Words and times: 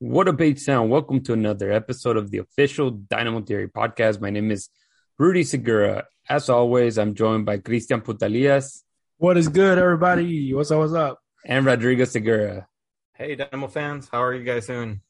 What 0.00 0.28
a 0.28 0.32
bait 0.32 0.58
sound. 0.58 0.88
Welcome 0.88 1.22
to 1.24 1.34
another 1.34 1.70
episode 1.70 2.16
of 2.16 2.30
the 2.30 2.38
official 2.38 2.90
Dynamo 2.90 3.42
Theory 3.42 3.68
podcast. 3.68 4.18
My 4.18 4.30
name 4.30 4.50
is 4.50 4.70
Rudy 5.18 5.44
Segura. 5.44 6.06
As 6.26 6.48
always, 6.48 6.96
I'm 6.96 7.14
joined 7.14 7.44
by 7.44 7.58
Cristian 7.58 8.02
Putalias 8.02 8.80
What 9.18 9.36
is 9.36 9.48
good, 9.48 9.76
everybody? 9.76 10.54
What's 10.54 10.70
up? 10.70 10.78
What's 10.78 10.94
up? 10.94 11.20
and 11.44 11.66
Rodrigo 11.66 12.04
Segura. 12.04 12.66
Hey, 13.12 13.34
Dynamo 13.34 13.68
fans, 13.68 14.08
how 14.10 14.22
are 14.22 14.32
you 14.32 14.42
guys 14.42 14.68
doing? 14.68 15.02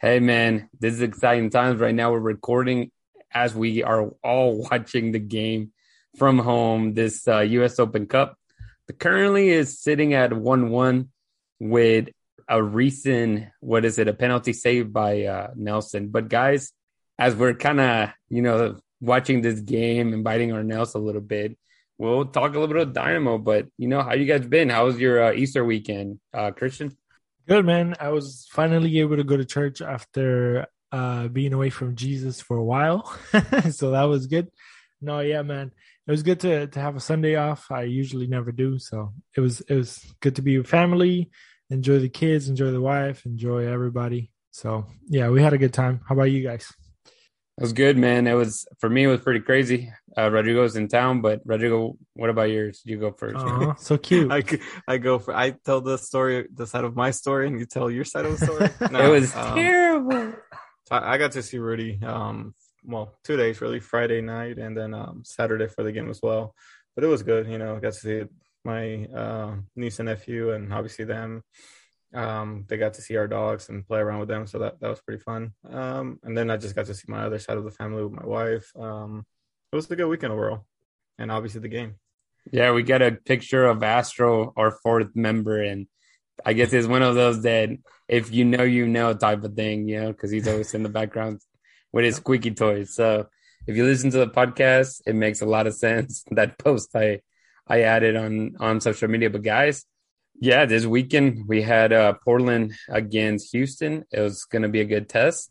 Hey, 0.00 0.20
man, 0.20 0.70
this 0.78 0.94
is 0.94 1.02
exciting 1.02 1.50
times 1.50 1.80
right 1.80 1.92
now. 1.92 2.12
We're 2.12 2.20
recording 2.20 2.92
as 3.32 3.52
we 3.52 3.82
are 3.82 4.10
all 4.22 4.62
watching 4.70 5.10
the 5.10 5.18
game 5.18 5.72
from 6.18 6.38
home, 6.38 6.94
this 6.94 7.26
uh, 7.26 7.40
U.S. 7.40 7.80
Open 7.80 8.06
Cup. 8.06 8.38
The 8.86 8.92
currently 8.92 9.48
is 9.48 9.80
sitting 9.80 10.14
at 10.14 10.32
1 10.32 10.70
1 10.70 11.08
with 11.58 12.10
a 12.48 12.62
recent, 12.62 13.46
what 13.60 13.84
is 13.84 13.98
it, 13.98 14.08
a 14.08 14.12
penalty 14.12 14.52
saved 14.52 14.92
by 14.92 15.24
uh, 15.24 15.50
Nelson. 15.56 16.08
But, 16.08 16.28
guys, 16.28 16.72
as 17.18 17.34
we're 17.34 17.54
kind 17.54 17.80
of, 17.80 18.10
you 18.28 18.42
know, 18.42 18.78
watching 19.00 19.40
this 19.42 19.60
game 19.60 20.12
and 20.12 20.24
biting 20.24 20.52
our 20.52 20.62
nails 20.62 20.94
a 20.94 20.98
little 20.98 21.20
bit, 21.20 21.56
we'll 21.98 22.26
talk 22.26 22.54
a 22.54 22.58
little 22.58 22.74
bit 22.74 22.88
of 22.88 22.92
Dynamo. 22.92 23.38
But, 23.38 23.66
you 23.78 23.88
know, 23.88 24.02
how 24.02 24.14
you 24.14 24.26
guys 24.26 24.46
been? 24.46 24.70
How 24.70 24.86
was 24.86 24.98
your 24.98 25.24
uh, 25.24 25.32
Easter 25.32 25.64
weekend, 25.64 26.20
uh, 26.32 26.50
Christian? 26.52 26.96
Good, 27.48 27.64
man. 27.64 27.94
I 28.00 28.08
was 28.08 28.48
finally 28.50 28.98
able 28.98 29.16
to 29.16 29.24
go 29.24 29.36
to 29.36 29.44
church 29.44 29.80
after 29.80 30.66
uh, 30.92 31.28
being 31.28 31.52
away 31.52 31.70
from 31.70 31.94
Jesus 31.94 32.40
for 32.40 32.56
a 32.56 32.64
while, 32.64 33.04
so 33.70 33.90
that 33.90 34.04
was 34.04 34.26
good. 34.26 34.48
No, 35.00 35.20
yeah, 35.20 35.42
man, 35.42 35.72
it 36.06 36.10
was 36.10 36.22
good 36.22 36.40
to 36.40 36.66
to 36.68 36.80
have 36.80 36.96
a 36.96 37.00
Sunday 37.00 37.36
off. 37.36 37.70
I 37.70 37.82
usually 37.82 38.26
never 38.26 38.50
do, 38.50 38.78
so 38.78 39.12
it 39.36 39.40
was 39.40 39.60
it 39.62 39.74
was 39.74 40.04
good 40.20 40.36
to 40.36 40.42
be 40.42 40.58
with 40.58 40.68
family, 40.68 41.30
enjoy 41.70 41.98
the 41.98 42.08
kids, 42.08 42.48
enjoy 42.48 42.70
the 42.70 42.80
wife, 42.80 43.26
enjoy 43.26 43.66
everybody. 43.66 44.30
So 44.50 44.86
yeah, 45.08 45.28
we 45.30 45.42
had 45.42 45.52
a 45.52 45.58
good 45.58 45.72
time. 45.72 46.00
How 46.06 46.14
about 46.14 46.30
you 46.30 46.42
guys? 46.42 46.72
It 47.58 47.62
was 47.62 47.72
good, 47.72 47.96
man. 47.96 48.26
It 48.26 48.34
was 48.34 48.66
for 48.78 48.90
me. 48.90 49.04
It 49.04 49.06
was 49.06 49.20
pretty 49.20 49.40
crazy. 49.40 49.90
Uh, 50.16 50.30
Rodrigo's 50.30 50.76
in 50.76 50.88
town, 50.88 51.22
but 51.22 51.40
Rodrigo, 51.44 51.96
what 52.12 52.28
about 52.28 52.50
yours? 52.50 52.82
You 52.84 52.98
go 52.98 53.12
first. 53.12 53.36
Aw, 53.36 53.74
so 53.76 53.96
cute. 53.96 54.30
I, 54.32 54.42
I 54.86 54.98
go 54.98 55.18
for 55.18 55.34
I 55.34 55.50
tell 55.64 55.80
the 55.80 55.96
story, 55.96 56.48
the 56.52 56.66
side 56.66 56.84
of 56.84 56.96
my 56.96 57.10
story, 57.12 57.46
and 57.46 57.58
you 57.58 57.64
tell 57.64 57.90
your 57.90 58.04
side 58.04 58.26
of 58.26 58.38
the 58.38 58.46
story. 58.46 58.70
it 59.04 59.10
was 59.10 59.34
um, 59.34 59.54
terrible. 59.54 60.34
I 60.90 61.14
I 61.14 61.18
got 61.18 61.32
to 61.32 61.42
see 61.42 61.58
Rudy. 61.58 61.98
Um, 62.04 62.54
well, 62.84 63.14
two 63.24 63.36
days 63.36 63.60
really, 63.60 63.80
Friday 63.80 64.20
night 64.20 64.58
and 64.58 64.76
then 64.76 64.94
um 64.94 65.22
Saturday 65.24 65.66
for 65.66 65.82
the 65.82 65.92
game 65.92 66.10
as 66.10 66.20
well. 66.22 66.54
But 66.94 67.04
it 67.04 67.08
was 67.08 67.22
good, 67.22 67.48
you 67.48 67.58
know. 67.58 67.78
Got 67.80 67.94
to 67.94 67.98
see 67.98 68.24
my 68.66 69.06
uh, 69.06 69.54
niece 69.76 69.98
and 70.00 70.08
nephew, 70.08 70.50
and 70.50 70.72
obviously 70.72 71.04
them. 71.04 71.42
Um, 72.12 72.64
they 72.68 72.76
got 72.76 72.94
to 72.94 73.02
see 73.02 73.16
our 73.16 73.28
dogs 73.28 73.68
and 73.68 73.86
play 73.86 74.00
around 74.00 74.20
with 74.20 74.28
them, 74.28 74.46
so 74.46 74.58
that 74.58 74.80
that 74.80 74.88
was 74.88 75.00
pretty 75.00 75.22
fun. 75.22 75.52
Um, 75.70 76.18
and 76.22 76.36
then 76.36 76.50
I 76.50 76.56
just 76.56 76.74
got 76.74 76.86
to 76.86 76.94
see 76.94 77.06
my 77.08 77.22
other 77.24 77.38
side 77.38 77.56
of 77.56 77.64
the 77.64 77.70
family 77.70 78.02
with 78.02 78.12
my 78.12 78.26
wife. 78.26 78.70
Um, 78.76 79.24
it 79.72 79.76
was 79.76 79.90
a 79.90 79.96
good 79.96 80.08
weekend 80.08 80.32
overall, 80.32 80.66
and 81.18 81.30
obviously 81.30 81.60
the 81.60 81.68
game. 81.68 81.94
Yeah, 82.52 82.72
we 82.72 82.82
got 82.82 83.02
a 83.02 83.12
picture 83.12 83.66
of 83.66 83.82
Astro, 83.82 84.52
our 84.56 84.70
fourth 84.70 85.16
member, 85.16 85.62
and 85.62 85.86
I 86.44 86.52
guess 86.52 86.72
it's 86.72 86.86
one 86.86 87.02
of 87.02 87.14
those 87.14 87.42
that 87.42 87.70
if 88.08 88.32
you 88.32 88.44
know, 88.44 88.62
you 88.62 88.86
know 88.86 89.14
type 89.14 89.42
of 89.44 89.54
thing, 89.54 89.88
you 89.88 90.00
know, 90.00 90.12
because 90.12 90.30
he's 90.30 90.48
always 90.48 90.74
in 90.74 90.82
the 90.82 90.88
background 90.88 91.40
with 91.92 92.04
his 92.04 92.16
squeaky 92.16 92.52
toys. 92.52 92.94
So 92.94 93.26
if 93.66 93.76
you 93.76 93.84
listen 93.84 94.10
to 94.10 94.18
the 94.18 94.28
podcast, 94.28 95.02
it 95.06 95.14
makes 95.14 95.40
a 95.40 95.46
lot 95.46 95.66
of 95.66 95.74
sense. 95.74 96.24
That 96.30 96.58
post 96.58 96.90
I 96.94 97.20
I 97.66 97.82
added 97.82 98.16
on 98.16 98.56
on 98.60 98.80
social 98.80 99.08
media, 99.08 99.30
but 99.30 99.42
guys, 99.42 99.84
yeah, 100.40 100.66
this 100.66 100.86
weekend 100.86 101.48
we 101.48 101.62
had 101.62 101.92
uh, 101.92 102.14
Portland 102.24 102.74
against 102.88 103.52
Houston. 103.52 104.04
It 104.10 104.20
was 104.20 104.44
going 104.44 104.62
to 104.62 104.68
be 104.68 104.80
a 104.80 104.84
good 104.84 105.08
test. 105.08 105.50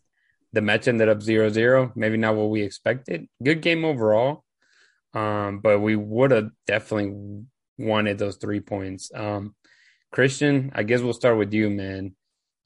The 0.53 0.61
match 0.61 0.87
ended 0.87 1.09
up 1.09 1.19
0-0. 1.19 1.95
Maybe 1.95 2.17
not 2.17 2.35
what 2.35 2.49
we 2.49 2.61
expected. 2.61 3.27
Good 3.43 3.61
game 3.61 3.83
overall. 3.83 4.43
Um, 5.13 5.59
but 5.59 5.79
we 5.79 5.95
would 5.95 6.31
have 6.31 6.49
definitely 6.67 7.45
wanted 7.77 8.17
those 8.17 8.37
three 8.37 8.59
points. 8.59 9.11
Um, 9.13 9.55
Christian, 10.11 10.71
I 10.75 10.83
guess 10.83 11.01
we'll 11.01 11.13
start 11.13 11.37
with 11.37 11.53
you, 11.53 11.69
man. 11.69 12.15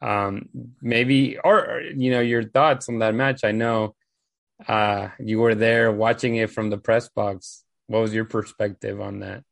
Um, 0.01 0.49
maybe, 0.81 1.37
or, 1.43 1.81
you 1.95 2.11
know, 2.11 2.19
your 2.19 2.43
thoughts 2.43 2.89
on 2.89 2.99
that 2.99 3.15
match. 3.15 3.43
I 3.43 3.51
know 3.51 3.95
uh, 4.67 5.09
you 5.19 5.39
were 5.39 5.55
there 5.55 5.91
watching 5.91 6.35
it 6.35 6.51
from 6.51 6.69
the 6.69 6.77
press 6.77 7.09
box. 7.09 7.63
What 7.89 8.01
was 8.03 8.13
your 8.13 8.25
perspective 8.25 9.01
on 9.01 9.21
that? 9.21 9.43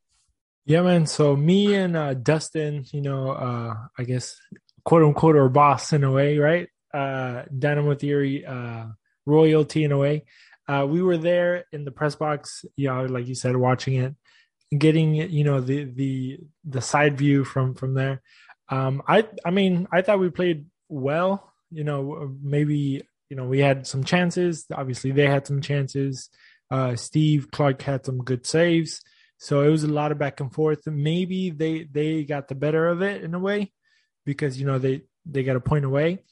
Yeah, 0.64 0.82
man. 0.82 1.06
So 1.06 1.34
me 1.34 1.74
and 1.74 1.96
uh, 1.96 2.14
Dustin, 2.14 2.84
you 2.92 3.00
know, 3.00 3.32
uh, 3.32 3.74
I 3.98 4.04
guess 4.04 4.40
quote 4.84 5.02
unquote 5.02 5.34
our 5.34 5.48
boss 5.48 5.92
in 5.92 6.04
a 6.04 6.12
way, 6.12 6.38
right? 6.38 6.68
Uh, 6.94 7.42
Dynamo 7.58 7.96
Theory, 7.96 8.46
uh, 8.46 8.84
royalty 9.26 9.82
in 9.82 9.90
a 9.90 9.98
way. 9.98 10.24
Uh, 10.68 10.86
we 10.88 11.02
were 11.02 11.16
there 11.16 11.64
in 11.72 11.84
the 11.84 11.90
press 11.90 12.14
box, 12.14 12.64
you 12.76 12.88
know, 12.88 13.06
like 13.06 13.26
you 13.26 13.34
said, 13.34 13.56
watching 13.56 13.94
it, 13.94 14.14
getting 14.76 15.16
you 15.16 15.42
know 15.42 15.60
the 15.60 15.84
the 15.84 16.38
the 16.64 16.80
side 16.80 17.18
view 17.18 17.42
from 17.42 17.74
from 17.74 17.94
there. 17.94 18.22
Um, 18.68 19.02
I 19.08 19.26
I 19.44 19.50
mean, 19.50 19.88
I 19.92 20.02
thought 20.02 20.20
we 20.20 20.30
played 20.30 20.66
well. 20.88 21.52
You 21.72 21.82
know, 21.82 22.36
maybe 22.40 23.02
you 23.30 23.36
know 23.36 23.46
we 23.46 23.58
had 23.58 23.84
some 23.84 24.04
chances. 24.04 24.64
Obviously, 24.72 25.10
they 25.10 25.26
had 25.26 25.44
some 25.44 25.60
chances. 25.60 26.30
Uh, 26.70 26.96
Steve 26.96 27.50
Clark 27.50 27.82
had 27.82 28.04
some 28.04 28.18
good 28.18 28.46
saves. 28.46 29.00
So 29.38 29.62
it 29.62 29.68
was 29.68 29.84
a 29.84 29.88
lot 29.88 30.12
of 30.12 30.18
back 30.18 30.40
and 30.40 30.52
forth. 30.52 30.86
Maybe 30.86 31.50
they 31.50 31.84
they 31.84 32.24
got 32.24 32.48
the 32.48 32.54
better 32.54 32.88
of 32.88 33.02
it 33.02 33.22
in 33.22 33.34
a 33.34 33.38
way 33.38 33.72
because 34.26 34.58
you 34.58 34.66
know 34.66 34.78
they 34.78 35.02
they 35.24 35.44
got 35.44 35.56
a 35.56 35.60
point 35.60 35.84
away. 35.84 36.24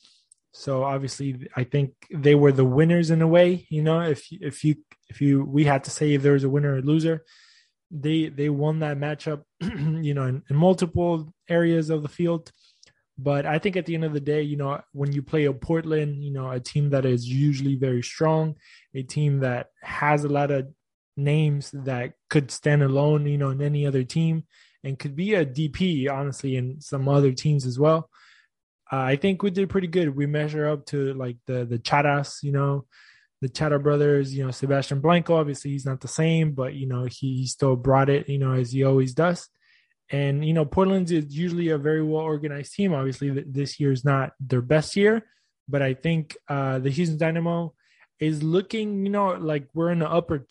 So 0.53 0.85
obviously, 0.85 1.49
I 1.55 1.65
think 1.65 1.93
they 2.11 2.35
were 2.35 2.51
the 2.51 2.65
winners 2.65 3.11
in 3.11 3.23
a 3.23 3.29
way. 3.29 3.67
You 3.71 3.83
know, 3.83 4.01
if 4.01 4.27
if 4.31 4.65
you 4.65 4.77
if 5.09 5.21
you 5.21 5.45
we 5.45 5.65
had 5.65 5.85
to 5.85 5.91
say 5.91 6.15
if 6.15 6.23
there 6.23 6.33
was 6.33 6.45
a 6.45 6.49
winner 6.49 6.77
or 6.77 6.83
loser, 6.83 7.25
they 7.91 8.29
they 8.29 8.49
won 8.49 8.81
that 8.81 8.99
matchup. 8.99 9.43
you 9.61 10.15
know, 10.15 10.25
in, 10.25 10.43
in 10.51 10.57
multiple 10.57 11.33
areas 11.49 11.91
of 11.91 12.03
the 12.03 12.09
field. 12.09 12.51
But 13.19 13.47
I 13.47 13.59
think 13.59 13.77
at 13.77 13.87
the 13.87 13.95
end 13.95 14.05
of 14.05 14.13
the 14.13 14.21
day, 14.21 14.43
you 14.43 14.57
know, 14.57 14.81
when 14.93 15.13
you 15.13 15.23
play 15.23 15.47
a 15.47 15.53
Portland, 15.53 16.23
you 16.23 16.33
know, 16.33 16.51
a 16.51 16.61
team 16.61 16.91
that 16.91 17.07
is 17.07 17.27
usually 17.27 17.75
very 17.77 18.03
strong, 18.03 18.57
a 18.95 19.03
team 19.03 19.41
that 19.41 19.69
has 19.83 20.25
a 20.25 20.29
lot 20.29 20.51
of 20.51 20.69
names 21.17 21.71
that 21.73 22.13
could 22.29 22.51
stand 22.51 22.83
alone, 22.83 23.27
you 23.27 23.39
know, 23.39 23.51
in 23.51 23.63
any 23.63 23.87
other 23.87 24.05
team 24.05 24.45
and 24.85 24.99
could 24.99 25.17
be 25.17 25.35
a 25.35 25.47
DP, 25.47 26.11
honestly, 26.11 26.57
in 26.57 26.81
some 26.81 27.09
other 27.09 27.33
teams 27.33 27.65
as 27.65 27.79
well. 27.79 28.11
Uh, 28.93 28.97
I 28.97 29.17
think 29.17 29.43
we 29.43 29.51
did 29.51 29.69
pretty 29.69 29.89
good. 29.89 30.15
We 30.15 30.27
measure 30.27 30.69
up 30.69 30.87
to 30.87 31.13
like 31.15 31.39
the 31.47 31.65
the 31.65 31.79
Charas, 31.79 32.43
you 32.43 32.53
know, 32.53 32.85
the 33.41 33.49
Chara 33.49 33.81
brothers. 33.81 34.33
You 34.33 34.45
know, 34.45 34.53
Sebastian 34.53 35.01
Blanco. 35.01 35.37
Obviously, 35.37 35.73
he's 35.73 35.87
not 35.87 36.01
the 36.01 36.09
same, 36.09 36.53
but 36.53 36.75
you 36.75 36.87
know, 36.87 37.05
he, 37.05 37.39
he 37.39 37.47
still 37.47 37.75
brought 37.75 38.09
it. 38.09 38.29
You 38.29 38.39
know, 38.39 38.53
as 38.53 38.71
he 38.71 38.85
always 38.85 39.13
does. 39.13 39.49
And 40.11 40.45
you 40.45 40.53
know, 40.53 40.65
Portland's 40.65 41.13
is 41.13 41.37
usually 41.37 41.71
a 41.71 41.79
very 41.79 42.03
well 42.03 42.23
organized 42.23 42.75
team. 42.75 42.95
Obviously, 42.95 43.31
this 43.31 43.81
year 43.81 43.93
is 43.93 44.05
not 44.05 44.33
their 44.41 44.63
best 44.63 44.97
year, 44.97 45.23
but 45.69 45.83
I 45.83 45.95
think 45.95 46.37
uh, 46.49 46.79
the 46.79 46.91
Houston 46.91 47.19
Dynamo 47.19 47.75
is 48.21 48.43
looking, 48.43 49.05
you 49.05 49.11
know, 49.11 49.33
like 49.35 49.69
we're 49.75 49.91
in 49.91 49.99
the 49.99 50.11
upper 50.11 50.47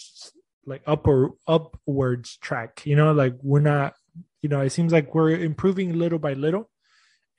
like 0.68 0.81
upper 0.88 1.30
upwards 1.48 2.38
track 2.38 2.81
you 2.88 2.96
know 2.96 3.12
like 3.12 3.36
we're 3.44 3.60
not 3.60 3.94
you 4.42 4.50
know 4.50 4.62
it 4.62 4.72
seems 4.72 4.92
like 4.92 5.13
we're 5.13 5.30
improving 5.30 5.94
little 5.94 6.18
by 6.18 6.34
little 6.34 6.72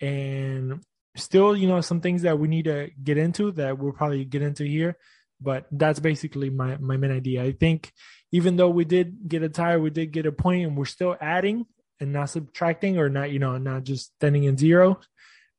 and 0.01 0.81
still, 1.17 1.57
you 1.57 1.67
know, 1.67 1.81
some 1.81 2.01
things 2.01 2.23
that 2.23 2.39
we 2.39 2.49
need 2.49 2.67
to 2.67 2.91
get 3.03 3.19
into 3.19 3.53
that 3.53 3.79
we'll 3.79 3.93
probably 3.93 4.25
get 4.25 4.43
into 4.43 4.65
here. 4.65 4.97
But 5.41 5.67
that's 5.71 6.01
basically 6.01 6.49
my 6.49 6.77
my 6.79 6.97
main 6.97 7.13
idea. 7.13 7.43
I 7.43 7.53
think 7.53 7.93
even 8.33 8.57
though 8.57 8.71
we 8.71 8.85
did 8.85 9.29
get 9.29 9.43
a 9.43 9.49
tie, 9.49 9.77
we 9.77 9.91
did 9.91 10.13
get 10.13 10.27
a 10.27 10.33
point, 10.33 10.67
and 10.67 10.77
we're 10.77 10.87
still 10.87 11.15
adding 11.21 11.67
and 12.01 12.13
not 12.13 12.31
subtracting 12.31 12.99
or 12.99 13.09
not, 13.09 13.31
you 13.31 13.39
know, 13.39 13.59
not 13.59 13.85
just 13.85 14.15
standing 14.17 14.45
in 14.45 14.57
zero. 14.57 15.01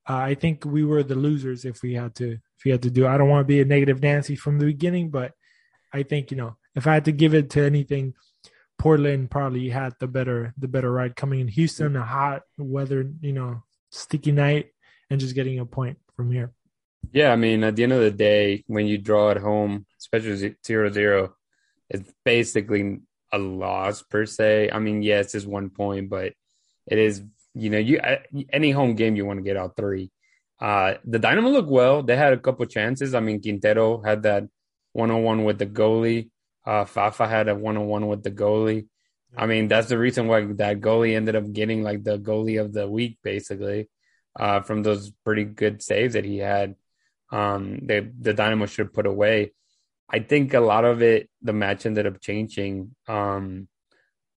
Uh, 0.07 0.15
I 0.15 0.35
think 0.35 0.63
we 0.65 0.83
were 0.85 1.03
the 1.03 1.15
losers 1.15 1.65
if 1.65 1.81
we 1.81 1.93
had 1.93 2.15
to 2.15 2.33
if 2.33 2.65
we 2.65 2.71
had 2.71 2.83
to 2.83 2.91
do. 2.91 3.05
I 3.05 3.17
don't 3.17 3.29
want 3.29 3.45
to 3.45 3.47
be 3.47 3.61
a 3.61 3.65
negative 3.65 4.01
Nancy 4.01 4.35
from 4.35 4.57
the 4.57 4.65
beginning, 4.65 5.09
but 5.09 5.33
I 5.93 6.03
think 6.03 6.31
you 6.31 6.37
know 6.37 6.57
if 6.75 6.87
I 6.87 6.93
had 6.93 7.05
to 7.05 7.11
give 7.11 7.33
it 7.33 7.49
to 7.51 7.61
anything, 7.61 8.13
Portland 8.77 9.29
probably 9.29 9.69
had 9.69 9.93
the 9.99 10.07
better 10.07 10.53
the 10.57 10.67
better 10.67 10.91
ride 10.91 11.15
coming 11.15 11.39
in 11.39 11.47
Houston, 11.47 11.95
a 11.95 12.03
hot 12.03 12.43
weather, 12.57 13.11
you 13.21 13.33
know, 13.33 13.63
sticky 13.91 14.31
night, 14.31 14.67
and 15.09 15.19
just 15.19 15.35
getting 15.35 15.59
a 15.59 15.65
point 15.65 15.97
from 16.15 16.31
here. 16.31 16.53
Yeah, 17.11 17.31
I 17.31 17.35
mean, 17.35 17.63
at 17.63 17.75
the 17.75 17.83
end 17.83 17.93
of 17.93 18.01
the 18.01 18.11
day, 18.11 18.63
when 18.67 18.85
you 18.85 18.97
draw 18.97 19.31
at 19.31 19.37
home, 19.37 19.85
especially 19.99 20.55
zero 20.65 20.91
zero, 20.91 21.35
it's 21.89 22.13
basically 22.23 22.99
a 23.31 23.37
loss 23.37 24.03
per 24.03 24.25
se. 24.25 24.69
I 24.71 24.79
mean, 24.79 25.01
yes, 25.01 25.35
it's 25.35 25.45
one 25.45 25.69
point, 25.69 26.09
but 26.09 26.33
it 26.85 26.97
is 26.97 27.23
you 27.53 27.69
know 27.69 27.77
you 27.77 27.99
any 28.51 28.71
home 28.71 28.95
game 28.95 29.15
you 29.15 29.25
want 29.25 29.39
to 29.39 29.43
get 29.43 29.57
out 29.57 29.75
three. 29.75 30.11
Uh, 30.59 30.95
the 31.05 31.19
Dynamo 31.19 31.49
looked 31.49 31.69
well. 31.69 32.03
They 32.03 32.15
had 32.15 32.33
a 32.33 32.37
couple 32.37 32.65
chances. 32.65 33.13
I 33.13 33.19
mean, 33.19 33.41
Quintero 33.41 34.01
had 34.01 34.23
that 34.23 34.45
one 34.93 35.11
on 35.11 35.23
one 35.23 35.43
with 35.43 35.59
the 35.59 35.67
goalie. 35.67 36.29
Uh, 36.65 36.85
Fafa 36.85 37.27
had 37.27 37.47
a 37.47 37.55
one 37.55 37.77
on 37.77 37.87
one 37.87 38.07
with 38.07 38.23
the 38.23 38.31
goalie. 38.31 38.87
I 39.35 39.45
mean, 39.45 39.67
that's 39.67 39.89
the 39.89 39.97
reason 39.97 40.27
why 40.27 40.41
that 40.45 40.79
goalie 40.79 41.15
ended 41.15 41.35
up 41.35 41.51
getting 41.51 41.83
like 41.83 42.03
the 42.03 42.17
goalie 42.17 42.59
of 42.59 42.73
the 42.73 42.87
week, 42.87 43.19
basically, 43.23 43.89
uh, 44.39 44.61
from 44.61 44.83
those 44.83 45.11
pretty 45.23 45.43
good 45.43 45.81
saves 45.81 46.13
that 46.13 46.25
he 46.25 46.37
had. 46.37 46.75
Um, 47.31 47.85
the 47.85 48.11
the 48.19 48.33
Dynamo 48.33 48.65
should 48.65 48.87
have 48.87 48.93
put 48.93 49.05
away. 49.05 49.53
I 50.09 50.19
think 50.19 50.53
a 50.53 50.59
lot 50.59 50.85
of 50.85 51.01
it, 51.01 51.29
the 51.41 51.53
match 51.53 51.85
ended 51.85 52.07
up 52.07 52.21
changing 52.21 52.95
um, 53.07 53.67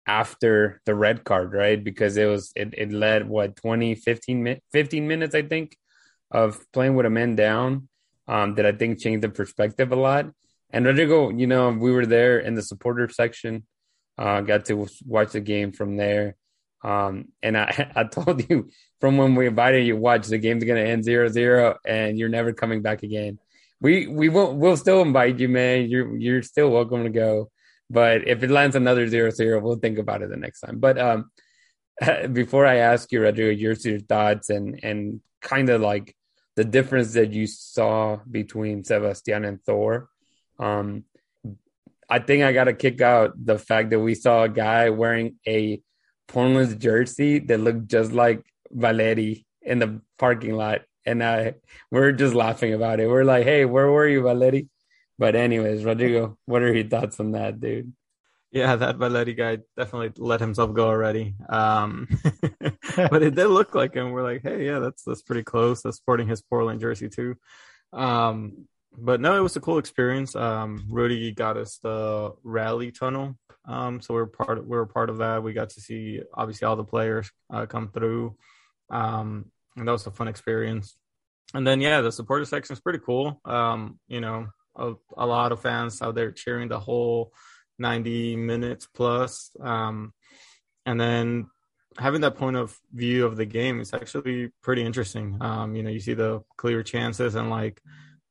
after 0.05 0.81
the 0.85 0.95
red 0.95 1.23
card, 1.23 1.53
right? 1.53 1.81
Because 1.83 2.15
it 2.17 2.25
was 2.25 2.51
it, 2.55 2.73
it 2.77 2.91
led 2.91 3.27
what 3.27 3.57
20, 3.57 3.95
15, 3.95 4.59
15 4.71 5.07
minutes, 5.07 5.35
I 5.35 5.41
think, 5.41 5.75
of 6.31 6.65
playing 6.71 6.95
with 6.95 7.05
a 7.05 7.09
man 7.09 7.35
down. 7.35 7.89
Um, 8.29 8.55
that 8.55 8.65
I 8.65 8.73
think 8.73 8.99
changed 8.99 9.23
the 9.23 9.29
perspective 9.29 9.93
a 9.93 9.95
lot. 9.95 10.25
And 10.69 10.85
Rodrigo, 10.85 11.29
you 11.29 11.47
know, 11.47 11.69
we 11.69 11.93
were 11.93 12.05
there 12.05 12.39
in 12.39 12.55
the 12.55 12.61
supporter 12.61 13.07
section, 13.07 13.65
uh, 14.17 14.41
got 14.41 14.65
to 14.65 14.85
watch 15.05 15.31
the 15.31 15.39
game 15.39 15.71
from 15.71 15.95
there. 15.95 16.35
Um, 16.83 17.29
and 17.41 17.57
I, 17.57 17.91
I 17.95 18.03
told 18.03 18.49
you 18.49 18.69
from 18.99 19.17
when 19.17 19.35
we 19.35 19.47
invited 19.47 19.85
you, 19.85 19.95
watch 19.95 20.27
the 20.27 20.37
game's 20.37 20.63
going 20.63 20.83
to 20.83 20.89
end 20.89 21.03
zero 21.03 21.29
zero, 21.29 21.77
and 21.85 22.17
you're 22.17 22.29
never 22.29 22.53
coming 22.53 22.81
back 22.81 23.03
again. 23.03 23.39
We 23.79 24.07
we 24.07 24.29
will 24.29 24.55
we'll 24.55 24.77
still 24.77 25.01
invite 25.01 25.39
you, 25.39 25.49
man. 25.49 25.89
You're 25.89 26.17
you're 26.17 26.41
still 26.41 26.69
welcome 26.69 27.03
to 27.03 27.09
go. 27.09 27.51
But 27.89 28.27
if 28.27 28.43
it 28.43 28.49
lands 28.49 28.75
another 28.75 29.07
zero 29.07 29.29
zero, 29.29 29.61
we'll 29.61 29.77
think 29.77 29.97
about 29.97 30.21
it 30.21 30.29
the 30.29 30.37
next 30.37 30.61
time. 30.61 30.79
But 30.79 30.99
um, 30.99 31.31
before 32.33 32.65
I 32.65 32.77
ask 32.77 33.11
you, 33.11 33.21
Rodrigo, 33.21 33.51
your 33.51 33.73
your 33.73 33.99
thoughts 33.99 34.49
and 34.49 34.79
and 34.83 35.21
kind 35.41 35.69
of 35.69 35.81
like 35.81 36.15
the 36.55 36.65
difference 36.65 37.13
that 37.13 37.31
you 37.31 37.45
saw 37.47 38.17
between 38.29 38.83
Sebastian 38.83 39.45
and 39.45 39.63
Thor. 39.63 40.09
Um, 40.59 41.03
I 42.09 42.19
think 42.19 42.43
I 42.43 42.51
got 42.51 42.65
to 42.65 42.73
kick 42.73 42.99
out 43.01 43.33
the 43.37 43.59
fact 43.59 43.91
that 43.91 43.99
we 43.99 44.15
saw 44.15 44.43
a 44.43 44.49
guy 44.49 44.89
wearing 44.89 45.35
a 45.47 45.81
Portland 46.27 46.79
jersey 46.79 47.39
that 47.39 47.59
looked 47.59 47.87
just 47.87 48.11
like 48.11 48.43
Valeri 48.71 49.45
in 49.61 49.79
the 49.79 50.01
parking 50.17 50.53
lot, 50.55 50.81
and 51.07 51.55
we're 51.91 52.11
just 52.11 52.35
laughing 52.35 52.73
about 52.73 52.99
it. 52.99 53.07
We're 53.07 53.23
like, 53.23 53.45
"Hey, 53.45 53.65
where 53.65 53.89
were 53.89 54.07
you, 54.07 54.21
Valeri?" 54.21 54.67
But 55.17 55.35
anyways, 55.35 55.83
Rodrigo, 55.83 56.37
what 56.45 56.61
are 56.61 56.73
your 56.73 56.87
thoughts 56.87 57.19
on 57.19 57.31
that, 57.31 57.59
dude? 57.59 57.93
Yeah, 58.51 58.75
that 58.77 58.97
Valeri 58.97 59.33
guy 59.33 59.59
definitely 59.75 60.11
let 60.17 60.39
himself 60.39 60.73
go 60.73 60.87
already. 60.87 61.35
Um, 61.49 62.07
but 62.95 63.23
it 63.23 63.35
did 63.35 63.47
look 63.47 63.75
like 63.75 63.93
him. 63.93 64.11
We're 64.11 64.23
like, 64.23 64.41
hey, 64.43 64.65
yeah, 64.65 64.79
that's 64.79 65.03
that's 65.03 65.21
pretty 65.21 65.43
close. 65.43 65.81
That's 65.81 65.97
sporting 65.97 66.27
his 66.27 66.41
Portland 66.41 66.79
jersey 66.79 67.09
too. 67.09 67.35
Um, 67.93 68.67
but 68.97 69.21
no, 69.21 69.37
it 69.37 69.41
was 69.41 69.55
a 69.55 69.59
cool 69.59 69.77
experience. 69.77 70.35
Um, 70.35 70.87
Rudy 70.89 71.31
got 71.31 71.57
us 71.57 71.77
the 71.83 72.33
rally 72.43 72.91
tunnel, 72.91 73.37
um, 73.65 74.01
so 74.01 74.13
we 74.13 74.21
are 74.21 74.25
part 74.25 74.57
of, 74.57 74.65
we 74.65 74.77
were 74.77 74.85
part 74.85 75.09
of 75.09 75.17
that. 75.17 75.43
We 75.43 75.53
got 75.53 75.71
to 75.71 75.81
see 75.81 76.21
obviously 76.33 76.65
all 76.65 76.75
the 76.75 76.83
players 76.83 77.29
uh, 77.53 77.65
come 77.65 77.89
through, 77.89 78.37
um, 78.89 79.51
and 79.77 79.87
that 79.87 79.91
was 79.91 80.07
a 80.07 80.11
fun 80.11 80.27
experience. 80.27 80.95
And 81.53 81.65
then 81.65 81.79
yeah, 81.79 82.01
the 82.01 82.11
supporter 82.11 82.45
section 82.45 82.73
is 82.73 82.79
pretty 82.79 82.99
cool. 82.99 83.39
Um, 83.45 83.99
you 84.07 84.19
know, 84.19 84.47
a, 84.75 84.93
a 85.15 85.25
lot 85.25 85.51
of 85.51 85.61
fans 85.61 86.01
out 86.01 86.15
there 86.15 86.31
cheering 86.31 86.67
the 86.67 86.79
whole 86.79 87.31
90 87.79 88.35
minutes 88.35 88.87
plus. 88.93 89.51
Um, 89.61 90.13
and 90.85 90.99
then 90.99 91.47
having 91.97 92.21
that 92.21 92.35
point 92.35 92.55
of 92.57 92.77
view 92.93 93.25
of 93.25 93.37
the 93.37 93.45
game 93.45 93.79
is 93.79 93.93
actually 93.93 94.51
pretty 94.61 94.83
interesting. 94.83 95.37
Um, 95.41 95.75
you 95.75 95.83
know, 95.83 95.89
you 95.89 95.99
see 95.99 96.13
the 96.13 96.41
clear 96.57 96.83
chances 96.83 97.35
and 97.35 97.49
like 97.49 97.81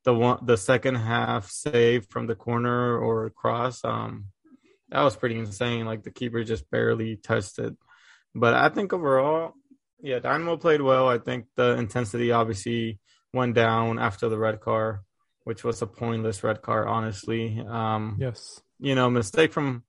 the 0.03 0.13
one, 0.13 0.39
the 0.43 0.57
second 0.57 0.95
half 0.95 1.49
save 1.49 2.05
from 2.09 2.27
the 2.27 2.35
corner 2.35 2.97
or 2.97 3.29
cross. 3.31 3.83
Um, 3.83 4.27
that 4.89 5.01
was 5.01 5.15
pretty 5.15 5.37
insane. 5.37 5.85
Like 5.85 6.03
the 6.03 6.11
keeper 6.11 6.43
just 6.43 6.69
barely 6.69 7.17
touched 7.17 7.59
it. 7.59 7.75
But 8.33 8.53
I 8.53 8.69
think 8.69 8.93
overall, 8.93 9.53
yeah, 10.01 10.19
Dynamo 10.19 10.57
played 10.57 10.81
well. 10.81 11.07
I 11.07 11.17
think 11.17 11.45
the 11.55 11.77
intensity 11.77 12.31
obviously 12.31 12.99
went 13.33 13.55
down 13.55 13.99
after 13.99 14.29
the 14.29 14.37
red 14.37 14.59
car, 14.59 15.01
which 15.43 15.63
was 15.63 15.81
a 15.81 15.87
pointless 15.87 16.43
red 16.43 16.61
car, 16.61 16.87
honestly. 16.87 17.63
Um, 17.67 18.17
yes 18.19 18.61
you 18.79 18.93
know, 18.93 19.09
mistake 19.09 19.51
from 19.51 19.83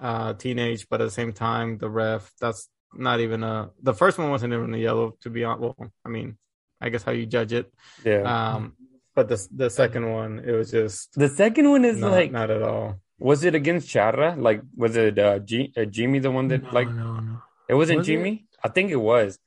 uh 0.00 0.32
teenage, 0.34 0.88
but 0.88 1.00
at 1.00 1.04
the 1.04 1.10
same 1.10 1.32
time, 1.32 1.76
the 1.78 1.88
ref, 1.90 2.32
that's 2.40 2.68
not 2.94 3.20
even 3.20 3.42
a 3.42 3.70
the 3.82 3.94
first 3.94 4.18
one 4.18 4.30
wasn't 4.30 4.52
even 4.52 4.72
a 4.74 4.78
yellow 4.78 5.16
to 5.20 5.30
be 5.30 5.44
honest. 5.44 5.60
Well, 5.62 5.90
I 6.04 6.08
mean, 6.08 6.38
I 6.80 6.88
guess 6.88 7.02
how 7.02 7.12
you 7.12 7.26
judge 7.26 7.52
it. 7.52 7.72
Yeah. 8.04 8.22
Um 8.22 8.74
but 9.14 9.28
the 9.28 9.46
the 9.54 9.68
second 9.68 10.10
one, 10.10 10.38
it 10.38 10.52
was 10.52 10.70
just 10.70 11.12
the 11.12 11.28
second 11.28 11.68
one 11.68 11.84
is 11.84 11.98
not, 11.98 12.12
like 12.12 12.32
not 12.32 12.50
at 12.50 12.62
all. 12.62 12.96
Was 13.18 13.44
it 13.44 13.54
against 13.54 13.88
Chara? 13.88 14.34
Like, 14.34 14.62
was 14.74 14.96
it 14.96 15.18
uh, 15.18 15.38
G- 15.38 15.72
uh 15.76 15.80
Yimmi 15.82 16.20
the 16.22 16.30
one 16.30 16.48
that 16.48 16.62
no, 16.62 16.70
like? 16.72 16.88
no, 16.88 17.20
no. 17.20 17.42
It 17.68 17.74
wasn't 17.74 17.98
Was 17.98 18.08
Yimmi. 18.08 18.34
it? 18.34 18.51
I 18.64 18.68
think 18.68 18.90
it 18.90 18.96
was. 18.96 19.38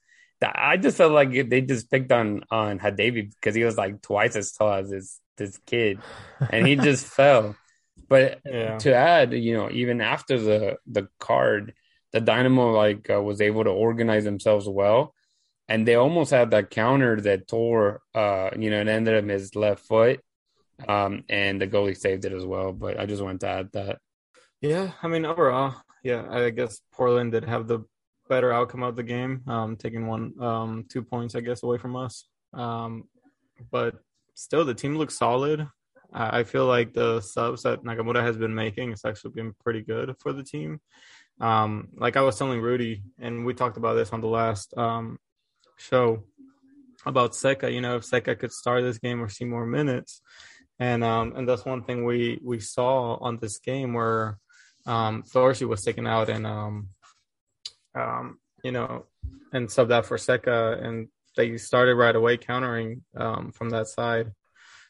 I 0.42 0.78
just 0.78 0.98
felt 0.98 1.14
like 1.14 1.32
they 1.50 1.62
just 1.62 1.90
picked 1.90 2.12
on 2.12 2.44
on 2.52 2.80
Hadebe 2.80 3.32
because 3.32 3.56
he 3.56 3.64
was 3.64 3.78
like 3.78 4.02
twice 4.02 4.36
as 4.36 4.52
tall 4.52 4.74
as 4.74 4.90
this 4.90 5.20
this 5.38 5.58
kid, 5.66 6.04
and 6.50 6.68
he 6.68 6.76
just 6.76 7.06
fell. 7.16 7.58
But 8.10 8.42
Yeah. 8.46 8.80
to 8.80 8.94
add, 8.94 9.34
you 9.34 9.54
know, 9.56 9.70
even 9.72 10.02
after 10.02 10.40
the 10.40 10.78
the 10.88 11.08
card, 11.20 11.74
the 12.12 12.22
Dynamo 12.22 12.72
like 12.74 13.10
uh, 13.10 13.22
was 13.22 13.42
able 13.42 13.64
to 13.64 13.72
organize 13.72 14.24
themselves 14.26 14.68
well, 14.70 15.16
and 15.70 15.88
they 15.88 15.96
almost 15.96 16.32
had 16.32 16.52
that 16.52 16.72
counter 16.72 17.22
that 17.22 17.48
tore, 17.48 18.02
uh, 18.16 18.52
you 18.58 18.70
know, 18.72 18.82
it 18.82 18.88
ended 18.88 19.16
up 19.24 19.30
his 19.30 19.56
left 19.56 19.86
foot, 19.88 20.22
um, 20.88 21.24
and 21.30 21.62
the 21.62 21.68
goalie 21.68 21.98
saved 21.98 22.26
it 22.26 22.34
as 22.34 22.46
well. 22.46 22.74
But 22.74 23.00
I 23.00 23.06
just 23.06 23.24
wanted 23.24 23.42
to 23.42 23.48
add 23.50 23.72
that. 23.74 24.00
Yeah, 24.62 24.92
I 25.02 25.08
mean 25.08 25.26
overall, 25.26 25.76
yeah, 26.04 26.26
I 26.30 26.50
guess 26.50 26.82
Portland 26.92 27.32
did 27.32 27.44
have 27.46 27.68
the 27.68 27.82
better 28.28 28.52
outcome 28.52 28.84
of 28.84 28.96
the 28.96 29.04
game, 29.04 29.44
um, 29.48 29.76
taking 29.76 30.08
one, 30.08 30.34
um, 30.42 30.86
two 30.90 31.04
points, 31.04 31.36
I 31.36 31.42
guess, 31.42 31.64
away 31.64 31.78
from 31.78 31.96
us. 31.96 32.28
Um, 32.54 33.06
but 33.72 33.96
still, 34.34 34.66
the 34.66 34.74
team 34.74 34.98
looks 34.98 35.18
solid. 35.18 35.68
I 36.14 36.40
I 36.40 36.44
feel 36.44 36.66
like 36.66 36.94
the 36.94 37.22
subs 37.22 37.64
that 37.64 37.84
Nagamura 37.84 38.22
has 38.22 38.38
been 38.38 38.56
making 38.56 38.92
has 38.92 39.06
actually 39.06 39.32
been 39.32 39.54
pretty 39.64 39.82
good 39.82 40.16
for 40.20 40.34
the 40.34 40.44
team. 40.44 40.80
Um, 41.40 41.90
like 41.98 42.16
I 42.16 42.22
was 42.22 42.38
telling 42.38 42.62
Rudy, 42.62 43.04
and 43.20 43.46
we 43.46 43.54
talked 43.54 43.78
about 43.78 43.96
this 43.96 44.14
on 44.14 44.22
the 44.22 44.28
last 44.28 44.74
um, 44.78 45.20
show 45.78 46.24
about 47.06 47.34
Zeca. 47.34 47.72
You 47.72 47.82
know, 47.82 47.98
if 47.98 48.04
Zeca 48.04 48.38
could 48.40 48.52
start 48.52 48.84
this 48.84 48.98
game 48.98 49.22
or 49.22 49.30
see 49.30 49.46
more 49.46 49.66
minutes, 49.66 50.22
and 50.80 51.04
um, 51.04 51.34
and 51.36 51.48
that's 51.48 51.66
one 51.66 51.84
thing 51.84 52.06
we 52.06 52.40
we 52.44 52.60
saw 52.60 53.16
on 53.16 53.38
this 53.38 53.60
game 53.60 53.94
where 53.94 54.38
um, 54.86 55.24
was 55.34 55.84
taken 55.84 56.08
out 56.08 56.30
and 56.30 56.46
um, 56.46 56.90
um, 57.96 58.40
you 58.64 58.72
know, 58.72 59.06
and 59.54 59.68
subbed 59.68 59.92
out 59.92 60.06
for 60.06 60.18
Zeca, 60.18 60.84
and 60.84 61.08
they 61.36 61.58
started 61.58 61.96
right 61.96 62.16
away 62.16 62.38
countering 62.38 63.04
um, 63.16 63.52
from 63.52 63.70
that 63.70 63.88
side. 63.88 64.32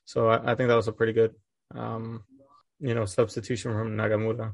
So 0.05 0.29
I, 0.29 0.51
I 0.51 0.55
think 0.55 0.69
that 0.69 0.75
was 0.75 0.88
a 0.88 0.93
pretty 0.93 1.13
good, 1.13 1.33
um, 1.74 2.24
you 2.79 2.93
know, 2.93 3.05
substitution 3.05 3.74
from 3.74 3.95
Nagamura. 3.97 4.53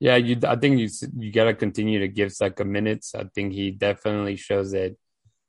Yeah, 0.00 0.16
you. 0.16 0.36
I 0.46 0.56
think 0.56 0.78
you 0.78 0.88
you 1.16 1.30
got 1.30 1.44
to 1.44 1.54
continue 1.54 2.00
to 2.00 2.08
give 2.08 2.30
Zeca 2.30 2.66
minutes. 2.66 3.14
I 3.14 3.24
think 3.34 3.52
he 3.52 3.70
definitely 3.70 4.36
shows 4.36 4.72
that 4.72 4.96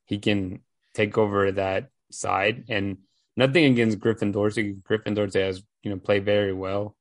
he 0.05 0.19
can 0.19 0.61
take 0.93 1.17
over 1.17 1.51
that 1.53 1.89
side. 2.11 2.65
And 2.69 2.97
nothing 3.35 3.65
against. 3.65 3.99
Griffin 3.99 4.31
Dorsey 4.31 4.75
has 4.85 5.63
you 5.81 5.89
know 5.89 5.97
played 5.97 6.25
very 6.25 6.53
well 6.53 6.95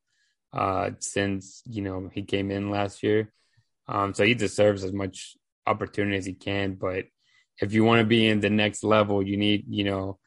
uh, 0.52 0.90
since 0.98 1.62
you 1.66 1.82
know 1.82 2.10
he 2.12 2.22
came 2.22 2.50
in 2.50 2.70
last 2.70 3.02
year. 3.02 3.32
Um, 3.88 4.14
so 4.14 4.24
he 4.24 4.34
deserves 4.34 4.84
as 4.84 4.92
much 4.92 5.36
opportunity 5.66 6.16
as 6.16 6.26
he 6.26 6.34
can. 6.34 6.74
But 6.74 7.06
if 7.60 7.72
you 7.72 7.84
want 7.84 8.00
to 8.00 8.06
be 8.06 8.26
in 8.26 8.40
the 8.40 8.50
next 8.50 8.82
level, 8.84 9.22
you 9.22 9.36
need 9.36 9.64
you 9.68 9.84
know 9.84 10.18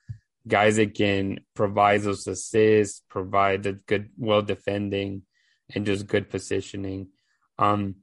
guys 0.47 0.75
that 0.75 0.93
can 0.93 1.39
provide 1.55 2.01
those 2.01 2.27
assists, 2.27 3.01
provide 3.09 3.63
the 3.63 3.73
good, 3.73 4.09
well 4.17 4.41
defending, 4.41 5.23
and 5.73 5.85
just 5.85 6.07
good 6.07 6.29
positioning. 6.29 7.09
Um, 7.57 7.95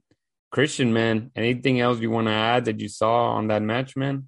Christian, 0.51 0.93
man, 0.93 1.31
anything 1.35 1.79
else 1.79 1.99
you 1.99 2.11
want 2.11 2.27
to 2.27 2.33
add 2.33 2.65
that 2.65 2.79
you 2.79 2.87
saw 2.87 3.31
on 3.33 3.47
that 3.47 3.61
match, 3.61 3.95
man? 3.95 4.27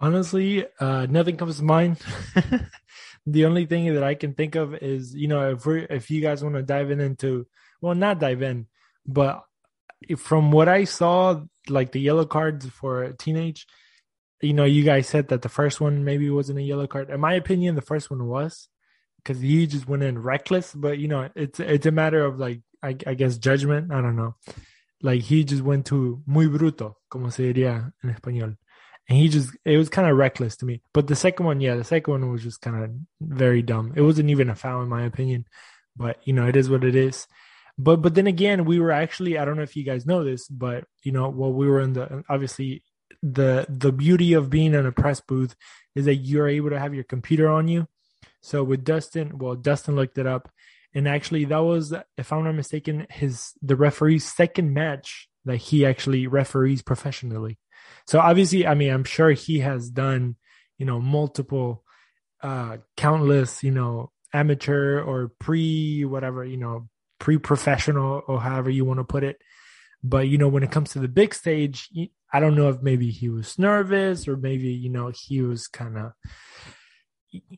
Honestly, 0.00 0.66
uh, 0.78 1.06
nothing 1.06 1.36
comes 1.36 1.58
to 1.58 1.64
mind. 1.64 1.98
the 3.26 3.44
only 3.44 3.66
thing 3.66 3.94
that 3.94 4.04
I 4.04 4.14
can 4.14 4.34
think 4.34 4.54
of 4.54 4.74
is, 4.74 5.14
you 5.14 5.26
know, 5.26 5.52
if 5.52 5.66
we 5.66 5.86
if 5.88 6.10
you 6.10 6.20
guys 6.20 6.42
want 6.42 6.54
to 6.56 6.62
dive 6.62 6.90
in 6.90 7.00
into, 7.00 7.46
well, 7.80 7.94
not 7.94 8.20
dive 8.20 8.42
in, 8.42 8.66
but 9.06 9.42
from 10.16 10.52
what 10.52 10.68
I 10.68 10.84
saw, 10.84 11.42
like 11.68 11.92
the 11.92 12.00
yellow 12.00 12.24
cards 12.24 12.66
for 12.66 13.12
teenage, 13.12 13.66
you 14.40 14.52
know, 14.52 14.64
you 14.64 14.84
guys 14.84 15.08
said 15.08 15.28
that 15.28 15.42
the 15.42 15.48
first 15.48 15.80
one 15.80 16.04
maybe 16.04 16.30
wasn't 16.30 16.58
a 16.58 16.62
yellow 16.62 16.86
card. 16.86 17.10
In 17.10 17.20
my 17.20 17.34
opinion, 17.34 17.74
the 17.74 17.82
first 17.82 18.10
one 18.10 18.26
was 18.26 18.68
because 19.18 19.40
he 19.40 19.66
just 19.66 19.88
went 19.88 20.02
in 20.02 20.18
reckless. 20.18 20.72
But 20.74 20.98
you 20.98 21.08
know, 21.08 21.28
it's 21.34 21.60
it's 21.60 21.86
a 21.86 21.90
matter 21.90 22.24
of 22.24 22.38
like 22.38 22.60
I, 22.82 22.96
I 23.06 23.14
guess 23.14 23.38
judgment. 23.38 23.92
I 23.92 24.00
don't 24.00 24.16
know. 24.16 24.36
Like 25.02 25.22
he 25.22 25.44
just 25.44 25.62
went 25.62 25.86
to 25.86 26.22
muy 26.26 26.46
bruto, 26.46 26.94
como 27.08 27.30
se 27.30 27.52
diría 27.52 27.92
en 28.02 28.14
español, 28.14 28.56
and 29.08 29.18
he 29.18 29.28
just 29.28 29.56
it 29.64 29.76
was 29.76 29.88
kind 29.88 30.08
of 30.08 30.16
reckless 30.16 30.56
to 30.56 30.66
me. 30.66 30.82
But 30.92 31.06
the 31.06 31.16
second 31.16 31.46
one, 31.46 31.60
yeah, 31.60 31.76
the 31.76 31.84
second 31.84 32.12
one 32.12 32.30
was 32.30 32.42
just 32.42 32.60
kind 32.60 32.84
of 32.84 32.90
very 33.20 33.62
dumb. 33.62 33.92
It 33.96 34.02
wasn't 34.02 34.30
even 34.30 34.50
a 34.50 34.54
foul 34.54 34.82
in 34.82 34.88
my 34.88 35.04
opinion, 35.04 35.46
but 35.96 36.18
you 36.24 36.32
know, 36.32 36.46
it 36.46 36.56
is 36.56 36.70
what 36.70 36.84
it 36.84 36.94
is. 36.94 37.26
But 37.78 38.02
but 38.02 38.14
then 38.14 38.26
again, 38.26 38.64
we 38.64 38.80
were 38.80 38.90
actually 38.90 39.38
I 39.38 39.44
don't 39.44 39.56
know 39.56 39.62
if 39.62 39.76
you 39.76 39.84
guys 39.84 40.06
know 40.06 40.24
this, 40.24 40.48
but 40.48 40.84
you 41.04 41.12
know, 41.12 41.28
while 41.28 41.52
we 41.52 41.68
were 41.68 41.80
in 41.80 41.92
the 41.92 42.24
obviously 42.28 42.82
the 43.22 43.66
the 43.68 43.92
beauty 43.92 44.32
of 44.32 44.50
being 44.50 44.74
in 44.74 44.86
a 44.86 44.92
press 44.92 45.20
booth 45.20 45.54
is 45.94 46.04
that 46.06 46.16
you're 46.16 46.48
able 46.48 46.70
to 46.70 46.78
have 46.78 46.94
your 46.94 47.04
computer 47.04 47.48
on 47.48 47.68
you. 47.68 47.86
So 48.42 48.64
with 48.64 48.84
Dustin, 48.84 49.38
well, 49.38 49.54
Dustin 49.54 49.96
looked 49.96 50.18
it 50.18 50.26
up, 50.26 50.50
and 50.94 51.08
actually 51.08 51.44
that 51.46 51.58
was, 51.58 51.94
if 52.16 52.32
I'm 52.32 52.44
not 52.44 52.54
mistaken, 52.54 53.06
his 53.10 53.52
the 53.62 53.76
referee's 53.76 54.24
second 54.24 54.74
match 54.74 55.28
that 55.44 55.56
he 55.56 55.86
actually 55.86 56.26
referees 56.26 56.82
professionally. 56.82 57.58
So 58.06 58.20
obviously, 58.20 58.66
I 58.66 58.74
mean, 58.74 58.92
I'm 58.92 59.04
sure 59.04 59.30
he 59.30 59.60
has 59.60 59.90
done, 59.90 60.36
you 60.78 60.86
know, 60.86 61.00
multiple, 61.00 61.84
uh, 62.42 62.78
countless, 62.96 63.62
you 63.62 63.70
know, 63.70 64.10
amateur 64.32 65.00
or 65.00 65.32
pre 65.38 66.04
whatever, 66.04 66.44
you 66.44 66.56
know, 66.56 66.88
pre 67.18 67.38
professional 67.38 68.22
or 68.26 68.40
however 68.40 68.70
you 68.70 68.84
want 68.84 69.00
to 69.00 69.04
put 69.04 69.24
it. 69.24 69.38
But 70.02 70.28
you 70.28 70.38
know, 70.38 70.48
when 70.48 70.62
it 70.62 70.70
comes 70.70 70.90
to 70.92 71.00
the 71.00 71.08
big 71.08 71.34
stage, 71.34 71.90
I 72.32 72.40
don't 72.40 72.54
know 72.54 72.68
if 72.68 72.82
maybe 72.82 73.10
he 73.10 73.28
was 73.28 73.58
nervous 73.58 74.28
or 74.28 74.36
maybe 74.36 74.68
you 74.68 74.90
know 74.90 75.10
he 75.14 75.42
was 75.42 75.66
kind 75.66 75.96
of 75.96 76.12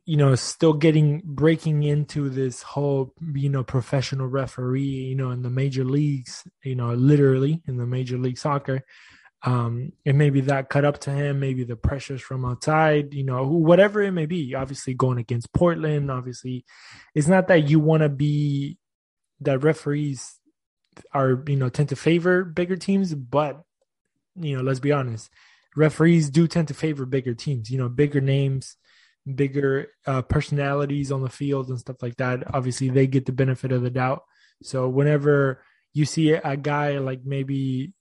you 0.05 0.17
know 0.17 0.35
still 0.35 0.73
getting 0.73 1.23
breaking 1.25 1.83
into 1.83 2.29
this 2.29 2.63
whole 2.63 3.15
you 3.35 3.49
know 3.49 3.63
professional 3.63 4.27
referee 4.27 4.83
you 4.83 5.15
know 5.15 5.31
in 5.31 5.43
the 5.43 5.51
major 5.51 5.85
leagues 5.85 6.45
you 6.65 6.75
know 6.75 6.93
literally 6.93 7.63
in 7.69 7.77
the 7.77 7.87
major 7.87 8.19
league 8.19 8.39
soccer 8.39 8.85
um 9.45 9.93
and 10.05 10.19
maybe 10.19 10.41
that 10.41 10.69
cut 10.69 10.85
up 10.85 10.99
to 10.99 11.11
him 11.11 11.39
maybe 11.39 11.63
the 11.63 11.77
pressures 11.77 12.21
from 12.21 12.45
outside 12.45 13.15
you 13.15 13.23
know 13.23 13.47
whatever 13.47 14.03
it 14.03 14.11
may 14.11 14.27
be 14.27 14.55
obviously 14.57 14.93
going 14.93 15.19
against 15.19 15.53
portland 15.53 16.11
obviously 16.11 16.65
it's 17.15 17.29
not 17.29 17.47
that 17.47 17.69
you 17.69 17.79
want 17.79 18.03
to 18.03 18.09
be 18.09 18.77
that 19.41 19.63
referees 19.63 20.39
are 21.13 21.43
you 21.47 21.57
know 21.57 21.69
tend 21.69 21.89
to 21.89 21.97
favor 21.97 22.45
bigger 22.45 22.77
teams 22.77 23.15
but 23.15 23.63
you 24.37 24.57
know 24.57 24.63
let's 24.63 24.81
be 24.81 24.93
honest 24.93 25.31
referees 25.77 26.31
do 26.31 26.47
tend 26.47 26.69
to 26.69 26.75
favor 26.75 27.07
bigger 27.07 27.35
teams 27.35 27.71
you 27.71 27.79
know 27.79 27.89
bigger 27.89 28.21
names 28.21 28.77
bigger 29.35 29.89
uh, 30.07 30.23
personalities 30.23 31.13
on 31.13 31.23
the 31.23 31.29
field 31.29 31.69
and 31.69 31.79
stuff 31.79 32.03
like 32.03 32.17
that. 32.17 32.55
Obviously 32.55 32.89
they 32.89 33.07
get 33.07 33.27
the 33.27 33.33
benefit 33.33 33.71
of 33.71 33.83
the 33.83 33.91
doubt. 33.91 34.25
So 34.63 34.89
whenever 34.89 35.63
you 35.93 36.05
see 36.05 36.31
a 36.33 36.57
guy 36.57 36.99
like 36.99 37.21
maybe 37.25 37.93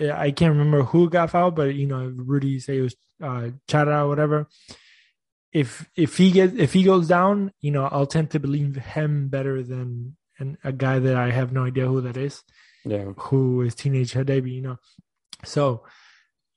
i 0.00 0.30
can't 0.30 0.52
remember 0.52 0.82
who 0.82 1.08
got 1.08 1.30
fouled 1.30 1.54
but 1.54 1.74
you 1.74 1.86
know 1.86 2.12
rudy 2.16 2.60
say 2.60 2.78
it 2.78 2.82
was 2.82 2.96
uh 3.22 3.48
chara 3.66 4.04
or 4.04 4.08
whatever 4.08 4.48
if 5.52 5.88
if 5.96 6.16
he 6.16 6.30
gets 6.30 6.54
if 6.58 6.72
he 6.72 6.82
goes 6.82 7.08
down 7.08 7.52
you 7.60 7.70
know 7.70 7.84
i'll 7.84 8.06
tend 8.06 8.30
to 8.30 8.40
believe 8.40 8.76
him 8.76 9.28
better 9.28 9.62
than 9.62 10.16
and 10.38 10.56
a 10.64 10.72
guy 10.72 10.98
that 10.98 11.16
I 11.16 11.30
have 11.30 11.52
no 11.52 11.64
idea 11.64 11.86
who 11.86 12.00
that 12.02 12.16
is. 12.16 12.42
Yeah. 12.84 13.12
Who 13.16 13.62
is 13.62 13.74
teenage 13.74 14.12
Hadebe, 14.12 14.52
you 14.52 14.62
know. 14.62 14.76
So, 15.44 15.84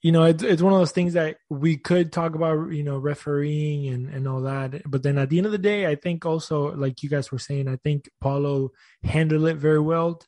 you 0.02 0.12
know, 0.12 0.24
it's 0.24 0.44
it's 0.44 0.62
one 0.62 0.74
of 0.74 0.80
those 0.80 0.92
things 0.92 1.14
that 1.14 1.38
we 1.50 1.78
could 1.78 2.12
talk 2.12 2.36
about, 2.36 2.72
you 2.72 2.84
know, 2.84 2.98
refereeing 2.98 3.88
and, 3.94 4.10
and 4.10 4.28
all 4.28 4.42
that. 4.42 4.82
But 4.90 5.04
then 5.04 5.18
at 5.18 5.30
the 5.30 5.38
end 5.38 5.46
of 5.46 5.52
the 5.52 5.58
day, 5.58 5.88
I 5.88 5.96
think 5.96 6.26
also, 6.26 6.76
like 6.76 7.04
you 7.04 7.10
guys 7.10 7.32
were 7.32 7.40
saying, 7.40 7.68
I 7.68 7.78
think 7.78 8.10
Paulo 8.22 8.72
handled 9.04 9.48
it 9.48 9.58
very 9.58 9.80
well. 9.80 10.22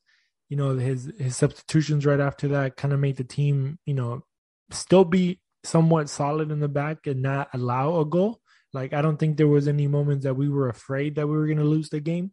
You 0.49 0.57
know, 0.57 0.77
his 0.77 1.11
his 1.17 1.35
substitutions 1.35 2.05
right 2.05 2.19
after 2.19 2.47
that 2.49 2.77
kind 2.77 2.93
of 2.93 2.99
made 2.99 3.17
the 3.17 3.23
team, 3.23 3.79
you 3.85 3.93
know, 3.93 4.23
still 4.71 5.05
be 5.05 5.39
somewhat 5.63 6.09
solid 6.09 6.51
in 6.51 6.59
the 6.59 6.67
back 6.67 7.07
and 7.07 7.21
not 7.21 7.49
allow 7.53 7.99
a 7.99 8.05
goal. 8.05 8.39
Like 8.73 8.93
I 8.93 9.01
don't 9.01 9.17
think 9.17 9.37
there 9.37 9.47
was 9.47 9.67
any 9.67 9.87
moments 9.87 10.23
that 10.23 10.35
we 10.35 10.49
were 10.49 10.69
afraid 10.69 11.15
that 11.15 11.27
we 11.27 11.35
were 11.35 11.45
going 11.45 11.57
to 11.57 11.63
lose 11.63 11.89
the 11.89 11.99
game 11.99 12.31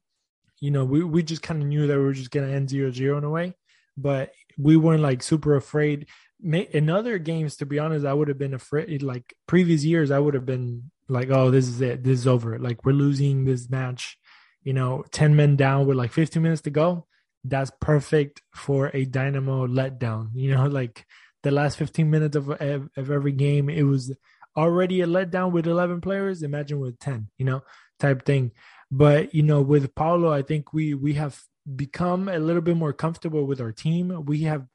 you 0.60 0.70
know, 0.70 0.84
we, 0.84 1.02
we 1.04 1.22
just 1.22 1.42
kind 1.42 1.60
of 1.62 1.68
knew 1.68 1.86
that 1.86 1.96
we 1.96 2.04
were 2.04 2.12
just 2.12 2.30
going 2.30 2.46
to 2.46 2.54
end 2.54 2.70
zero 2.70 2.90
zero 2.90 3.18
in 3.18 3.24
a 3.24 3.30
way, 3.30 3.54
but 3.96 4.32
we 4.58 4.76
weren't 4.76 5.02
like 5.02 5.22
super 5.22 5.56
afraid. 5.56 6.06
In 6.42 6.90
other 6.90 7.18
games, 7.18 7.56
to 7.56 7.66
be 7.66 7.78
honest, 7.78 8.04
I 8.04 8.12
would 8.12 8.28
have 8.28 8.38
been 8.38 8.54
afraid. 8.54 9.02
Like 9.02 9.34
previous 9.46 9.84
years, 9.84 10.10
I 10.10 10.18
would 10.18 10.34
have 10.34 10.44
been 10.46 10.90
like, 11.08 11.30
"Oh, 11.30 11.50
this 11.50 11.68
is 11.68 11.80
it. 11.80 12.04
This 12.04 12.20
is 12.20 12.26
over. 12.26 12.58
Like 12.58 12.84
we're 12.84 12.92
losing 12.92 13.44
this 13.44 13.70
match." 13.70 14.18
You 14.62 14.72
know, 14.72 15.04
ten 15.10 15.36
men 15.36 15.56
down 15.56 15.86
with 15.86 15.96
like 15.96 16.12
15 16.12 16.42
minutes 16.42 16.62
to 16.62 16.70
go. 16.70 17.06
That's 17.44 17.70
perfect 17.80 18.42
for 18.54 18.90
a 18.94 19.04
Dynamo 19.04 19.66
letdown. 19.66 20.30
You 20.34 20.54
know, 20.54 20.66
like 20.80 21.06
the 21.42 21.50
last 21.50 21.78
15 21.78 22.10
minutes 22.10 22.36
of 22.36 22.50
of, 22.50 22.88
of 22.96 23.10
every 23.10 23.32
game, 23.32 23.68
it 23.70 23.84
was 23.84 24.14
already 24.56 25.00
a 25.00 25.06
letdown 25.06 25.52
with 25.52 25.66
11 25.66 26.00
players. 26.00 26.42
Imagine 26.42 26.78
with 26.80 26.98
10. 26.98 27.28
You 27.38 27.46
know, 27.46 27.62
type 27.98 28.24
thing. 28.24 28.52
But 28.90 29.34
you 29.34 29.42
know, 29.42 29.60
with 29.62 29.94
Paulo, 29.94 30.32
I 30.32 30.42
think 30.42 30.72
we 30.72 30.94
we 30.94 31.14
have 31.14 31.40
become 31.76 32.28
a 32.28 32.38
little 32.38 32.62
bit 32.62 32.76
more 32.76 32.92
comfortable 32.92 33.44
with 33.46 33.60
our 33.60 33.72
team. 33.72 34.24
We 34.26 34.42
have 34.42 34.66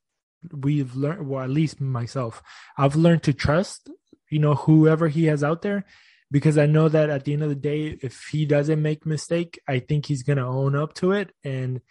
we've 0.54 0.96
learned 0.96 1.28
well 1.28 1.44
at 1.44 1.50
least 1.50 1.82
myself 1.82 2.42
i've 2.78 2.96
learned 2.96 3.22
to 3.22 3.34
trust 3.34 3.90
you 4.30 4.40
know 4.40 4.56
whoever 4.56 5.08
he 5.08 5.26
has 5.26 5.44
out 5.44 5.62
there. 5.62 5.86
Because 6.32 6.58
i 6.60 6.66
know 6.68 6.88
that 6.90 7.10
at 7.10 7.26
the 7.26 7.34
end 7.34 7.44
of 7.44 7.50
the 7.50 7.56
day 7.56 7.98
if 8.02 8.28
he 8.32 8.46
doesn't 8.46 8.82
make 8.82 9.06
mistake 9.06 9.60
i 9.68 9.80
think 9.80 10.06
he's 10.06 10.24
to 10.38 10.46
own 10.46 10.76
up 10.76 10.94
to 10.96 11.12
it. 11.12 11.32
And 11.44 11.82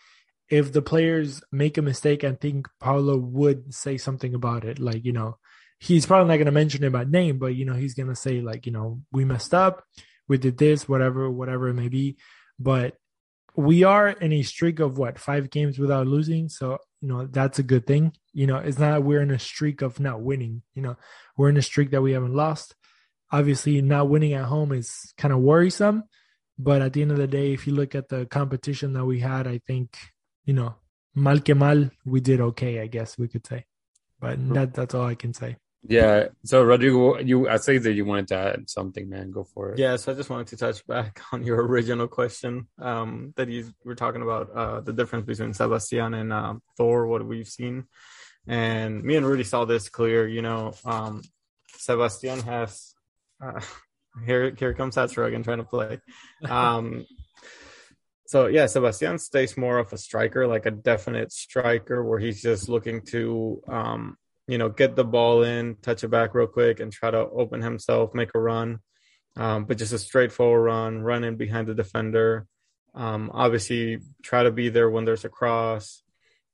if 0.49 0.73
the 0.73 0.83
players 0.83 1.43
make 1.51 1.77
a 1.77 1.83
mistake 1.83 2.23
i 2.25 2.33
think 2.33 2.69
paulo 2.81 3.17
would 3.17 3.75
say 3.75 3.99
something 3.99 4.35
about 4.35 4.65
it. 4.65 4.79
Like 4.79 5.05
you 5.05 5.13
know 5.13 5.39
he's 5.81 6.07
probably 6.07 6.29
not 6.29 6.37
to 6.47 6.53
mention 6.53 6.85
it 6.85 6.93
by 6.93 7.05
name 7.05 7.39
but 7.39 7.55
you 7.55 7.65
know 7.65 7.75
he's 7.75 7.95
to 8.09 8.15
say 8.15 8.41
like 8.41 8.67
you 8.67 8.73
know 8.73 9.01
we 9.13 9.25
messed 9.25 9.55
up 9.55 9.85
we 10.29 10.39
did 10.39 10.59
this, 10.59 10.89
whatever, 10.89 11.31
whatever 11.31 11.69
it 11.69 11.75
may 11.75 11.89
be. 11.89 12.17
But 12.59 12.95
we 13.57 13.83
are 13.83 14.09
in 14.09 14.33
a 14.33 14.43
streak 14.43 14.79
of 14.79 14.99
what 14.99 15.19
five 15.19 15.51
games 15.51 15.79
without 15.79 16.07
losing. 16.07 16.49
So, 16.49 16.79
you 17.01 17.09
know, 17.09 17.27
that's 17.27 17.59
a 17.59 17.65
good 17.65 17.87
thing. 17.87 18.13
You 18.33 18.47
know, 18.47 18.59
it's 18.59 18.79
not 18.79 19.03
we're 19.03 19.23
in 19.23 19.31
a 19.31 19.39
streak 19.39 19.83
of 19.83 19.99
not 19.99 20.21
winning. 20.21 20.63
You 20.75 20.83
know, 20.83 20.97
we're 21.37 21.49
in 21.49 21.57
a 21.57 21.63
streak 21.63 21.91
that 21.91 22.03
we 22.03 22.13
haven't 22.13 22.35
lost. 22.35 22.75
Obviously, 23.33 23.83
not 23.83 24.09
winning 24.09 24.35
at 24.35 24.45
home 24.45 24.73
is 24.73 25.13
kind 25.17 25.35
of 25.35 25.41
worrisome. 25.41 26.05
But 26.59 26.83
at 26.83 26.93
the 26.93 27.03
end 27.03 27.13
of 27.13 27.19
the 27.19 27.27
day, 27.27 27.53
if 27.53 27.67
you 27.67 27.75
look 27.75 27.95
at 27.95 28.09
the 28.09 28.27
competition 28.27 28.93
that 28.95 29.05
we 29.05 29.21
had, 29.21 29.47
I 29.47 29.59
think, 29.59 29.97
you 30.45 30.55
know, 30.55 30.75
mal 31.15 31.41
que 31.41 31.55
mal, 31.55 31.91
we 32.05 32.21
did 32.21 32.41
okay, 32.41 32.81
I 32.81 32.89
guess 32.89 33.17
we 33.17 33.29
could 33.29 33.47
say. 33.47 33.65
But 34.21 34.39
mm-hmm. 34.39 34.55
that 34.55 34.75
that's 34.75 34.95
all 34.95 35.07
I 35.07 35.15
can 35.15 35.35
say. 35.35 35.57
Yeah. 35.87 36.29
So 36.45 36.63
Rodrigo, 36.63 37.19
you 37.19 37.49
I 37.49 37.57
say 37.57 37.79
that 37.79 37.93
you 37.93 38.05
wanted 38.05 38.29
to 38.29 38.37
add 38.37 38.71
something, 38.71 39.09
man. 39.09 39.31
Go 39.31 39.45
for 39.45 39.73
it. 39.73 39.79
Yeah. 39.79 39.97
So 39.97 40.13
I 40.13 40.15
just 40.15 40.31
wanted 40.31 40.49
to 40.49 40.57
touch 40.57 40.87
back 40.87 41.21
on 41.33 41.45
your 41.45 41.65
original 41.65 42.09
question 42.09 42.67
um, 42.79 43.33
that 43.37 43.49
you 43.49 43.73
were 43.85 43.95
talking 43.95 44.23
about 44.23 44.51
uh, 44.55 44.81
the 44.81 44.93
difference 44.93 45.27
between 45.27 45.55
Sebastian 45.55 46.15
and 46.15 46.33
um, 46.33 46.63
Thor, 46.77 47.07
what 47.07 47.25
we've 47.25 47.49
seen, 47.49 47.85
and 48.47 49.03
me 49.03 49.17
and 49.17 49.27
Rudy 49.27 49.45
saw 49.45 49.65
this 49.65 49.89
clear. 49.89 50.27
You 50.27 50.43
know, 50.43 50.75
um, 50.85 51.23
Sebastian 51.77 52.41
has. 52.41 52.95
Uh, 53.41 53.61
here, 54.27 54.53
here 54.59 54.75
comes 54.75 54.97
Hatsrugan 54.97 55.45
trying 55.45 55.59
to 55.59 55.65
play. 55.65 56.01
Um, 56.45 57.07
so 58.27 58.47
yeah, 58.47 58.67
Sebastian 58.67 59.19
stays 59.19 59.57
more 59.57 59.79
of 59.79 59.93
a 59.93 59.99
striker, 59.99 60.47
like 60.47 60.67
a 60.67 60.73
definite 60.73 61.31
striker, 61.31 62.03
where 62.03 62.19
he's 62.19 62.43
just 62.43 62.69
looking 62.69 63.03
to 63.07 63.63
um, 63.69 64.17
you 64.49 64.59
know, 64.59 64.69
get 64.69 64.97
the 64.97 65.05
ball 65.05 65.45
in, 65.45 65.77
touch 65.83 66.03
it 66.03 66.09
back 66.09 66.35
real 66.35 66.49
quick, 66.49 66.81
and 66.81 66.91
try 66.93 67.11
to 67.11 67.19
open 67.19 67.63
himself, 67.63 68.15
make 68.15 68.31
a 68.35 68.41
run. 68.41 68.81
Um, 69.37 69.67
but 69.67 69.79
just 69.79 69.93
a 69.93 69.99
straightforward 69.99 70.65
run, 70.65 71.03
run 71.03 71.23
in 71.23 71.37
behind 71.37 71.69
the 71.69 71.75
defender. 71.75 72.47
Um, 72.95 73.31
obviously, 73.33 73.99
try 74.23 74.43
to 74.43 74.51
be 74.51 74.71
there 74.71 74.91
when 74.91 75.05
there's 75.05 75.25
a 75.25 75.29
cross. 75.29 76.03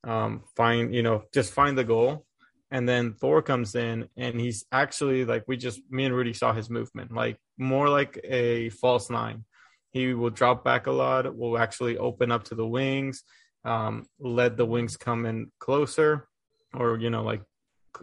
Um, 0.03 0.43
find, 0.55 0.95
you 0.95 1.03
know, 1.03 1.23
just 1.33 1.55
find 1.55 1.79
the 1.79 1.85
goal. 1.85 2.27
and 2.75 2.89
then 2.89 3.13
Thor 3.15 3.41
comes 3.41 3.77
in 3.77 4.09
and 4.17 4.41
he's 4.41 4.65
actually 4.73 5.25
like 5.25 5.45
we 5.47 5.57
just 5.57 5.81
me 5.91 6.07
and 6.07 6.15
Rudy 6.15 6.33
saw 6.33 6.53
his 6.53 6.69
movement, 6.69 7.13
like 7.13 7.39
more 7.57 7.89
like 7.89 8.19
a 8.25 8.71
false 8.71 9.11
nine. 9.11 9.45
He 9.91 10.13
will 10.13 10.31
drop 10.31 10.65
back 10.65 10.89
a 10.89 10.91
lot, 10.91 11.37
will 11.37 11.57
actually 11.57 11.99
open 11.99 12.33
up 12.33 12.45
to 12.45 12.57
the 12.57 12.67
wings, 12.67 13.23
um, 13.65 14.07
let 14.19 14.57
the 14.57 14.67
wings 14.67 14.97
come 14.97 15.25
in 15.25 15.53
closer, 15.61 16.27
or 16.75 16.99
you 16.99 17.11
know, 17.11 17.23
like 17.23 17.43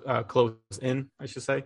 uh, 0.05 0.23
close 0.23 0.55
in, 0.81 1.09
I 1.19 1.25
should 1.25 1.43
say, 1.43 1.63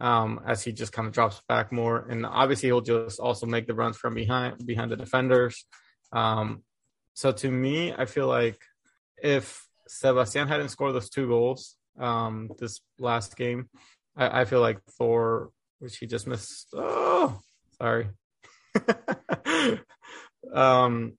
um, 0.00 0.40
as 0.46 0.62
he 0.62 0.72
just 0.72 0.92
kind 0.92 1.08
of 1.08 1.14
drops 1.14 1.40
back 1.48 1.72
more. 1.72 2.06
And 2.08 2.26
obviously, 2.26 2.68
he'll 2.68 2.80
just 2.80 3.20
also 3.20 3.46
make 3.46 3.66
the 3.66 3.74
runs 3.74 3.96
from 3.96 4.14
behind 4.14 4.64
behind 4.66 4.90
the 4.90 4.96
defenders. 4.96 5.64
Um, 6.12 6.62
so 7.14 7.32
to 7.32 7.50
me, 7.50 7.94
I 7.96 8.04
feel 8.04 8.26
like 8.26 8.60
if 9.22 9.66
Sebastian 9.88 10.48
hadn't 10.48 10.68
scored 10.68 10.94
those 10.94 11.10
two 11.10 11.26
goals 11.28 11.76
um, 11.98 12.50
this 12.58 12.80
last 12.98 13.36
game, 13.36 13.68
I, 14.16 14.42
I 14.42 14.44
feel 14.44 14.60
like 14.60 14.82
Thor, 14.98 15.50
which 15.78 15.96
he 15.98 16.06
just 16.06 16.26
missed. 16.26 16.68
Oh, 16.74 17.40
sorry. 17.78 18.08
um, 20.52 21.16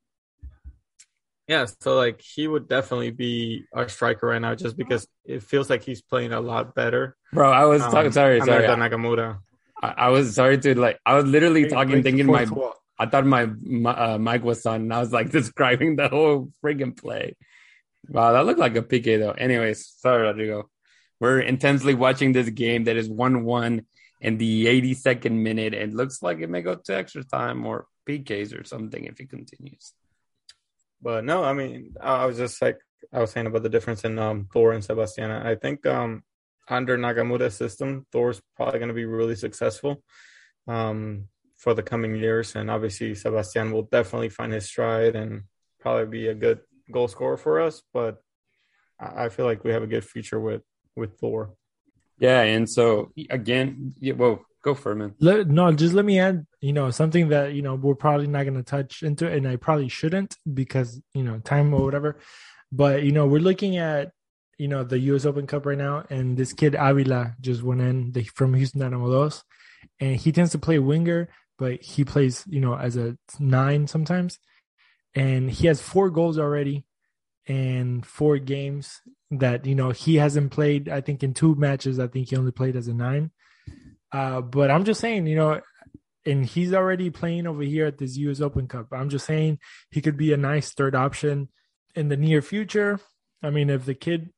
yeah, 1.47 1.65
so 1.81 1.95
like 1.95 2.21
he 2.21 2.47
would 2.47 2.67
definitely 2.67 3.11
be 3.11 3.65
our 3.73 3.87
striker 3.87 4.27
right 4.27 4.41
now, 4.41 4.53
just 4.53 4.75
because 4.75 5.07
it 5.23 5.43
feels 5.43 5.69
like 5.69 5.81
he's 5.81 6.01
playing 6.01 6.33
a 6.33 6.41
lot 6.41 6.75
better. 6.75 7.15
Bro, 7.31 7.51
I 7.51 7.65
was 7.65 7.81
talking. 7.81 8.07
Um, 8.07 8.11
sorry, 8.11 8.41
sorry. 8.41 8.65
America 8.65 8.81
Nakamura. 8.95 9.39
I, 9.81 9.93
I 9.97 10.09
was 10.09 10.35
sorry 10.35 10.57
to 10.57 10.77
like. 10.77 10.99
I 11.05 11.15
was 11.15 11.25
literally 11.25 11.61
Break- 11.61 11.73
talking, 11.73 11.91
break 11.91 12.03
thinking 12.03 12.25
my. 12.25 12.45
fourth 12.45 12.51
wall. 12.57 12.73
I 12.99 13.05
thought 13.05 13.27
my, 13.27 13.45
my 13.61 13.91
uh, 13.91 14.17
mic 14.17 14.43
was 14.43 14.65
on, 14.65 14.81
and 14.81 14.93
I 14.93 14.99
was 14.99 15.13
like 15.13 15.29
describing 15.39 15.95
the 15.95 16.09
whole 16.09 16.51
friggin' 16.63 16.97
play. 16.97 17.35
Wow, 18.09 18.33
that 18.33 18.45
looked 18.45 18.59
like 18.59 18.75
a 18.75 18.81
PK 18.81 19.19
though. 19.19 19.31
Anyways, 19.31 19.87
sorry, 19.99 20.23
Rodrigo. 20.23 20.69
We're 21.19 21.39
intensely 21.39 21.93
watching 21.93 22.31
this 22.31 22.49
game 22.49 22.83
that 22.85 22.95
is 22.97 23.09
one-one 23.09 23.85
in 24.19 24.37
the 24.37 24.65
82nd 24.65 25.31
minute, 25.31 25.73
and 25.73 25.95
looks 25.95 26.21
like 26.21 26.39
it 26.39 26.49
may 26.49 26.61
go 26.61 26.75
to 26.75 26.95
extra 26.95 27.23
time 27.23 27.65
or 27.65 27.85
PKs 28.07 28.59
or 28.59 28.63
something 28.63 29.03
if 29.05 29.19
it 29.19 29.29
continues. 29.29 29.93
But 31.01 31.23
no, 31.23 31.43
I 31.43 31.53
mean, 31.53 31.93
I 32.01 32.25
was 32.25 32.37
just 32.37 32.61
like 32.61 32.79
I 33.13 33.19
was 33.19 33.31
saying 33.31 33.47
about 33.47 33.63
the 33.63 33.69
difference 33.69 34.03
in 34.03 34.17
um, 34.19 34.47
Thor 34.51 34.73
and 34.73 34.83
Sebastian. 34.83 35.31
I 35.31 35.55
think 35.55 35.85
um, 35.85 36.23
under 36.67 36.97
Nagamura's 36.97 37.55
system, 37.55 38.05
Thor's 38.11 38.41
probably 38.55 38.79
going 38.79 38.89
to 38.89 38.95
be 38.95 39.05
really 39.05 39.35
successful 39.35 40.03
um, 40.67 41.25
for 41.57 41.73
the 41.73 41.83
coming 41.83 42.15
years, 42.15 42.55
and 42.55 42.69
obviously 42.69 43.15
Sebastian 43.15 43.71
will 43.71 43.83
definitely 43.83 44.29
find 44.29 44.51
his 44.51 44.65
stride 44.65 45.15
and 45.15 45.43
probably 45.79 46.05
be 46.05 46.27
a 46.27 46.35
good 46.35 46.59
goal 46.91 47.07
scorer 47.07 47.37
for 47.37 47.61
us. 47.61 47.81
But 47.93 48.17
I 48.99 49.29
feel 49.29 49.45
like 49.45 49.63
we 49.63 49.71
have 49.71 49.83
a 49.83 49.87
good 49.87 50.05
future 50.05 50.39
with 50.39 50.63
with 50.95 51.19
Thor. 51.19 51.53
Yeah, 52.19 52.41
and 52.41 52.67
so 52.67 53.11
again, 53.29 53.93
whoa, 54.01 54.43
go 54.63 54.73
for 54.73 54.91
it, 54.91 54.95
man. 54.95 55.15
Let, 55.19 55.47
no, 55.47 55.71
just 55.71 55.93
let 55.93 56.05
me 56.05 56.19
add, 56.19 56.45
you 56.61 56.73
know, 56.73 56.89
something 56.91 57.29
that, 57.29 57.53
you 57.53 57.61
know, 57.61 57.75
we're 57.75 57.95
probably 57.95 58.27
not 58.27 58.43
going 58.43 58.55
to 58.55 58.63
touch 58.63 59.03
into, 59.03 59.31
and 59.31 59.47
I 59.47 59.55
probably 59.55 59.89
shouldn't 59.89 60.37
because, 60.53 61.01
you 61.13 61.23
know, 61.23 61.39
time 61.39 61.73
or 61.73 61.83
whatever. 61.83 62.19
But, 62.71 63.03
you 63.03 63.11
know, 63.11 63.25
we're 63.27 63.39
looking 63.39 63.77
at, 63.77 64.11
you 64.57 64.67
know, 64.67 64.83
the 64.83 64.99
US 64.99 65.25
Open 65.25 65.47
Cup 65.47 65.65
right 65.65 65.77
now, 65.77 66.05
and 66.09 66.37
this 66.37 66.53
kid 66.53 66.75
Avila 66.77 67.35
just 67.39 67.63
went 67.63 67.81
in 67.81 68.11
the, 68.11 68.23
from 68.23 68.53
Houston 68.53 68.81
Dynamo 68.81 69.29
and 69.99 70.15
he 70.15 70.31
tends 70.31 70.51
to 70.51 70.59
play 70.59 70.79
winger, 70.79 71.29
but 71.57 71.81
he 71.81 72.03
plays, 72.03 72.43
you 72.47 72.59
know, 72.59 72.75
as 72.75 72.97
a 72.97 73.17
nine 73.39 73.87
sometimes. 73.87 74.39
And 75.15 75.49
he 75.49 75.67
has 75.67 75.81
four 75.81 76.09
goals 76.09 76.37
already 76.37 76.85
in 77.47 78.01
four 78.03 78.37
games 78.37 79.01
that, 79.31 79.65
you 79.65 79.73
know, 79.73 79.91
he 79.91 80.15
hasn't 80.15 80.51
played, 80.51 80.89
I 80.89 81.01
think, 81.01 81.23
in 81.23 81.33
two 81.33 81.55
matches. 81.55 81.99
I 81.99 82.07
think 82.07 82.29
he 82.29 82.35
only 82.35 82.51
played 82.51 82.75
as 82.75 82.87
a 82.87 82.93
nine. 82.93 83.31
Uh, 84.11 84.41
but 84.41 84.71
I'm 84.71 84.85
just 84.85 85.01
saying, 85.01 85.27
you 85.27 85.35
know, 85.35 85.61
and 86.25 86.45
he's 86.45 86.73
already 86.73 87.09
playing 87.09 87.47
over 87.47 87.61
here 87.61 87.85
at 87.85 87.97
this 87.97 88.17
US 88.17 88.41
Open 88.41 88.67
Cup. 88.67 88.87
I'm 88.91 89.09
just 89.09 89.25
saying 89.25 89.59
he 89.91 90.01
could 90.01 90.17
be 90.17 90.33
a 90.33 90.37
nice 90.37 90.73
third 90.73 90.95
option 90.95 91.49
in 91.95 92.09
the 92.09 92.17
near 92.17 92.41
future. 92.41 92.99
I 93.41 93.49
mean, 93.49 93.69
if 93.69 93.85
the 93.85 93.93
kid, 93.93 94.31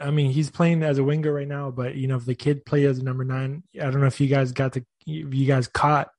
I 0.00 0.10
mean, 0.10 0.30
he's 0.30 0.50
playing 0.50 0.82
as 0.82 0.98
a 0.98 1.04
winger 1.04 1.32
right 1.32 1.48
now, 1.48 1.70
but 1.70 1.94
you 1.94 2.08
know, 2.08 2.16
if 2.16 2.24
the 2.24 2.34
kid 2.34 2.64
play 2.64 2.84
as 2.86 2.98
a 2.98 3.04
number 3.04 3.24
nine, 3.24 3.62
I 3.74 3.90
don't 3.90 4.00
know 4.00 4.06
if 4.06 4.20
you 4.20 4.28
guys 4.28 4.52
got 4.52 4.72
the, 4.72 4.84
you 5.04 5.46
guys 5.46 5.68
caught 5.68 6.10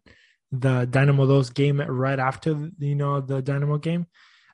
the 0.51 0.85
Dynamo 0.85 1.25
Dos 1.25 1.49
game 1.49 1.81
right 1.81 2.19
after, 2.19 2.69
you 2.79 2.95
know, 2.95 3.21
the 3.21 3.41
Dynamo 3.41 3.77
game 3.77 4.07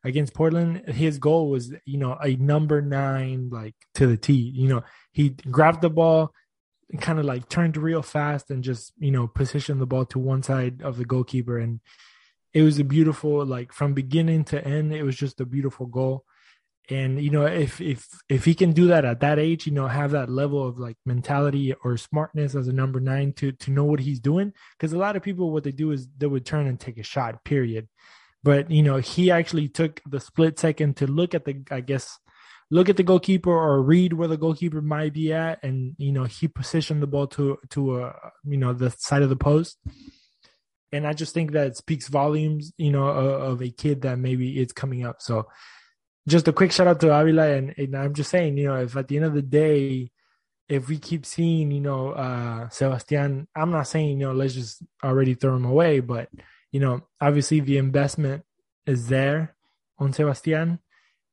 against 0.04 0.34
Portland. 0.34 0.88
His 0.88 1.18
goal 1.18 1.50
was, 1.50 1.74
you 1.86 1.98
know, 1.98 2.18
a 2.24 2.36
number 2.36 2.82
nine, 2.82 3.50
like 3.52 3.76
to 3.96 4.08
the 4.08 4.18
T. 4.18 4.34
You 4.34 4.70
know, 4.70 4.84
he 5.12 5.30
grabbed 5.30 5.82
the 5.82 5.90
ball, 5.90 6.34
kind 7.00 7.20
of 7.20 7.26
like 7.26 7.50
turned 7.50 7.76
real 7.76 8.02
fast 8.02 8.50
and 8.50 8.64
just 8.64 8.94
you 8.98 9.12
know 9.12 9.28
positioned 9.28 9.82
the 9.82 9.86
ball 9.86 10.06
to 10.06 10.20
one 10.20 10.44
side 10.44 10.82
of 10.82 10.98
the 10.98 11.06
goalkeeper. 11.06 11.58
And 11.58 11.82
it 12.54 12.64
was 12.64 12.80
a 12.80 12.84
beautiful 12.84 13.46
like 13.46 13.74
from 13.74 13.94
beginning 13.94 14.46
to 14.46 14.66
end 14.66 14.94
it 14.94 15.04
was 15.04 15.18
just 15.18 15.42
a 15.42 15.46
beautiful 15.46 15.86
goal. 15.86 16.24
And 16.90 17.22
you 17.22 17.30
know 17.30 17.46
if 17.46 17.82
if 17.82 18.08
if 18.30 18.46
he 18.46 18.56
can 18.56 18.72
do 18.72 18.88
that 18.88 19.04
at 19.04 19.20
that 19.20 19.40
age 19.40 19.68
you 19.68 19.74
know 19.74 19.88
have 19.88 20.12
that 20.12 20.30
level 20.30 20.66
of 20.66 20.80
like 20.80 20.96
mentality 21.06 21.74
or 21.84 21.98
smartness 21.98 22.56
as 22.56 22.70
a 22.70 22.74
number 22.74 23.02
nine 23.02 23.34
to 23.34 23.52
to 23.52 23.72
know 23.72 23.84
what 23.84 24.00
he's 24.00 24.22
doing 24.22 24.54
because 24.78 24.94
a 24.94 24.98
lot 24.98 25.18
of 25.18 25.24
people 25.24 25.52
what 25.52 25.66
they 25.66 25.74
do 25.74 25.92
is 25.92 26.08
they 26.18 26.28
would 26.28 26.46
turn 26.46 26.68
and 26.68 26.80
take 26.80 26.98
a 26.98 27.04
shot 27.04 27.44
period. 27.44 27.90
But 28.44 28.72
you 28.72 28.84
know 28.84 28.98
he 28.98 29.30
actually 29.30 29.68
took 29.68 30.00
the 30.10 30.22
split 30.22 30.58
second 30.58 30.96
to 30.98 31.08
look 31.08 31.36
at 31.36 31.44
the 31.44 31.62
i 31.70 31.82
guess 31.82 32.18
look 32.70 32.90
at 32.90 32.98
the 32.98 33.04
goalkeeper 33.04 33.52
or 33.52 33.82
read 33.82 34.14
where 34.14 34.28
the 34.28 34.38
goalkeeper 34.38 34.82
might 34.82 35.14
be 35.14 35.34
at 35.34 35.64
and 35.64 35.96
you 35.98 36.12
know 36.12 36.26
he 36.26 36.48
positioned 36.48 37.02
the 37.02 37.08
ball 37.08 37.28
to 37.28 37.58
to 37.70 38.00
a 38.02 38.14
you 38.46 38.58
know 38.58 38.74
the 38.74 38.92
side 38.92 39.22
of 39.22 39.30
the 39.30 39.36
post. 39.36 39.78
And 40.94 41.06
i 41.06 41.12
just 41.14 41.34
think 41.34 41.52
that 41.52 41.76
speaks 41.76 42.08
volumes 42.08 42.72
you 42.78 42.92
know 42.92 43.08
of, 43.08 43.42
of 43.42 43.62
a 43.62 43.70
kid 43.70 44.02
that 44.02 44.20
maybe 44.20 44.60
is 44.60 44.72
coming 44.72 45.06
up. 45.06 45.22
So 45.22 45.48
just 46.28 46.48
a 46.48 46.54
quick 46.54 46.72
shout 46.72 46.88
out 46.88 47.00
to 47.00 47.12
avila 47.12 47.48
and, 47.48 47.74
and 47.78 47.96
i'm 47.96 48.14
just 48.14 48.30
saying 48.30 48.58
you 48.58 48.68
know 48.68 48.76
if 48.76 48.96
at 48.96 49.08
the 49.08 49.16
end 49.16 49.26
of 49.26 49.34
the 49.34 49.42
day 49.42 50.12
if 50.68 50.90
we 50.90 50.98
keep 50.98 51.26
seeing 51.26 51.72
you 51.72 51.80
know 51.80 52.12
uh 52.12 52.68
sebastian 52.70 53.48
i'm 53.56 53.72
not 53.72 53.88
saying 53.88 54.10
you 54.10 54.28
know 54.28 54.34
let's 54.34 54.54
just 54.54 54.84
already 55.04 55.34
throw 55.34 55.56
him 55.56 55.66
away 55.66 56.00
but 56.00 56.30
you 56.72 56.80
know 56.80 57.02
obviously 57.22 57.62
the 57.62 57.78
investment 57.78 58.44
is 58.86 59.08
there 59.08 59.56
on 59.98 60.12
sebastian 60.12 60.80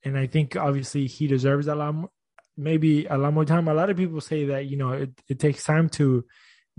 and 0.04 0.18
I 0.18 0.26
think 0.26 0.56
obviously 0.56 1.06
he 1.06 1.26
deserves 1.26 1.66
a 1.66 1.74
lot 1.74 1.94
more, 1.94 2.10
maybe 2.56 3.06
a 3.06 3.16
lot 3.16 3.32
more 3.32 3.44
time. 3.44 3.68
A 3.68 3.74
lot 3.74 3.90
of 3.90 3.96
people 3.96 4.20
say 4.20 4.44
that 4.46 4.66
you 4.66 4.76
know 4.76 4.92
it, 4.92 5.10
it 5.28 5.38
takes 5.38 5.64
time 5.64 5.88
to 5.90 6.24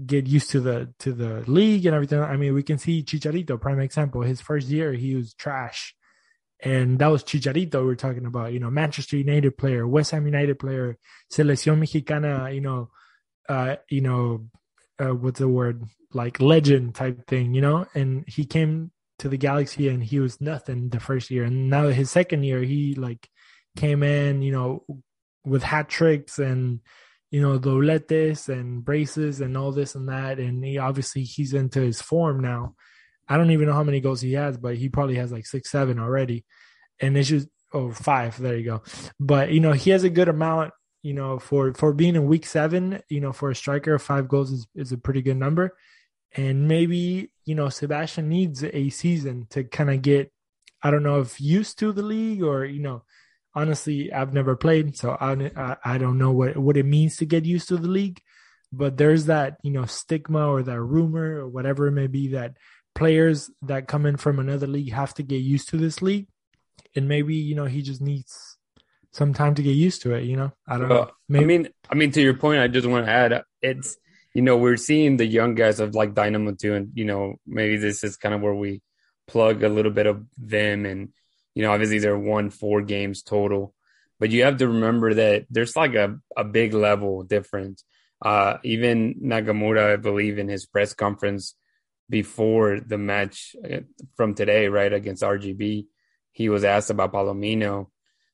get 0.04 0.28
used 0.28 0.52
to 0.52 0.60
the 0.60 0.94
to 1.00 1.14
the 1.14 1.44
league 1.50 1.86
and 1.86 1.96
everything. 1.96 2.20
I 2.20 2.38
mean, 2.38 2.54
we 2.54 2.64
can 2.64 2.78
see 2.78 3.04
Chicharito, 3.04 3.60
prime 3.60 3.80
example. 3.80 4.22
His 4.22 4.42
first 4.42 4.68
year, 4.68 4.94
he 4.94 5.16
was 5.16 5.34
trash, 5.34 5.96
and 6.62 7.00
that 7.00 7.08
was 7.08 7.24
Chicharito 7.24 7.86
we're 7.86 7.96
talking 7.96 8.26
about. 8.26 8.54
You 8.54 8.60
know, 8.60 8.70
Manchester 8.70 9.18
United 9.18 9.58
player, 9.58 9.88
West 9.88 10.12
Ham 10.12 10.26
United 10.26 10.60
player, 10.60 10.98
Selección 11.32 11.80
Mexicana. 11.80 12.52
You 12.52 12.62
know, 12.62 12.90
uh, 13.50 13.78
you 13.90 14.02
know, 14.02 14.48
uh, 15.00 15.14
what's 15.14 15.40
the 15.40 15.50
word? 15.50 15.84
Like 16.14 16.40
legend 16.40 16.96
type 16.96 17.28
thing. 17.28 17.54
You 17.54 17.62
know, 17.62 17.88
and 17.96 18.24
he 18.28 18.46
came 18.46 18.92
to 19.20 19.30
the 19.30 19.38
Galaxy 19.38 19.88
and 19.88 20.04
he 20.04 20.20
was 20.20 20.42
nothing 20.42 20.90
the 20.90 21.00
first 21.00 21.32
year, 21.32 21.44
and 21.44 21.70
now 21.70 21.88
his 21.88 22.12
second 22.12 22.44
year 22.44 22.62
he 22.62 22.96
like 22.96 23.30
came 23.76 24.04
in, 24.04 24.42
you 24.42 24.52
know, 24.52 24.84
with 25.46 25.64
hat 25.64 25.90
tricks 25.90 26.40
and 26.40 26.80
you 27.32 27.42
know 27.42 27.60
dobletes 27.60 28.50
and 28.50 28.84
braces 28.84 29.42
and 29.42 29.58
all 29.58 29.72
this 29.72 29.96
and 29.96 30.10
that, 30.10 30.40
and 30.40 30.64
he 30.64 30.78
obviously 30.78 31.24
he's 31.24 31.54
into 31.54 31.82
his 31.82 32.02
form 32.02 32.40
now. 32.40 32.76
I 33.28 33.38
don't 33.38 33.52
even 33.52 33.68
know 33.68 33.74
how 33.74 33.84
many 33.84 34.00
goals 34.00 34.22
he 34.22 34.34
has, 34.34 34.58
but 34.58 34.76
he 34.76 34.90
probably 34.90 35.16
has 35.16 35.32
like 35.32 35.46
six, 35.46 35.72
seven 35.72 36.00
already, 36.00 36.46
and 37.00 37.18
it's 37.18 37.30
just 37.30 37.48
oh 37.74 37.92
five. 37.92 38.38
There 38.40 38.58
you 38.58 38.66
go. 38.66 38.84
But 39.20 39.52
you 39.52 39.60
know 39.60 39.74
he 39.74 39.92
has 39.92 40.04
a 40.04 40.10
good 40.10 40.30
amount. 40.30 40.74
You 41.02 41.14
know 41.14 41.40
for 41.40 41.74
for 41.74 41.94
being 41.94 42.16
in 42.16 42.26
week 42.26 42.46
seven, 42.46 43.02
you 43.10 43.22
know 43.22 43.32
for 43.32 43.50
a 43.50 43.56
striker, 43.56 43.98
five 44.00 44.28
goals 44.28 44.52
is 44.52 44.68
is 44.76 44.92
a 44.92 44.98
pretty 44.98 45.22
good 45.22 45.38
number 45.38 45.76
and 46.36 46.68
maybe 46.68 47.32
you 47.46 47.56
know 47.56 47.70
Sebastian 47.70 48.30
needs 48.30 48.64
a 48.64 48.90
season 48.90 49.48
to 49.52 49.64
kind 49.64 49.90
of 49.90 50.02
get 50.02 50.32
I 50.84 50.92
don't 50.92 51.04
know 51.04 51.22
if 51.22 51.42
used 51.42 51.80
to 51.80 51.92
the 51.92 52.04
league 52.04 52.44
or 52.44 52.66
you 52.66 52.82
know 52.82 53.04
honestly 53.54 54.12
I've 54.12 54.34
never 54.34 54.56
played 54.56 54.98
so 54.98 55.18
I 55.20 55.78
I 55.84 55.98
don't 55.98 56.18
know 56.18 56.32
what 56.32 56.58
what 56.58 56.78
it 56.78 56.86
means 56.86 57.18
to 57.18 57.26
get 57.26 57.46
used 57.46 57.70
to 57.70 57.78
the 57.78 57.88
league. 57.88 58.22
But 58.72 58.98
there's 58.98 59.26
that 59.26 59.58
you 59.64 59.72
know 59.72 59.86
stigma 59.86 60.48
or 60.48 60.62
that 60.64 60.82
rumor 60.82 61.40
or 61.40 61.48
whatever 61.48 61.88
it 61.88 61.92
may 61.94 62.08
be 62.08 62.30
that 62.30 62.58
players 62.94 63.50
that 63.62 63.88
come 63.88 64.06
in 64.06 64.18
from 64.18 64.40
another 64.40 64.68
league 64.68 64.92
have 64.92 65.14
to 65.16 65.24
get 65.24 65.38
used 65.38 65.70
to 65.70 65.78
this 65.78 66.02
league. 66.02 66.28
And 66.96 67.08
maybe 67.08 67.36
you 67.36 67.56
know 67.56 67.66
he 67.66 67.82
just 67.82 68.02
needs 68.02 68.58
some 69.14 69.34
time 69.34 69.56
to 69.56 69.64
get 69.64 69.72
used 69.72 70.02
to 70.02 70.14
it 70.14 70.26
you 70.26 70.36
know? 70.36 70.52
I 70.68 70.78
don't 70.78 70.90
Well, 70.90 71.06
know 71.06 71.12
maybe 71.30 71.44
I 71.44 71.48
mean, 71.48 71.70
I 71.92 71.96
mean, 71.96 72.12
to 72.12 72.22
your 72.22 72.34
point, 72.34 72.60
I 72.60 72.68
just 72.68 72.86
want 72.88 73.06
to 73.06 73.12
add, 73.12 73.44
it's 73.62 73.98
you 74.36 74.42
know 74.42 74.58
we're 74.58 74.78
seeing 74.78 75.16
the 75.16 75.26
young 75.26 75.56
guys 75.56 75.80
of 75.80 75.96
like 75.96 76.14
Dynamo 76.14 76.52
too, 76.52 76.76
and 76.76 76.92
you 76.94 77.06
know 77.06 77.38
maybe 77.48 77.78
this 77.78 78.04
is 78.04 78.18
kind 78.18 78.36
of 78.36 78.42
where 78.42 78.54
we 78.54 78.82
plug 79.28 79.64
a 79.64 79.70
little 79.70 79.92
bit 79.92 80.08
of 80.08 80.26
them, 80.38 80.86
and 80.86 81.14
you 81.56 81.64
know 81.64 81.72
obviously 81.72 82.00
they're 82.00 82.20
won 82.20 82.50
four 82.50 82.82
games 82.82 83.24
total, 83.24 83.74
but 84.20 84.32
you 84.32 84.44
have 84.44 84.58
to 84.58 84.68
remember 84.68 85.14
that 85.14 85.46
there's 85.50 85.78
like 85.78 85.96
a, 85.96 86.20
a 86.36 86.44
big 86.44 86.74
level 86.74 87.24
difference. 87.24 87.86
Uh, 88.22 88.58
even 88.64 89.16
Nagamura, 89.24 89.94
I 89.94 89.96
believe, 89.96 90.38
in 90.38 90.50
his 90.50 90.66
press 90.66 90.94
conference 90.94 91.56
before 92.10 92.82
the 92.82 92.98
match 92.98 93.56
uh, 93.64 93.80
from 94.18 94.36
today, 94.36 94.68
right 94.68 94.92
against 94.92 95.24
RGV, 95.24 95.86
he 96.34 96.50
was 96.50 96.66
asked 96.66 96.90
about 96.90 97.14
Palomino. 97.14 97.88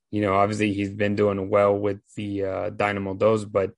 You 0.09 0.21
know, 0.23 0.33
obviously 0.33 0.73
he's 0.73 0.93
been 0.93 1.15
doing 1.15 1.47
well 1.49 1.77
with 1.77 1.99
the 2.15 2.43
uh, 2.45 2.69
Dynamo 2.71 3.13
Dos, 3.13 3.45
but 3.45 3.73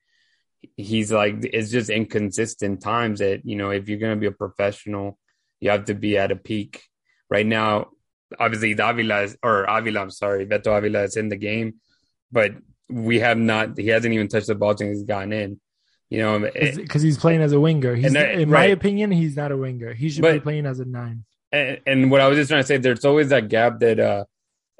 he's 0.78 1.12
like 1.12 1.36
it's 1.44 1.70
just 1.70 1.90
inconsistent 1.90 2.82
times 2.82 3.20
that 3.20 3.46
you 3.46 3.56
know 3.56 3.70
if 3.72 3.88
you're 3.88 4.00
going 4.00 4.16
to 4.16 4.20
be 4.20 4.28
a 4.28 4.32
professional, 4.32 5.18
you 5.60 5.70
have 5.70 5.86
to 5.86 5.94
be 5.94 6.18
at 6.18 6.32
a 6.32 6.36
peak. 6.36 6.84
Right 7.30 7.46
now, 7.46 7.88
obviously 8.40 8.74
Davila 8.74 9.24
is, 9.24 9.38
or 9.44 9.64
Avila, 9.64 10.02
I'm 10.02 10.12
sorry, 10.12 10.46
Beto 10.46 10.78
Avila 10.78 11.04
is 11.04 11.18
in 11.18 11.30
the 11.30 11.36
game, 11.36 11.76
but 12.32 12.54
we 12.90 13.20
have 13.20 13.38
not. 13.38 13.78
He 13.78 13.88
hasn't 13.88 14.14
even 14.14 14.28
touched 14.28 14.48
the 14.48 14.56
ball 14.56 14.78
since 14.78 14.98
he's 14.98 15.08
gotten 15.08 15.34
in. 15.34 15.60
You 16.10 16.20
know, 16.20 16.40
because 16.40 17.02
he's 17.02 17.18
playing 17.18 17.42
as 17.42 17.54
a 17.54 17.60
winger. 17.60 17.96
He's, 17.96 18.14
that, 18.14 18.36
in 18.36 18.50
right. 18.52 18.60
my 18.60 18.66
opinion, 18.66 19.10
he's 19.10 19.36
not 19.36 19.52
a 19.52 19.58
winger. 19.58 19.94
He 19.94 20.10
should 20.10 20.22
but, 20.22 20.34
be 20.34 20.40
playing 20.42 20.68
as 20.68 20.80
a 20.80 20.86
nine. 20.86 21.26
And, 21.52 21.80
and, 21.88 22.12
what 22.12 22.22
I 22.22 22.28
was 22.28 22.38
just 22.38 22.50
trying 22.50 22.62
to 22.62 22.68
say, 22.68 22.78
there's 22.78 23.04
always 23.04 23.30
that 23.30 23.50
gap 23.50 23.80
that, 23.80 24.00
uh, 24.00 24.26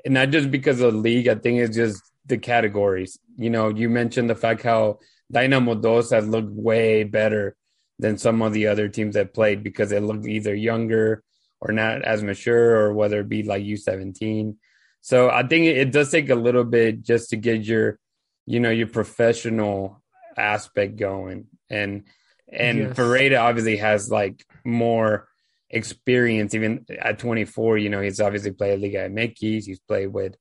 and 0.06 0.14
not 0.14 0.30
just 0.30 0.52
because 0.52 0.80
of 0.80 0.94
the 0.94 1.00
league. 1.00 1.28
I 1.28 1.34
think 1.36 1.60
it's 1.60 1.76
just 1.76 2.04
the 2.28 2.38
categories. 2.38 3.18
You 3.36 3.50
know, 3.50 3.70
you 3.70 3.90
mentioned 3.90 4.30
the 4.30 4.36
fact 4.36 4.62
how 4.62 5.00
Dynamo 5.34 5.76
Dos 5.76 6.12
has 6.12 6.28
looked 6.28 6.52
way 6.52 7.04
better 7.04 7.56
than 8.00 8.18
some 8.18 8.42
of 8.42 8.54
the 8.54 8.68
other 8.68 8.88
teams 8.88 9.16
that 9.16 9.34
played 9.34 9.64
because 9.64 9.90
they 9.90 10.00
looked 10.00 10.26
either 10.26 10.54
younger 10.54 11.24
or 11.60 11.72
not 11.72 12.04
as 12.04 12.24
mature, 12.24 12.76
or 12.76 12.94
whether 12.94 13.22
it 13.22 13.30
be 13.30 13.44
like 13.44 13.64
U17. 13.64 14.56
So 15.02 15.30
I 15.30 15.48
think 15.48 15.66
it 15.66 15.92
does 15.92 16.12
take 16.12 16.30
a 16.30 16.36
little 16.36 16.64
bit 16.64 17.04
just 17.04 17.30
to 17.30 17.38
get 17.38 17.64
your, 17.64 18.00
you 18.46 18.60
know, 18.60 18.70
your 18.70 18.88
professional 18.88 20.02
aspect 20.38 20.98
going. 20.98 21.48
And 21.70 22.04
and 22.52 22.78
yes. 22.78 22.96
Ferreira 22.96 23.38
obviously 23.38 23.78
has 23.78 24.12
like 24.12 24.46
more 24.66 25.28
experience 25.70 26.54
even 26.54 26.86
at 27.00 27.20
24. 27.20 27.78
You 27.78 27.90
know, 27.90 28.02
he's 28.02 28.20
obviously 28.20 28.52
played 28.52 28.80
Liga 28.80 29.10
MX. 29.10 29.66
He's 29.66 29.80
played 29.80 30.08
with 30.08 30.36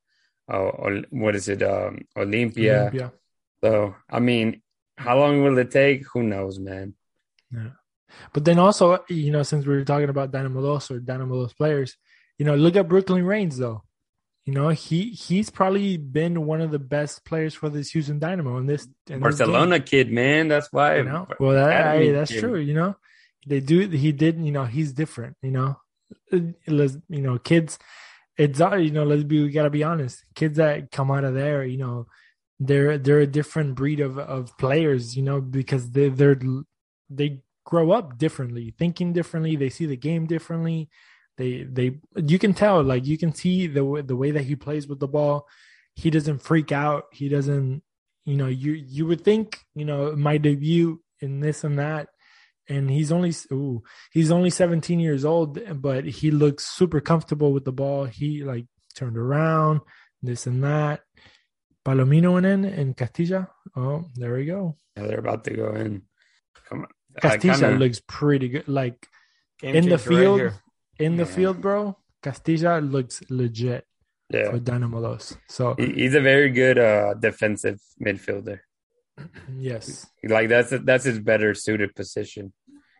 uh, 0.48 0.70
what 1.10 1.36
is 1.36 1.48
it, 1.48 1.62
um, 1.62 2.02
Olimpia. 2.16 2.90
Olimpia. 2.92 3.12
So 3.62 3.94
I 4.10 4.20
mean, 4.20 4.60
how 4.96 5.18
long 5.18 5.42
will 5.42 5.58
it 5.58 5.70
take? 5.70 6.04
Who 6.12 6.22
knows, 6.22 6.58
man. 6.58 6.94
Yeah. 7.50 7.70
But 8.32 8.44
then 8.44 8.58
also, 8.58 9.04
you 9.08 9.30
know, 9.30 9.42
since 9.42 9.66
we 9.66 9.74
were 9.74 9.84
talking 9.84 10.08
about 10.08 10.32
Dynamo 10.32 10.60
Dos 10.60 10.90
or 10.90 11.00
Dynamo 11.00 11.42
Dos 11.42 11.54
players, 11.54 11.96
you 12.38 12.44
know, 12.44 12.54
look 12.54 12.76
at 12.76 12.88
Brooklyn 12.88 13.24
Raines 13.24 13.58
though. 13.58 13.84
You 14.44 14.54
know, 14.54 14.70
he 14.70 15.10
he's 15.10 15.50
probably 15.50 15.96
been 15.96 16.46
one 16.46 16.60
of 16.60 16.72
the 16.72 16.78
best 16.78 17.24
players 17.24 17.54
for 17.54 17.68
this 17.68 17.90
Houston 17.92 18.18
Dynamo 18.18 18.56
in 18.58 18.66
this 18.66 18.88
in 19.08 19.20
Barcelona 19.20 19.78
this 19.78 19.88
kid, 19.88 20.10
man. 20.10 20.48
That's 20.48 20.72
why. 20.72 20.96
You 20.96 21.04
know? 21.04 21.28
Well, 21.38 21.52
that, 21.52 21.86
I, 21.86 22.10
that's 22.10 22.32
kid. 22.32 22.40
true. 22.40 22.58
You 22.58 22.74
know, 22.74 22.96
they 23.46 23.60
do. 23.60 23.88
He 23.88 24.10
did. 24.10 24.44
You 24.44 24.50
know, 24.50 24.64
he's 24.64 24.92
different. 24.92 25.36
You 25.42 25.52
know, 25.52 25.76
let's 26.66 26.98
you 27.08 27.22
know, 27.22 27.38
kids. 27.38 27.78
It's 28.36 28.58
you 28.58 28.90
know, 28.90 29.04
let's 29.04 29.22
be. 29.22 29.44
We 29.44 29.50
gotta 29.50 29.70
be 29.70 29.84
honest. 29.84 30.24
Kids 30.34 30.56
that 30.56 30.90
come 30.90 31.12
out 31.12 31.22
of 31.22 31.34
there, 31.34 31.64
you 31.64 31.78
know, 31.78 32.06
they're 32.66 32.98
they're 32.98 33.20
a 33.20 33.26
different 33.26 33.74
breed 33.74 34.00
of 34.00 34.18
of 34.18 34.56
players. 34.58 35.16
You 35.16 35.22
know, 35.22 35.40
because 35.40 35.90
they 35.90 36.08
they're 36.08 36.40
they 37.08 37.40
grow 37.64 37.92
up 37.92 38.18
differently, 38.18 38.74
thinking 38.78 39.12
differently. 39.12 39.56
They 39.56 39.70
see 39.70 39.86
the 39.86 39.96
game 39.96 40.26
differently 40.26 40.88
they 41.38 41.64
they 41.64 41.98
you 42.16 42.38
can 42.38 42.54
tell 42.54 42.82
like 42.82 43.06
you 43.06 43.16
can 43.18 43.34
see 43.34 43.66
the 43.66 44.02
the 44.06 44.16
way 44.16 44.30
that 44.30 44.44
he 44.44 44.56
plays 44.56 44.86
with 44.86 45.00
the 45.00 45.08
ball. 45.08 45.46
He 45.94 46.10
doesn't 46.10 46.42
freak 46.42 46.72
out. 46.72 47.04
He 47.12 47.28
doesn't 47.28 47.82
you 48.24 48.36
know 48.36 48.46
you 48.46 48.72
you 48.72 49.06
would 49.06 49.24
think 49.24 49.60
you 49.74 49.84
know 49.84 50.14
my 50.14 50.36
debut 50.38 51.00
in 51.20 51.40
this 51.40 51.64
and 51.64 51.78
that 51.78 52.08
and 52.68 52.90
he's 52.90 53.10
only 53.10 53.32
ooh, 53.52 53.82
he's 54.12 54.30
only 54.30 54.50
17 54.50 55.00
years 55.00 55.24
old 55.24 55.58
but 55.82 56.04
he 56.04 56.30
looks 56.30 56.66
super 56.66 57.00
comfortable 57.00 57.52
with 57.52 57.64
the 57.64 57.72
ball 57.72 58.04
he 58.04 58.44
like 58.44 58.66
turned 58.94 59.18
around 59.18 59.80
this 60.22 60.46
and 60.46 60.62
that 60.62 61.00
palomino 61.84 62.34
went 62.34 62.46
in 62.46 62.64
and 62.64 62.96
castilla 62.96 63.48
oh 63.76 64.04
there 64.14 64.34
we 64.34 64.44
go 64.44 64.76
yeah, 64.96 65.06
they're 65.06 65.18
about 65.18 65.44
to 65.44 65.50
go 65.50 65.74
in 65.74 66.02
come 66.68 66.80
on 66.80 66.86
castilla 67.20 67.54
kinda... 67.54 67.78
looks 67.78 68.00
pretty 68.06 68.48
good 68.48 68.68
like 68.68 69.08
Game 69.60 69.76
in 69.76 69.88
the 69.88 69.98
field 69.98 70.40
right 70.40 70.52
in 70.98 71.16
the 71.16 71.26
field, 71.26 71.60
bro, 71.60 71.96
Castilla 72.22 72.80
looks 72.80 73.22
legit 73.28 73.86
yeah. 74.30 74.50
for 74.50 74.58
Dynamo 74.58 75.00
Dos. 75.00 75.36
So 75.48 75.74
he's 75.78 76.14
a 76.14 76.20
very 76.20 76.50
good 76.50 76.78
uh, 76.78 77.14
defensive 77.14 77.80
midfielder. 78.00 78.60
Yes, 79.58 80.06
like 80.24 80.48
that's 80.48 80.72
that's 80.84 81.04
his 81.04 81.20
better 81.20 81.54
suited 81.54 81.94
position. 81.94 82.52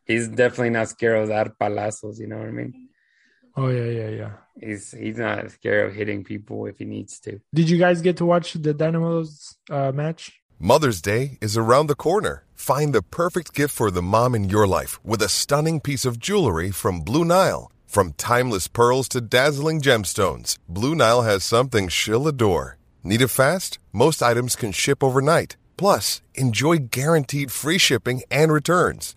He's 0.05 0.29
definitely 0.29 0.71
not 0.71 0.91
scared 0.91 1.23
of 1.23 1.29
that 1.29 1.59
palazos. 1.59 2.21
You 2.21 2.29
know 2.29 2.39
what 2.39 2.49
I 2.49 2.51
mean? 2.51 2.91
Oh 3.57 3.69
yeah, 3.69 3.85
yeah, 3.85 4.09
yeah. 4.09 4.31
He's 4.59 4.93
he's 4.93 5.19
not 5.19 5.51
scared 5.51 5.91
of 5.91 5.95
hitting 5.95 6.25
people 6.25 6.67
if 6.67 6.79
he 6.79 6.85
needs 6.85 7.19
to. 7.21 7.41
Did 7.55 7.69
you 7.69 7.79
guys 7.79 8.01
get 8.01 8.17
to 8.19 8.27
watch 8.27 8.53
the 8.55 8.73
Dynamo's 8.75 9.57
uh, 9.71 9.93
match? 9.93 10.41
Mother's 10.59 11.03
Day 11.03 11.39
is 11.41 11.57
around 11.57 11.89
the 11.89 11.95
corner. 11.95 12.45
Find 12.55 12.95
the 12.95 13.03
perfect 13.03 13.53
gift 13.53 13.75
for 13.75 13.91
the 13.91 14.03
mom 14.03 14.35
in 14.35 14.49
your 14.49 14.67
life 14.67 15.05
with 15.05 15.21
a 15.21 15.29
stunning 15.29 15.81
piece 15.81 16.05
of 16.05 16.19
jewelry 16.19 16.71
from 16.71 17.01
Blue 17.01 17.25
Nile. 17.25 17.71
From 17.87 18.13
timeless 18.13 18.69
pearls 18.69 19.09
to 19.09 19.21
dazzling 19.21 19.81
gemstones, 19.81 20.57
Blue 20.69 20.95
Nile 20.95 21.23
has 21.23 21.45
something 21.45 21.89
she'll 21.89 22.29
adore. 22.29 22.79
Need 23.03 23.23
it 23.23 23.29
fast? 23.29 23.79
Most 23.93 24.23
items 24.23 24.55
can 24.57 24.73
ship 24.73 25.03
overnight. 25.03 25.57
Plus, 25.77 26.23
enjoy 26.35 26.79
guaranteed 26.79 27.51
free 27.51 27.79
shipping 27.79 28.23
and 28.31 28.53
returns. 28.53 29.17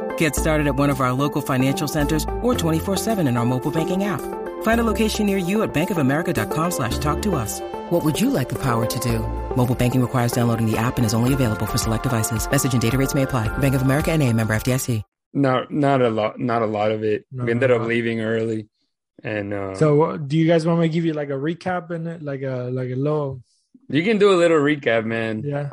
Get 0.21 0.35
started 0.35 0.67
at 0.67 0.75
one 0.75 0.91
of 0.91 1.01
our 1.01 1.13
local 1.13 1.41
financial 1.41 1.87
centers 1.87 2.25
or 2.43 2.53
24-7 2.53 3.27
in 3.27 3.37
our 3.37 3.45
mobile 3.53 3.71
banking 3.71 4.03
app. 4.03 4.21
Find 4.61 4.79
a 4.79 4.83
location 4.83 5.25
near 5.25 5.39
you 5.39 5.63
at 5.63 5.73
bankofamerica.com 5.73 6.69
slash 6.69 6.99
talk 6.99 7.23
to 7.23 7.33
us. 7.33 7.59
What 7.89 8.05
would 8.05 8.21
you 8.21 8.29
like 8.29 8.47
the 8.47 8.59
power 8.59 8.85
to 8.85 8.99
do? 8.99 9.17
Mobile 9.55 9.73
banking 9.73 9.99
requires 9.99 10.31
downloading 10.31 10.69
the 10.69 10.77
app 10.77 10.97
and 10.97 11.07
is 11.07 11.15
only 11.15 11.33
available 11.33 11.65
for 11.65 11.79
select 11.79 12.03
devices. 12.03 12.47
Message 12.51 12.73
and 12.73 12.81
data 12.83 12.99
rates 12.99 13.15
may 13.15 13.23
apply. 13.23 13.47
Bank 13.57 13.73
of 13.73 13.81
America 13.81 14.11
and 14.11 14.21
a 14.21 14.31
member 14.31 14.53
FDIC. 14.53 15.01
No, 15.33 15.65
not 15.71 16.03
a 16.03 16.09
lot. 16.11 16.39
Not 16.39 16.61
a 16.61 16.67
lot 16.67 16.91
of 16.91 17.03
it. 17.03 17.25
No, 17.31 17.45
we 17.45 17.49
ended 17.49 17.71
up 17.71 17.81
leaving 17.81 18.21
early. 18.21 18.67
And 19.23 19.51
uh, 19.55 19.73
so, 19.73 20.17
do 20.17 20.37
you 20.37 20.45
guys 20.45 20.67
want 20.67 20.81
me 20.81 20.87
to 20.87 20.93
give 20.93 21.03
you 21.03 21.13
like 21.13 21.29
a 21.29 21.41
recap 21.47 21.89
in 21.89 22.05
it, 22.05 22.21
like 22.21 22.43
a 22.43 22.69
like 22.71 22.91
a 22.91 22.95
low? 22.95 23.41
You 23.89 24.03
can 24.03 24.19
do 24.19 24.31
a 24.31 24.37
little 24.37 24.59
recap, 24.59 25.03
man. 25.03 25.41
Yeah. 25.43 25.71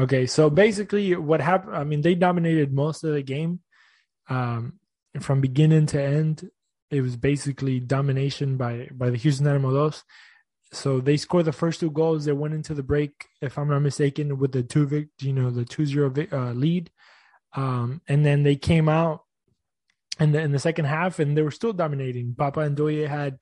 Okay. 0.00 0.26
So 0.26 0.50
basically, 0.50 1.14
what 1.14 1.40
happened? 1.40 1.76
I 1.76 1.84
mean, 1.84 2.00
they 2.00 2.16
dominated 2.16 2.72
most 2.72 3.04
of 3.04 3.12
the 3.12 3.22
game, 3.22 3.60
um, 4.28 4.80
from 5.20 5.40
beginning 5.40 5.86
to 5.86 6.02
end. 6.02 6.50
It 6.90 7.00
was 7.00 7.16
basically 7.16 7.80
domination 7.80 8.56
by 8.56 8.88
by 8.92 9.10
the 9.10 9.16
Houston 9.16 9.46
Dynamo. 9.46 9.92
So 10.72 11.00
they 11.00 11.16
scored 11.16 11.44
the 11.44 11.52
first 11.52 11.80
two 11.80 11.90
goals. 11.90 12.24
They 12.24 12.32
went 12.32 12.54
into 12.54 12.74
the 12.74 12.82
break, 12.82 13.26
if 13.40 13.58
I'm 13.58 13.68
not 13.68 13.80
mistaken, 13.80 14.38
with 14.38 14.52
the 14.52 14.62
two 14.62 14.86
vic, 14.86 15.08
you 15.20 15.32
know, 15.32 15.50
the 15.50 15.64
2-0 15.64 16.32
uh, 16.32 16.52
lead. 16.52 16.90
Um, 17.54 18.02
and 18.08 18.26
then 18.26 18.42
they 18.42 18.56
came 18.56 18.88
out 18.88 19.20
in 20.18 20.32
the 20.32 20.40
in 20.40 20.52
the 20.52 20.58
second 20.58 20.86
half, 20.86 21.18
and 21.18 21.36
they 21.36 21.42
were 21.42 21.50
still 21.50 21.72
dominating. 21.72 22.34
Papa 22.36 22.60
Ndoye 22.60 23.08
had 23.08 23.38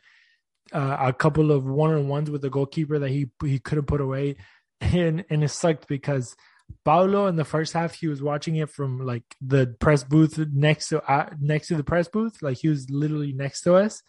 uh, 0.73 0.97
a 1.01 1.13
couple 1.13 1.51
of 1.51 1.67
one 1.67 1.95
on 1.95 2.09
ones 2.09 2.31
with 2.31 2.43
the 2.43 2.51
goalkeeper 2.51 2.99
that 2.99 3.11
he 3.11 3.31
he 3.43 3.59
couldn't 3.59 3.87
put 3.87 4.01
away, 4.01 4.37
and 4.81 5.25
and 5.31 5.45
it 5.45 5.49
sucked 5.49 5.89
because 5.89 6.37
Paulo 6.85 7.27
in 7.27 7.37
the 7.37 7.45
first 7.45 7.73
half 7.73 7.95
he 7.95 8.09
was 8.09 8.23
watching 8.23 8.57
it 8.57 8.71
from 8.71 9.05
like 9.05 9.25
the 9.41 9.75
press 9.79 10.05
booth 10.05 10.39
next 10.53 10.89
to 10.89 11.03
uh, 11.11 11.31
next 11.41 11.69
to 11.69 11.77
the 11.77 11.85
press 11.85 12.09
booth, 12.09 12.43
like 12.43 12.59
he 12.59 12.69
was 12.69 12.91
literally 12.91 13.33
next 13.33 13.63
to 13.63 13.75
us. 13.75 14.03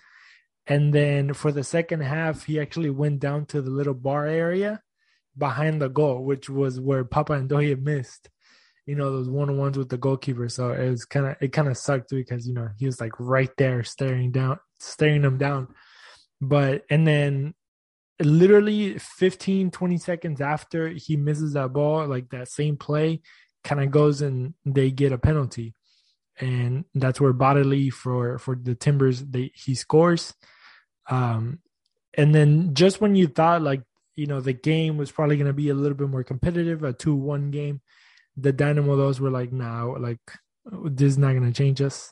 And 0.66 0.94
then 0.94 1.34
for 1.34 1.52
the 1.52 1.64
second 1.64 2.02
half, 2.02 2.46
he 2.46 2.60
actually 2.60 2.90
went 2.90 3.20
down 3.20 3.46
to 3.48 3.62
the 3.62 3.70
little 3.70 3.94
bar 3.94 4.26
area 4.28 4.82
behind 5.38 5.82
the 5.82 5.90
goal, 5.90 6.24
which 6.24 6.50
was 6.50 6.80
where 6.80 7.04
Papa 7.04 7.34
and 7.34 7.50
Ndoye 7.50 7.82
missed 7.82 8.30
you 8.86 8.96
know 8.96 9.12
those 9.12 9.30
one 9.30 9.50
on 9.50 9.58
ones 9.58 9.78
with 9.78 9.90
the 9.90 9.98
goalkeeper. 9.98 10.50
So 10.50 10.72
it 10.72 10.90
was 10.90 11.06
kind 11.06 11.28
of 11.28 11.36
it 11.40 11.54
kind 11.54 11.68
of 11.68 11.78
sucked 11.78 12.10
because 12.10 12.48
you 12.48 12.54
know 12.54 12.70
he 12.78 12.86
was 12.86 13.00
like 13.00 13.14
right 13.20 13.52
there 13.58 13.84
staring 13.84 14.32
down, 14.32 14.60
staring 14.80 15.22
them 15.22 15.38
down. 15.38 15.70
But 16.42 16.84
and 16.90 17.08
then 17.08 17.54
literally 18.24 18.98
15 18.98 19.72
20 19.72 19.98
seconds 19.98 20.42
after 20.42 20.90
he 20.90 21.16
misses 21.16 21.54
that 21.54 21.74
ball 21.74 22.08
like 22.08 22.30
that 22.30 22.48
same 22.48 22.78
play 22.78 23.22
kind 23.64 23.82
of 23.82 23.92
goes 23.92 24.22
and 24.22 24.54
they 24.66 24.92
get 24.92 25.12
a 25.12 25.18
penalty, 25.18 25.74
and 26.40 26.86
that's 26.94 27.20
where 27.20 27.34
bodily 27.34 27.90
for 27.90 28.38
for 28.38 28.56
the 28.56 28.76
Timbers 28.76 29.22
they 29.22 29.52
he 29.56 29.76
scores, 29.76 30.34
um, 31.10 31.60
and 32.16 32.34
then 32.36 32.74
just 32.74 33.02
when 33.02 33.16
you 33.16 33.28
thought 33.28 33.62
like 33.62 33.82
you 34.16 34.28
know 34.28 34.42
the 34.42 34.54
game 34.54 34.98
was 34.98 35.12
probably 35.12 35.38
going 35.38 35.48
to 35.48 35.54
be 35.54 35.70
a 35.70 35.74
little 35.74 35.98
bit 35.98 36.10
more 36.10 36.24
competitive, 36.24 36.84
a 36.84 36.94
two 36.94 37.16
one 37.16 37.52
game, 37.52 37.82
the 38.38 38.52
Dynamo 38.52 38.96
those 38.96 39.20
were 39.20 39.32
like 39.32 39.52
now 39.52 39.96
like 39.98 40.20
this 40.66 41.14
is 41.14 41.18
not 41.18 41.34
going 41.34 41.52
to 41.52 41.58
change 41.58 41.82
us. 41.82 42.12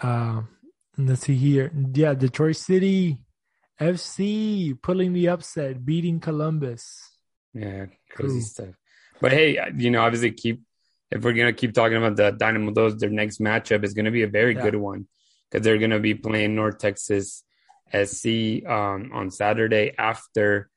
Uh, 0.00 0.42
let's 0.98 1.22
see 1.22 1.36
here, 1.36 1.72
yeah, 1.94 2.14
Detroit 2.14 2.56
City 2.56 3.18
FC 3.82 4.80
pulling 4.80 5.12
the 5.12 5.28
upset, 5.28 5.84
beating 5.84 6.20
Columbus. 6.20 7.10
Yeah, 7.54 7.86
crazy 8.10 8.34
cool. 8.34 8.40
stuff. 8.42 8.74
But 9.20 9.32
hey, 9.32 9.58
you 9.76 9.90
know, 9.90 10.02
obviously 10.02 10.32
keep 10.32 10.62
if 11.10 11.22
we're 11.22 11.34
gonna 11.34 11.52
keep 11.52 11.74
talking 11.74 11.96
about 11.96 12.16
the 12.16 12.30
Dynamo, 12.30 12.72
Dos 12.72 12.98
their 12.98 13.10
next 13.10 13.40
matchup 13.40 13.84
is 13.84 13.94
gonna 13.94 14.10
be 14.10 14.22
a 14.22 14.28
very 14.28 14.54
yeah. 14.54 14.62
good 14.62 14.76
one 14.76 15.06
because 15.50 15.64
they're 15.64 15.78
gonna 15.78 16.00
be 16.00 16.14
playing 16.14 16.54
North 16.54 16.78
Texas 16.78 17.44
SC 17.92 18.64
um, 18.66 19.10
on 19.12 19.30
Saturday 19.30 19.94
after 19.98 20.70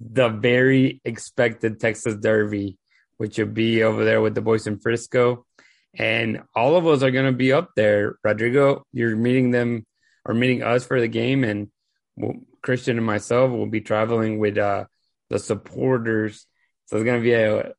the 0.00 0.28
very 0.28 1.00
expected 1.04 1.80
Texas 1.80 2.16
Derby, 2.16 2.78
which 3.16 3.38
will 3.38 3.46
be 3.46 3.82
over 3.82 4.04
there 4.04 4.20
with 4.20 4.34
the 4.34 4.42
boys 4.42 4.66
in 4.66 4.78
Frisco. 4.78 5.46
And 5.94 6.42
all 6.54 6.76
of 6.76 6.86
us 6.86 7.02
are 7.02 7.10
going 7.10 7.26
to 7.26 7.36
be 7.36 7.52
up 7.52 7.70
there. 7.74 8.18
Rodrigo, 8.22 8.84
you're 8.92 9.16
meeting 9.16 9.50
them 9.50 9.86
or 10.26 10.34
meeting 10.34 10.62
us 10.62 10.84
for 10.84 11.00
the 11.00 11.08
game, 11.08 11.42
and 11.42 11.70
we'll, 12.16 12.34
Christian 12.62 12.96
and 12.96 13.06
myself 13.06 13.50
will 13.50 13.66
be 13.66 13.80
traveling 13.80 14.38
with 14.38 14.58
uh, 14.58 14.86
the 15.30 15.38
supporters. 15.38 16.46
So 16.86 16.96
it's 16.96 17.04
going 17.04 17.20
to 17.20 17.24
be 17.24 17.32
a 17.32 17.72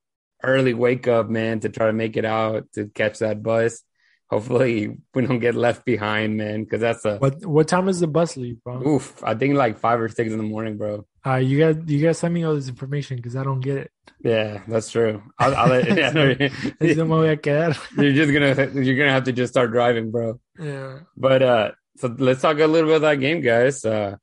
early 0.44 0.74
wake 0.74 1.08
up, 1.08 1.30
man, 1.30 1.60
to 1.62 1.70
try 1.70 1.88
to 1.88 1.94
make 1.94 2.18
it 2.18 2.26
out 2.26 2.72
to 2.74 2.88
catch 2.88 3.20
that 3.20 3.44
bus. 3.44 3.84
Hopefully, 4.30 4.98
we 5.14 5.26
don't 5.26 5.40
get 5.40 5.56
left 5.56 5.86
behind, 5.86 6.38
man, 6.38 6.64
because 6.64 6.82
that's 6.82 7.06
a. 7.06 7.18
What 7.18 7.46
what 7.46 7.68
time 7.68 7.88
is 7.88 8.00
the 8.00 8.08
bus 8.08 8.38
leave, 8.38 8.64
bro? 8.64 8.86
Oof, 8.86 9.24
I 9.24 9.36
think 9.36 9.56
like 9.56 9.80
five 9.80 10.00
or 10.00 10.10
six 10.10 10.32
in 10.32 10.38
the 10.38 10.44
morning, 10.44 10.78
bro. 10.78 11.06
Uh, 11.26 11.36
you 11.36 11.60
got 11.60 11.90
you 11.90 12.02
guys 12.02 12.20
send 12.20 12.34
me 12.34 12.44
all 12.44 12.56
this 12.56 12.70
information 12.70 13.18
because 13.18 13.36
I 13.36 13.44
don't 13.44 13.60
get 13.60 13.78
it. 13.78 13.92
Yeah, 14.22 14.62
that's 14.68 14.90
true. 14.90 15.22
I'll, 15.38 15.56
I'll 15.56 15.70
let, 15.70 15.88
yeah, 15.98 16.12
no, 16.12 16.24
you're 16.30 18.14
just 18.14 18.34
gonna 18.34 18.82
you're 18.82 18.98
gonna 18.98 19.12
have 19.12 19.26
to 19.26 19.34
just 19.34 19.54
start 19.54 19.72
driving, 19.72 20.12
bro. 20.12 20.40
Yeah. 20.60 21.00
But 21.16 21.42
uh, 21.42 21.72
so 21.98 22.16
let's 22.18 22.42
talk 22.42 22.60
a 22.60 22.68
little 22.68 22.90
bit 22.90 22.98
about 22.98 23.10
that 23.10 23.20
game, 23.20 23.42
guys. 23.42 23.84
Uh, 23.84 24.18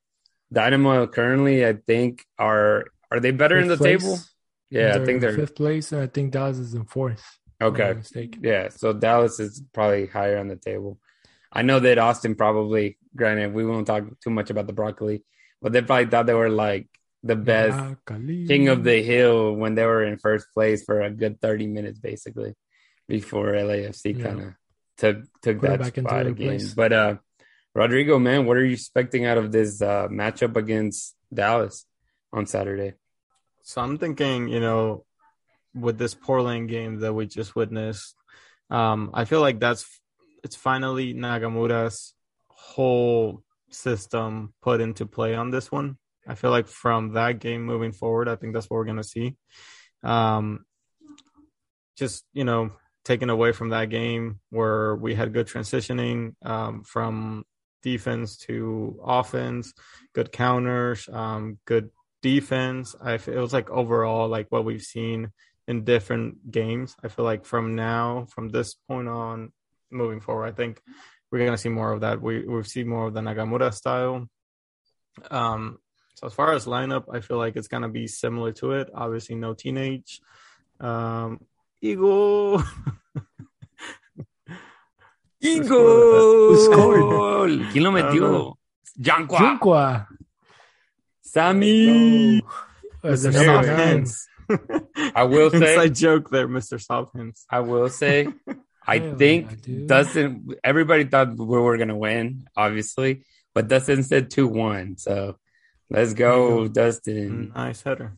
Dynamo 0.54 1.06
currently, 1.06 1.66
I 1.66 1.74
think, 1.74 2.24
are 2.38 2.86
are 3.10 3.20
they 3.20 3.30
better 3.30 3.56
fifth 3.56 3.62
in 3.62 3.68
the 3.68 3.76
place. 3.76 4.02
table? 4.02 4.18
Yeah, 4.70 4.92
they're 4.92 5.02
I 5.02 5.04
think 5.04 5.20
they're 5.20 5.36
fifth 5.36 5.54
place, 5.54 5.92
and 5.92 6.00
I 6.00 6.06
think 6.06 6.32
Dallas 6.32 6.58
is 6.58 6.74
in 6.74 6.84
fourth. 6.84 7.22
Okay. 7.62 7.96
Yeah, 8.40 8.68
so 8.68 8.92
Dallas 8.92 9.38
is 9.40 9.62
probably 9.72 10.06
higher 10.06 10.38
on 10.38 10.48
the 10.48 10.56
table. 10.56 10.98
I 11.52 11.62
know 11.62 11.78
that 11.80 11.98
Austin 11.98 12.34
probably, 12.34 12.98
granted, 13.14 13.54
we 13.54 13.64
won't 13.64 13.86
talk 13.86 14.04
too 14.20 14.30
much 14.30 14.50
about 14.50 14.66
the 14.66 14.72
broccoli, 14.72 15.22
but 15.62 15.72
they 15.72 15.82
probably 15.82 16.06
thought 16.06 16.26
they 16.26 16.34
were 16.34 16.50
like 16.50 16.88
the 17.22 17.36
best 17.36 17.76
broccoli. 17.76 18.46
king 18.46 18.68
of 18.68 18.82
the 18.82 19.02
hill 19.02 19.54
when 19.54 19.76
they 19.76 19.86
were 19.86 20.04
in 20.04 20.18
first 20.18 20.48
place 20.52 20.84
for 20.84 21.00
a 21.00 21.10
good 21.10 21.40
30 21.40 21.68
minutes, 21.68 21.98
basically, 21.98 22.54
before 23.06 23.52
LAFC 23.52 24.18
yeah. 24.18 24.24
kind 24.24 24.40
of 24.40 24.54
took 24.98 25.16
took 25.42 25.60
Put 25.60 25.78
that 25.78 25.96
spot 25.96 26.26
again. 26.26 26.48
Place. 26.48 26.74
But 26.74 26.92
uh 26.92 27.16
Rodrigo, 27.74 28.20
man, 28.20 28.46
what 28.46 28.56
are 28.56 28.64
you 28.64 28.74
expecting 28.74 29.26
out 29.26 29.36
of 29.36 29.50
this 29.50 29.82
uh, 29.82 30.06
matchup 30.08 30.56
against 30.56 31.16
Dallas 31.32 31.86
on 32.32 32.46
Saturday? 32.46 32.94
So 33.62 33.80
I'm 33.80 33.98
thinking, 33.98 34.48
you 34.48 34.60
know, 34.60 35.04
with 35.74 35.98
this 35.98 36.14
Portland 36.14 36.68
game 36.68 37.00
that 37.00 37.12
we 37.12 37.26
just 37.26 37.56
witnessed, 37.56 38.14
um, 38.70 39.10
I 39.12 39.24
feel 39.24 39.40
like 39.40 39.58
that's 39.58 40.00
it's 40.44 40.54
finally 40.54 41.14
Nagamura's 41.14 42.14
whole 42.46 43.42
system 43.70 44.54
put 44.62 44.80
into 44.80 45.06
play 45.06 45.34
on 45.34 45.50
this 45.50 45.72
one. 45.72 45.98
I 46.28 46.36
feel 46.36 46.50
like 46.50 46.68
from 46.68 47.14
that 47.14 47.40
game 47.40 47.64
moving 47.64 47.92
forward, 47.92 48.28
I 48.28 48.36
think 48.36 48.54
that's 48.54 48.70
what 48.70 48.76
we're 48.76 48.84
gonna 48.84 49.02
see. 49.02 49.34
Um, 50.04 50.64
just 51.96 52.24
you 52.32 52.44
know, 52.44 52.70
taken 53.04 53.30
away 53.30 53.50
from 53.50 53.70
that 53.70 53.90
game 53.90 54.38
where 54.50 54.94
we 54.94 55.14
had 55.14 55.32
good 55.32 55.48
transitioning 55.48 56.34
um, 56.44 56.84
from 56.84 57.44
defense 57.84 58.38
to 58.38 58.98
offense, 59.04 59.74
good 60.14 60.32
counters, 60.32 61.08
um, 61.12 61.58
good 61.66 61.90
defense. 62.22 62.96
I 63.00 63.18
was 63.28 63.52
like 63.52 63.70
overall 63.70 64.28
like 64.28 64.46
what 64.48 64.64
we've 64.64 64.82
seen 64.82 65.30
in 65.68 65.84
different 65.84 66.50
games. 66.50 66.96
I 67.04 67.08
feel 67.08 67.24
like 67.24 67.44
from 67.44 67.76
now, 67.76 68.26
from 68.34 68.48
this 68.48 68.74
point 68.88 69.08
on, 69.08 69.52
moving 69.90 70.20
forward, 70.20 70.46
I 70.46 70.52
think 70.52 70.80
we're 71.30 71.44
gonna 71.44 71.58
see 71.58 71.68
more 71.68 71.92
of 71.92 72.00
that. 72.00 72.20
We 72.20 72.46
we've 72.46 72.66
seen 72.66 72.88
more 72.88 73.06
of 73.06 73.14
the 73.14 73.20
Nagamura 73.20 73.72
style. 73.72 74.26
Um, 75.30 75.78
so 76.14 76.26
as 76.26 76.32
far 76.32 76.54
as 76.54 76.66
lineup, 76.66 77.04
I 77.12 77.20
feel 77.20 77.36
like 77.36 77.56
it's 77.56 77.68
gonna 77.68 77.90
be 77.90 78.06
similar 78.06 78.52
to 78.52 78.72
it. 78.72 78.88
Obviously, 78.94 79.36
no 79.36 79.54
teenage. 79.54 80.20
Um, 80.80 81.40
Eagle. 81.82 82.62
Eagle. 85.40 86.54
Who 86.56 87.68
¿Quién 87.72 87.82
lo 87.82 87.90
ah, 87.90 87.92
metió? 87.92 88.54
Jankwa. 88.98 89.38
Jankwa. 89.38 90.06
Sammy. 91.22 92.40
Oh. 92.40 92.74
Mr. 93.04 93.32
Soft 93.32 93.68
hands. 93.68 94.28
I 95.14 95.24
will 95.24 95.50
say 95.50 95.74
inside 95.74 95.94
joke 95.94 96.30
there, 96.30 96.48
Mr. 96.48 96.80
Soft 96.80 97.16
hands. 97.16 97.44
I 97.50 97.60
will 97.60 97.88
say, 97.88 98.28
I 98.86 98.98
think 98.98 99.86
Dustin. 99.86 100.48
Everybody 100.62 101.04
thought 101.04 101.36
we 101.36 101.44
were 101.44 101.78
gonna 101.78 101.96
win, 101.96 102.46
obviously, 102.56 103.24
but 103.54 103.68
Dustin 103.68 104.02
said 104.02 104.30
two 104.30 104.46
one. 104.46 104.96
So 104.96 105.36
let's 105.90 106.14
go, 106.14 106.68
Dustin. 106.68 107.52
Nice 107.54 107.82
header. 107.82 108.16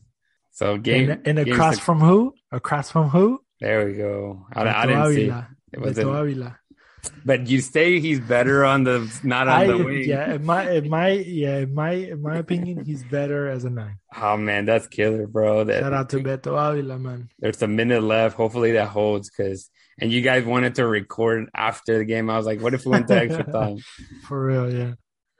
So 0.51 0.77
game 0.77 1.11
and, 1.11 1.27
and 1.27 1.39
across 1.39 1.79
from 1.79 1.99
who? 1.99 2.33
Across 2.51 2.91
from 2.91 3.09
who? 3.09 3.41
There 3.59 3.85
we 3.85 3.93
go. 3.93 4.45
I, 4.53 4.61
I 4.67 4.85
didn't 4.85 5.13
see. 5.13 5.33
It 5.73 5.79
was 5.79 5.97
Avila. 5.97 6.57
But 7.25 7.47
you 7.47 7.61
say 7.61 7.99
he's 7.99 8.19
better 8.19 8.65
on 8.65 8.83
the 8.83 8.99
not 9.23 9.47
on 9.47 9.61
I, 9.61 9.67
the 9.67 9.77
wing. 9.77 10.03
Yeah, 10.03 10.35
in 10.35 10.45
my 10.45 10.69
in 10.69 10.89
my 10.89 11.09
yeah, 11.09 11.57
in 11.59 11.73
my 11.73 11.91
in 11.91 12.21
my 12.21 12.37
opinion, 12.37 12.85
he's 12.85 13.03
better 13.03 13.47
as 13.49 13.65
a 13.65 13.69
nine. 13.69 13.97
Oh 14.15 14.37
man, 14.37 14.65
that's 14.65 14.87
killer, 14.87 15.27
bro. 15.27 15.63
That, 15.63 15.81
Shout 15.81 15.93
out 15.93 16.09
to 16.11 16.17
Beto 16.17 16.57
Avila, 16.57 16.97
man. 16.97 17.29
There's 17.39 17.61
a 17.61 17.67
minute 17.67 18.03
left. 18.03 18.35
Hopefully 18.35 18.73
that 18.73 18.89
holds 18.89 19.29
because 19.29 19.69
and 19.99 20.11
you 20.11 20.21
guys 20.21 20.45
wanted 20.45 20.75
to 20.75 20.87
record 20.87 21.49
after 21.55 21.97
the 21.97 22.05
game. 22.05 22.29
I 22.29 22.37
was 22.37 22.45
like, 22.45 22.61
what 22.61 22.73
if 22.73 22.85
we 22.85 22.91
went 22.91 23.07
to 23.07 23.17
extra 23.17 23.43
time? 23.51 23.79
For 24.27 24.45
real, 24.45 24.73
yeah. 24.73 24.93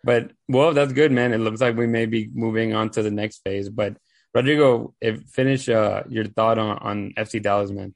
But 0.03 0.31
well, 0.47 0.73
that's 0.73 0.93
good, 0.93 1.11
man. 1.11 1.33
It 1.33 1.39
looks 1.39 1.61
like 1.61 1.75
we 1.75 1.87
may 1.87 2.05
be 2.05 2.29
moving 2.33 2.73
on 2.73 2.89
to 2.91 3.03
the 3.03 3.11
next 3.11 3.39
phase. 3.43 3.69
But 3.69 3.97
Rodrigo, 4.33 4.93
if 5.01 5.23
finish 5.29 5.69
uh, 5.69 6.03
your 6.09 6.25
thought 6.25 6.57
on, 6.57 6.77
on 6.77 7.13
FC 7.17 7.41
Dallas, 7.41 7.71
man 7.71 7.93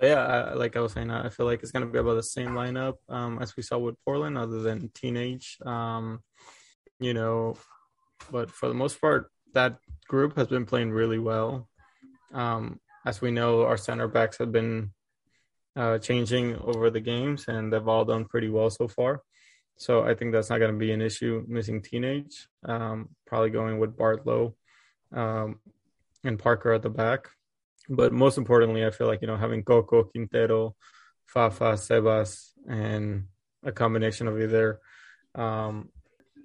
yeah, 0.00 0.24
I, 0.26 0.54
like 0.54 0.76
I 0.76 0.80
was 0.80 0.92
saying, 0.92 1.10
I 1.10 1.28
feel 1.28 1.46
like 1.46 1.62
it's 1.62 1.72
going 1.72 1.84
to 1.84 1.90
be 1.90 1.98
about 1.98 2.14
the 2.14 2.22
same 2.22 2.50
lineup 2.50 2.94
um, 3.08 3.38
as 3.40 3.56
we 3.56 3.62
saw 3.62 3.78
with 3.78 3.96
Portland, 4.04 4.38
other 4.38 4.60
than 4.62 4.90
teenage. 4.94 5.58
Um, 5.64 6.20
you 7.00 7.14
know, 7.14 7.56
but 8.30 8.50
for 8.50 8.68
the 8.68 8.74
most 8.74 9.00
part, 9.00 9.30
that 9.54 9.78
group 10.06 10.36
has 10.36 10.46
been 10.48 10.66
playing 10.66 10.90
really 10.90 11.18
well. 11.18 11.68
Um, 12.32 12.80
as 13.06 13.20
we 13.20 13.30
know, 13.30 13.64
our 13.64 13.76
center 13.76 14.08
backs 14.08 14.38
have 14.38 14.52
been 14.52 14.92
uh, 15.76 15.98
changing 15.98 16.56
over 16.56 16.90
the 16.90 17.00
games, 17.00 17.46
and 17.48 17.72
they've 17.72 17.88
all 17.88 18.04
done 18.04 18.24
pretty 18.24 18.48
well 18.48 18.70
so 18.70 18.88
far. 18.88 19.22
So 19.76 20.02
I 20.02 20.14
think 20.14 20.32
that's 20.32 20.50
not 20.50 20.58
going 20.58 20.72
to 20.72 20.78
be 20.78 20.92
an 20.92 21.00
issue. 21.00 21.44
Missing 21.46 21.82
teenage, 21.82 22.48
um, 22.64 23.10
probably 23.26 23.50
going 23.50 23.78
with 23.78 23.96
Bartlow 23.96 24.54
um, 25.12 25.60
and 26.24 26.38
Parker 26.38 26.72
at 26.72 26.82
the 26.82 26.90
back. 26.90 27.28
But 27.88 28.12
most 28.12 28.38
importantly, 28.38 28.84
I 28.84 28.90
feel 28.90 29.06
like, 29.06 29.22
you 29.22 29.26
know, 29.26 29.36
having 29.36 29.64
Coco, 29.64 30.04
Quintero, 30.04 30.74
Fafa, 31.26 31.74
Sebas, 31.74 32.50
and 32.68 33.24
a 33.64 33.72
combination 33.72 34.28
of 34.28 34.40
either 34.40 34.80
um, 35.34 35.90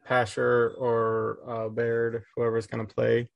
Pasher 0.05 0.73
or 0.77 1.39
uh, 1.47 1.69
Baird, 1.69 2.23
whoever's 2.35 2.67
going 2.67 2.85
to 2.85 2.93
play, 2.93 3.29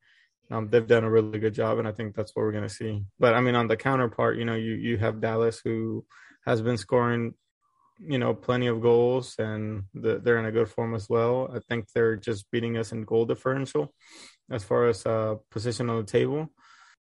um, 0.50 0.70
they've 0.70 0.88
done 0.88 1.04
a 1.04 1.10
really 1.10 1.40
good 1.40 1.54
job, 1.54 1.78
and 1.80 1.88
I 1.88 1.92
think 1.92 2.16
that's 2.16 2.34
what 2.34 2.44
we're 2.44 2.52
going 2.52 2.68
to 2.68 2.74
see. 2.74 3.04
But 3.20 3.34
I 3.34 3.42
mean, 3.42 3.56
on 3.56 3.68
the 3.68 3.76
counterpart, 3.76 4.38
you 4.38 4.46
know, 4.46 4.56
you 4.56 4.74
you 4.74 4.98
have 4.98 5.20
Dallas 5.20 5.60
who 5.64 6.06
has 6.46 6.62
been 6.62 6.78
scoring, 6.78 7.34
you 8.00 8.18
know, 8.18 8.34
plenty 8.34 8.68
of 8.68 8.82
goals, 8.82 9.36
and 9.40 9.84
the, 9.94 10.20
they're 10.20 10.40
in 10.40 10.46
a 10.46 10.52
good 10.52 10.70
form 10.70 10.96
as 10.96 11.10
well. 11.10 11.50
I 11.54 11.60
think 11.68 11.92
they're 11.94 12.16
just 12.16 12.50
beating 12.50 12.78
us 12.78 12.94
in 12.94 13.04
goal 13.04 13.26
differential 13.26 13.94
as 14.50 14.64
far 14.64 14.88
as 14.88 15.06
uh, 15.06 15.36
position 15.52 15.90
on 15.90 15.98
the 15.98 16.12
table 16.12 16.50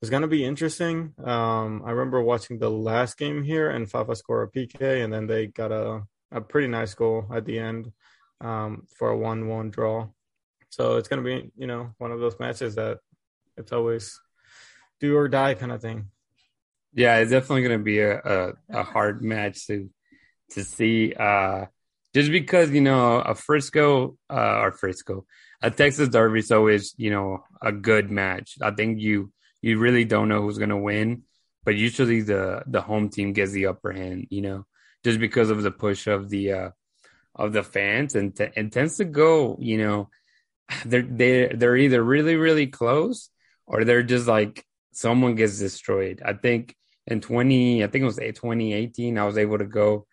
it's 0.01 0.09
going 0.09 0.23
to 0.23 0.27
be 0.27 0.43
interesting. 0.43 1.13
Um, 1.23 1.83
I 1.85 1.91
remember 1.91 2.21
watching 2.21 2.57
the 2.57 2.71
last 2.71 3.17
game 3.17 3.43
here, 3.43 3.69
and 3.69 3.89
Fafa 3.89 4.15
scored 4.15 4.49
a 4.49 4.59
PK, 4.59 5.03
and 5.03 5.13
then 5.13 5.27
they 5.27 5.47
got 5.47 5.71
a, 5.71 6.03
a 6.31 6.41
pretty 6.41 6.67
nice 6.67 6.95
goal 6.95 7.27
at 7.33 7.45
the 7.45 7.59
end 7.59 7.91
um, 8.41 8.87
for 8.97 9.09
a 9.09 9.17
one-one 9.17 9.69
draw. 9.69 10.07
So 10.69 10.97
it's 10.97 11.07
going 11.07 11.23
to 11.23 11.29
be, 11.29 11.51
you 11.55 11.67
know, 11.67 11.93
one 11.99 12.11
of 12.11 12.19
those 12.19 12.39
matches 12.39 12.75
that 12.75 12.97
it's 13.57 13.71
always 13.71 14.19
do 14.99 15.15
or 15.15 15.27
die 15.27 15.53
kind 15.53 15.71
of 15.71 15.81
thing. 15.81 16.07
Yeah, 16.93 17.17
it's 17.17 17.31
definitely 17.31 17.63
going 17.63 17.79
to 17.79 17.83
be 17.83 17.99
a, 17.99 18.17
a, 18.17 18.53
a 18.69 18.83
hard 18.83 19.21
match 19.21 19.67
to 19.67 19.89
to 20.51 20.63
see. 20.63 21.13
Uh, 21.13 21.65
just 22.13 22.31
because 22.31 22.71
you 22.71 22.81
know 22.81 23.19
a 23.19 23.35
Frisco 23.35 24.17
uh, 24.29 24.59
or 24.61 24.71
Frisco, 24.71 25.25
a 25.61 25.71
Texas 25.71 26.09
Derby 26.09 26.39
is 26.39 26.51
always 26.51 26.93
you 26.97 27.11
know 27.11 27.43
a 27.61 27.71
good 27.71 28.11
match. 28.11 28.57
I 28.61 28.71
think 28.71 28.99
you 28.99 29.31
you 29.61 29.77
really 29.79 30.05
don't 30.05 30.29
know 30.29 30.41
who's 30.41 30.57
going 30.57 30.69
to 30.69 30.77
win, 30.77 31.23
but 31.63 31.75
usually 31.75 32.21
the 32.21 32.63
the 32.67 32.81
home 32.81 33.09
team 33.09 33.33
gets 33.33 33.51
the 33.51 33.67
upper 33.67 33.91
hand. 33.91 34.27
You 34.29 34.41
know, 34.41 34.65
just 35.03 35.19
because 35.19 35.49
of 35.49 35.63
the 35.63 35.71
push 35.71 36.07
of 36.07 36.29
the 36.29 36.51
uh, 36.51 36.69
of 37.35 37.53
the 37.53 37.63
fans 37.63 38.15
and 38.15 38.35
t- 38.35 38.49
and 38.55 38.71
tends 38.71 38.97
to 38.97 39.05
go. 39.05 39.57
You 39.59 39.77
know, 39.77 40.09
they're 40.85 41.01
they 41.01 41.47
they're 41.47 41.77
either 41.77 42.03
really 42.03 42.35
really 42.35 42.67
close 42.67 43.29
or 43.65 43.85
they're 43.85 44.03
just 44.03 44.27
like 44.27 44.65
someone 44.91 45.35
gets 45.35 45.59
destroyed. 45.59 46.21
I 46.25 46.33
think 46.33 46.75
in 47.07 47.21
20, 47.21 47.83
I 47.83 47.87
think 47.87 48.03
it 48.03 48.05
was 48.05 48.17
2018, 48.17 49.17
I 49.17 49.25
was 49.25 49.37
able 49.37 49.57
to 49.57 49.65
go 49.65 50.05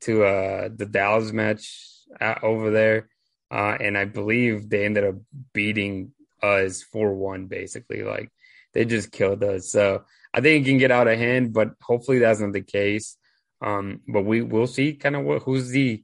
to 0.00 0.24
uh, 0.24 0.68
the 0.74 0.86
Dallas 0.86 1.32
match 1.32 1.88
at, 2.20 2.42
over 2.42 2.70
there. 2.70 3.08
Uh, 3.50 3.76
and 3.80 3.98
I 3.98 4.04
believe 4.04 4.68
they 4.68 4.84
ended 4.84 5.04
up 5.04 5.16
beating 5.52 6.12
us 6.42 6.82
4 6.82 7.14
1, 7.14 7.46
basically. 7.46 8.02
Like 8.02 8.30
they 8.72 8.84
just 8.84 9.10
killed 9.10 9.42
us. 9.42 9.70
So 9.70 10.04
I 10.32 10.40
think 10.40 10.64
it 10.64 10.68
can 10.70 10.78
get 10.78 10.90
out 10.90 11.08
of 11.08 11.18
hand, 11.18 11.52
but 11.52 11.70
hopefully 11.82 12.18
that's 12.18 12.40
not 12.40 12.52
the 12.52 12.62
case. 12.62 13.16
Um, 13.62 14.00
but 14.08 14.24
we 14.24 14.42
will 14.42 14.66
see 14.66 14.94
kind 14.94 15.16
of 15.16 15.24
what 15.24 15.42
who's 15.42 15.68
the, 15.68 16.02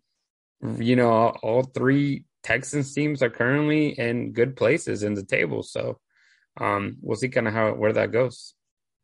you 0.79 0.97
know, 0.97 1.11
all, 1.43 1.63
three 1.63 2.25
Texans 2.43 2.93
teams 2.93 3.23
are 3.23 3.31
currently 3.31 3.99
in 3.99 4.33
good 4.33 4.57
places 4.57 5.03
in 5.03 5.15
the 5.15 5.25
table. 5.25 5.63
So 5.63 5.99
um, 6.61 6.97
we'll 7.01 7.17
see 7.17 7.29
kind 7.29 7.49
of 7.49 7.55
how 7.55 7.73
where 7.73 7.93
that 7.93 8.13
goes. 8.13 8.55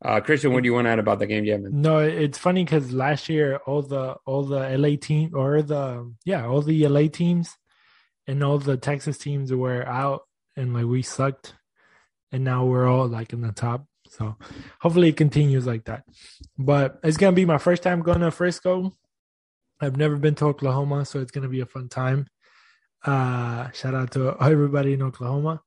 Uh, 0.03 0.19
Christian, 0.19 0.53
what 0.53 0.63
do 0.63 0.67
you 0.67 0.73
want 0.73 0.85
to 0.85 0.91
add 0.91 0.99
about 0.99 1.19
the 1.19 1.25
game, 1.25 1.45
yeah. 1.45 1.57
No, 1.61 1.99
it's 1.99 2.37
funny 2.37 2.65
because 2.65 2.91
last 2.91 3.29
year 3.29 3.57
all 3.65 3.81
the 3.81 4.17
all 4.25 4.43
the 4.43 4.77
LA 4.77 4.97
team 4.99 5.31
or 5.33 5.61
the 5.61 6.13
yeah 6.25 6.45
all 6.45 6.61
the 6.61 6.87
LA 6.87 7.07
teams 7.07 7.55
and 8.27 8.43
all 8.43 8.57
the 8.57 8.75
Texas 8.75 9.17
teams 9.17 9.53
were 9.53 9.87
out 9.87 10.23
and 10.57 10.73
like 10.73 10.85
we 10.85 11.01
sucked, 11.01 11.55
and 12.33 12.43
now 12.43 12.65
we're 12.65 12.87
all 12.87 13.07
like 13.07 13.31
in 13.31 13.39
the 13.39 13.53
top. 13.53 13.85
So 14.09 14.35
hopefully 14.81 15.09
it 15.09 15.17
continues 15.17 15.65
like 15.65 15.85
that. 15.85 16.03
But 16.57 16.99
it's 17.03 17.17
gonna 17.17 17.31
be 17.31 17.45
my 17.45 17.57
first 17.57 17.83
time 17.83 18.01
going 18.01 18.19
to 18.19 18.31
Frisco. 18.31 18.91
I've 19.79 19.95
never 19.95 20.17
been 20.17 20.35
to 20.35 20.45
Oklahoma, 20.47 21.05
so 21.05 21.21
it's 21.21 21.31
gonna 21.31 21.47
be 21.47 21.61
a 21.61 21.65
fun 21.65 21.87
time. 21.87 22.27
Uh, 23.05 23.71
shout 23.71 23.95
out 23.95 24.11
to 24.11 24.35
everybody 24.41 24.93
in 24.93 25.01
Oklahoma 25.01 25.61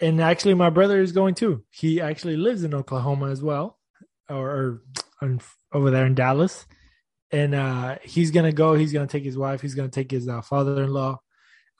and 0.00 0.20
actually 0.20 0.54
my 0.54 0.70
brother 0.70 1.00
is 1.00 1.12
going 1.12 1.34
too 1.34 1.62
he 1.70 2.00
actually 2.00 2.36
lives 2.36 2.64
in 2.64 2.74
oklahoma 2.74 3.30
as 3.30 3.42
well 3.42 3.78
or, 4.28 4.80
or 5.20 5.38
over 5.72 5.90
there 5.90 6.06
in 6.06 6.14
dallas 6.14 6.66
and 7.32 7.54
uh, 7.54 7.96
he's 8.02 8.30
gonna 8.30 8.52
go 8.52 8.74
he's 8.74 8.92
gonna 8.92 9.06
take 9.06 9.24
his 9.24 9.38
wife 9.38 9.60
he's 9.60 9.74
gonna 9.74 9.88
take 9.88 10.10
his 10.10 10.28
uh, 10.28 10.40
father-in-law 10.40 11.18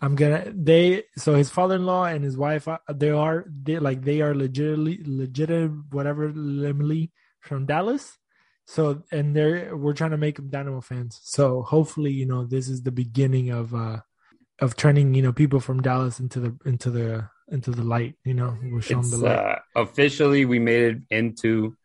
i'm 0.01 0.15
gonna 0.15 0.51
they 0.55 1.03
so 1.17 1.35
his 1.35 1.51
father-in-law 1.51 2.05
and 2.07 2.25
his 2.25 2.37
wife 2.37 2.67
uh, 2.69 2.79
they 2.93 3.11
are 3.11 3.45
they 3.63 3.79
like 3.79 4.03
they 4.03 4.21
are 4.21 4.35
legitimately 4.35 5.01
legit 5.05 5.71
whatever 5.91 6.33
legitimately 6.35 7.11
from 7.41 7.67
dallas 7.67 8.17
so 8.67 9.03
and 9.11 9.35
they're 9.37 9.77
we're 9.77 9.93
trying 9.93 10.11
to 10.13 10.17
make 10.17 10.37
them 10.37 10.49
dynamo 10.49 10.81
fans 10.81 11.21
so 11.23 11.63
hopefully 11.63 12.11
you 12.13 12.27
know 12.27 12.45
this 12.45 12.69
is 12.69 12.83
the 12.83 12.93
beginning 12.93 13.51
of 13.51 13.75
uh 13.75 13.99
of 14.61 14.77
turning 14.77 15.15
you 15.15 15.23
know 15.23 15.33
people 15.33 15.61
from 15.61 15.81
dallas 15.83 16.21
into 16.21 16.39
the 16.41 16.57
into 16.65 16.91
the 16.91 17.29
into 17.53 17.73
the 17.73 17.83
light. 17.83 18.15
You 18.25 18.35
know, 18.35 18.57
we'll 18.63 18.81
show 18.81 19.01
It's, 19.01 19.11
them 19.11 19.21
the 19.23 19.27
light. 19.27 19.39
uh, 19.39 19.59
officially, 19.75 20.45
we 20.45 20.61
made 20.61 20.85
it 20.85 20.99
into 21.11 21.77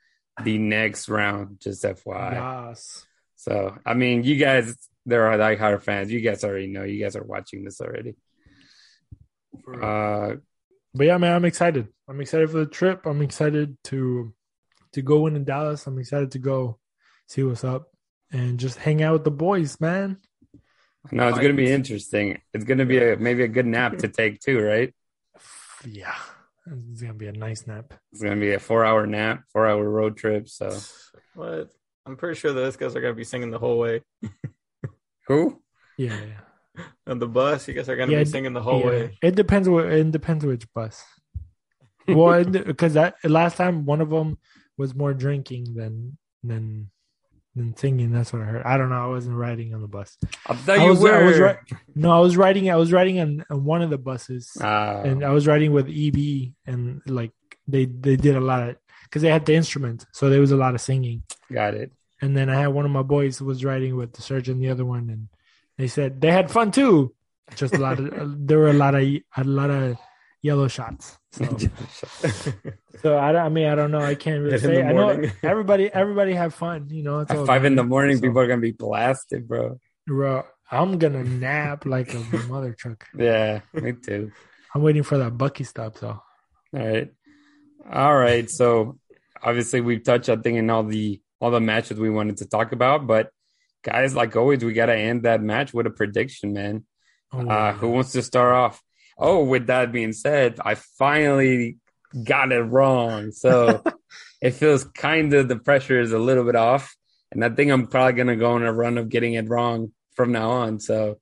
the 0.44 0.60
next 0.60 1.10
round. 1.10 1.60
Just 1.60 1.84
FYI. 1.84 2.34
yes. 2.68 3.04
So, 3.36 3.76
I 3.84 3.96
mean, 3.96 4.24
you 4.24 4.36
guys, 4.36 4.78
there 5.06 5.28
are 5.28 5.38
Die 5.38 5.56
Hard 5.56 5.84
fans. 5.84 6.12
You 6.12 6.22
guys 6.22 6.44
already 6.44 6.68
know. 6.68 6.84
You 6.84 7.04
guys 7.04 7.16
are 7.16 7.24
watching 7.24 7.64
this 7.64 7.82
already. 7.82 8.16
Uh, 9.82 10.36
But 10.94 11.08
yeah, 11.08 11.18
man, 11.18 11.36
I'm 11.36 11.46
excited. 11.46 11.88
I'm 12.08 12.22
excited 12.22 12.50
for 12.50 12.60
the 12.60 12.66
trip. 12.66 13.06
I'm 13.06 13.22
excited 13.22 13.78
to 13.86 14.34
to 14.94 15.02
go 15.02 15.28
in 15.28 15.36
in 15.36 15.44
Dallas. 15.44 15.88
I'm 15.88 16.00
excited 16.00 16.32
to 16.32 16.40
go 16.40 16.80
see 17.28 17.44
what's 17.44 17.64
up 17.66 17.92
and 18.32 18.58
just 18.60 18.78
hang 18.78 19.04
out 19.04 19.14
with 19.14 19.24
the 19.26 19.32
boys, 19.32 19.80
man. 19.82 20.18
no, 21.12 21.28
it's 21.28 21.38
going 21.38 21.56
to 21.56 21.62
be 21.62 21.70
interesting. 21.72 22.40
It's 22.54 22.64
going 22.64 22.78
to 22.78 22.86
be 22.86 22.98
a 23.04 23.18
maybe 23.18 23.44
a 23.44 23.48
good 23.50 23.66
nap 23.66 23.98
to 24.00 24.08
take 24.08 24.40
too, 24.40 24.62
right? 24.62 24.94
Yeah, 25.86 26.16
it's 26.66 27.02
gonna 27.02 27.14
be 27.14 27.28
a 27.28 27.32
nice 27.34 27.68
nap. 27.68 27.94
It's 28.12 28.22
going 28.22 28.34
to 28.36 28.40
be 28.40 28.54
a 28.54 28.60
four-hour 28.60 29.06
nap, 29.06 29.44
four-hour 29.52 29.84
road 29.88 30.18
trip. 30.18 30.48
So, 30.50 30.76
What? 31.36 31.70
I'm 32.06 32.16
pretty 32.16 32.40
sure 32.40 32.54
those 32.54 32.78
guys 32.78 32.96
are 32.96 33.02
gonna 33.02 33.14
be 33.14 33.24
singing 33.24 33.52
the 33.52 33.60
whole 33.60 33.78
way. 33.80 34.02
who? 35.28 35.62
Yeah, 35.98 36.16
yeah. 36.16 36.84
On 37.08 37.20
the 37.20 37.28
bus, 37.28 37.68
you 37.68 37.74
guys 37.74 37.88
are 37.90 37.96
gonna 37.96 38.12
Yeah, 38.12 38.20
be 38.20 38.26
singing 38.26 38.54
the 38.54 38.62
whole 38.62 38.80
yeah. 38.82 38.86
way. 38.88 39.18
It 39.22 39.36
depends. 39.36 39.70
What 39.70 39.86
it 39.86 40.12
depends 40.12 40.46
which 40.46 40.66
bus. 40.74 41.04
well, 42.08 42.44
because 42.44 42.94
that 42.94 43.16
last 43.24 43.58
time 43.58 43.86
one 43.86 44.02
of 44.02 44.10
them 44.10 44.38
was 44.78 44.94
more 44.94 45.14
drinking 45.14 45.74
than 45.76 46.18
than 46.44 46.90
than 47.56 47.76
singing. 47.78 48.12
That's 48.12 48.34
what 48.34 48.42
I 48.42 48.46
heard. 48.46 48.64
I 48.66 48.78
don't 48.78 48.90
know. 48.90 49.02
I 49.04 49.08
wasn't 49.08 49.38
riding 49.38 49.74
on 49.74 49.82
the 49.82 49.88
bus. 49.88 50.18
I 50.46 50.54
thought 50.56 50.80
I 50.80 50.84
you 50.84 50.90
was, 50.90 51.00
were. 51.00 51.16
I 51.16 51.24
was 51.24 51.40
ri- 51.40 51.78
No, 51.96 52.12
I 52.12 52.20
was 52.20 52.36
riding. 52.36 52.70
I 52.70 52.76
was 52.76 52.92
riding 52.92 53.20
on, 53.22 53.46
on 53.50 53.64
one 53.64 53.82
of 53.82 53.90
the 53.90 53.98
buses, 53.98 54.52
Ah, 54.60 55.02
and 55.02 55.24
I 55.24 55.30
was 55.32 55.48
riding 55.48 55.72
with 55.72 55.88
EB, 55.88 56.52
and 56.68 57.02
like 57.08 57.32
they 57.68 57.86
they 57.86 58.18
did 58.18 58.36
a 58.36 58.42
lot 58.42 58.68
of 58.70 58.76
because 59.06 59.22
they 59.22 59.30
had 59.32 59.46
the 59.46 59.56
instrument, 59.56 60.06
so 60.12 60.30
there 60.30 60.42
was 60.42 60.52
a 60.52 60.58
lot 60.58 60.76
of 60.76 60.82
singing. 60.82 61.24
got 61.52 61.74
it. 61.74 61.92
And 62.22 62.36
then 62.36 62.50
I 62.50 62.60
had 62.60 62.68
one 62.68 62.86
of 62.86 62.92
my 62.92 63.02
boys 63.04 63.42
was 63.42 63.64
riding 63.66 63.96
with 63.96 64.14
the 64.14 64.22
surgeon, 64.22 64.60
the 64.60 64.70
other 64.70 64.86
one, 64.86 65.10
and 65.10 65.28
they 65.78 65.88
said 65.88 66.22
they 66.22 66.32
had 66.32 66.50
fun 66.50 66.72
too. 66.72 67.14
Just 67.56 67.76
a 67.76 67.80
lot 67.80 68.00
of 68.00 68.14
uh, 68.14 68.26
there 68.38 68.60
were 68.60 68.70
a 68.70 68.74
lot 68.74 68.96
of 68.96 69.02
a 69.04 69.44
lot 69.44 69.70
of 69.70 69.98
yellow 70.42 70.68
shots. 70.68 71.18
So, 71.32 71.46
so 73.02 73.18
I, 73.18 73.36
I 73.38 73.50
mean 73.50 73.68
I 73.68 73.76
don't 73.76 73.92
know. 73.92 74.00
I 74.00 74.16
can't 74.16 74.42
really 74.42 74.58
say. 74.58 74.82
I 74.82 74.94
know 74.94 75.22
everybody 75.44 75.92
everybody 75.94 76.34
have 76.34 76.54
fun. 76.54 76.88
You 76.90 77.04
know, 77.04 77.20
it's 77.20 77.32
At 77.32 77.46
five 77.46 77.66
in 77.66 77.76
the 77.76 77.84
morning, 77.84 78.18
So, 78.18 78.22
people 78.24 78.40
are 78.40 78.48
going 78.48 78.60
to 78.60 78.66
be 78.66 78.72
blasted, 78.72 79.48
bro. 79.48 79.80
bro, 80.08 80.44
I'm 80.72 80.98
gonna 80.98 81.24
nap 81.24 81.86
like 81.86 82.14
a 82.14 82.20
mother 82.48 82.74
truck. 82.74 83.06
Yeah, 83.18 83.62
me 83.74 83.94
too. 83.94 84.32
I'm 84.74 84.82
waiting 84.82 85.04
for 85.04 85.18
that 85.18 85.38
Bucky 85.38 85.64
stop 85.64 86.00
though. 86.00 86.22
All 86.74 86.80
right. 86.80 87.12
All 87.92 88.16
right. 88.16 88.50
So 88.50 88.98
obviously 89.42 89.82
we've 89.82 90.04
touched 90.04 90.30
I 90.30 90.36
think 90.38 90.58
in 90.58 90.70
all 90.70 90.84
the 90.84 91.22
all 91.46 91.52
the 91.52 91.62
matches 91.62 92.00
we 92.00 92.10
wanted 92.10 92.38
to 92.38 92.48
talk 92.48 92.72
about, 92.72 93.06
but 93.06 93.30
guys, 93.84 94.16
like 94.16 94.36
always, 94.36 94.64
we 94.64 94.74
gotta 94.74 94.96
end 94.96 95.24
that 95.24 95.44
match 95.44 95.76
with 95.76 95.86
a 95.86 95.92
prediction, 95.92 96.54
man. 96.54 96.86
Oh, 97.32 97.48
Uh 97.48 97.72
who 97.74 97.90
wants 97.90 98.14
to 98.14 98.24
start 98.24 98.56
off? 98.56 98.82
Oh, 99.16 99.44
with 99.44 99.68
that 99.68 99.92
being 99.92 100.12
said, 100.12 100.60
I 100.60 100.74
finally 100.74 101.78
got 102.24 102.52
it 102.52 102.64
wrong. 102.64 103.32
So 103.32 103.84
it 104.42 104.52
feels 104.56 104.86
kind 104.86 105.32
of 105.36 105.48
the 105.48 105.58
pressure 105.58 106.00
is 106.02 106.14
a 106.14 106.18
little 106.18 106.46
bit 106.46 106.56
off. 106.56 106.96
And 107.32 107.46
I 107.46 107.50
think 107.50 107.70
I'm 107.70 107.86
probably 107.86 108.14
gonna 108.14 108.38
go 108.38 108.54
on 108.54 108.64
a 108.64 108.74
run 108.74 108.98
of 108.98 109.10
getting 109.10 109.36
it 109.36 109.48
wrong 109.48 109.92
from 110.16 110.32
now 110.32 110.50
on. 110.50 110.80
So 110.80 111.20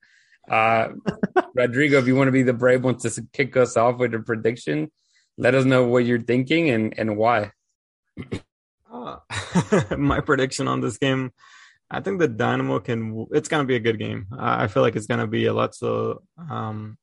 uh 0.49 0.87
Rodrigo, 1.53 1.99
if 1.99 2.07
you 2.07 2.15
want 2.15 2.29
to 2.29 2.31
be 2.39 2.43
the 2.43 2.53
brave 2.53 2.85
one 2.85 2.95
to 2.99 3.27
kick 3.33 3.57
us 3.57 3.75
off 3.75 3.97
with 3.97 4.13
a 4.13 4.19
prediction, 4.19 4.89
let 5.37 5.53
us 5.53 5.65
know 5.65 5.85
what 5.85 6.05
you're 6.05 6.21
thinking 6.21 6.69
and, 6.69 6.97
and 6.97 7.17
why. 7.17 7.51
Uh, 8.93 9.17
my 9.97 10.19
prediction 10.21 10.67
on 10.67 10.79
this 10.79 10.97
game, 10.97 11.31
I 11.89 11.99
think 11.99 12.19
the 12.19 12.27
Dynamo 12.27 12.79
can. 12.79 13.25
It's 13.31 13.49
gonna 13.49 13.65
be 13.65 13.75
a 13.75 13.79
good 13.79 13.97
game. 13.97 14.27
I 14.37 14.65
I 14.65 14.67
feel 14.67 14.83
like 14.83 14.95
it's 14.95 15.07
gonna 15.07 15.27
be 15.27 15.47
a 15.47 15.53
lots 15.53 15.81
of 15.81 16.19
um, 16.49 16.97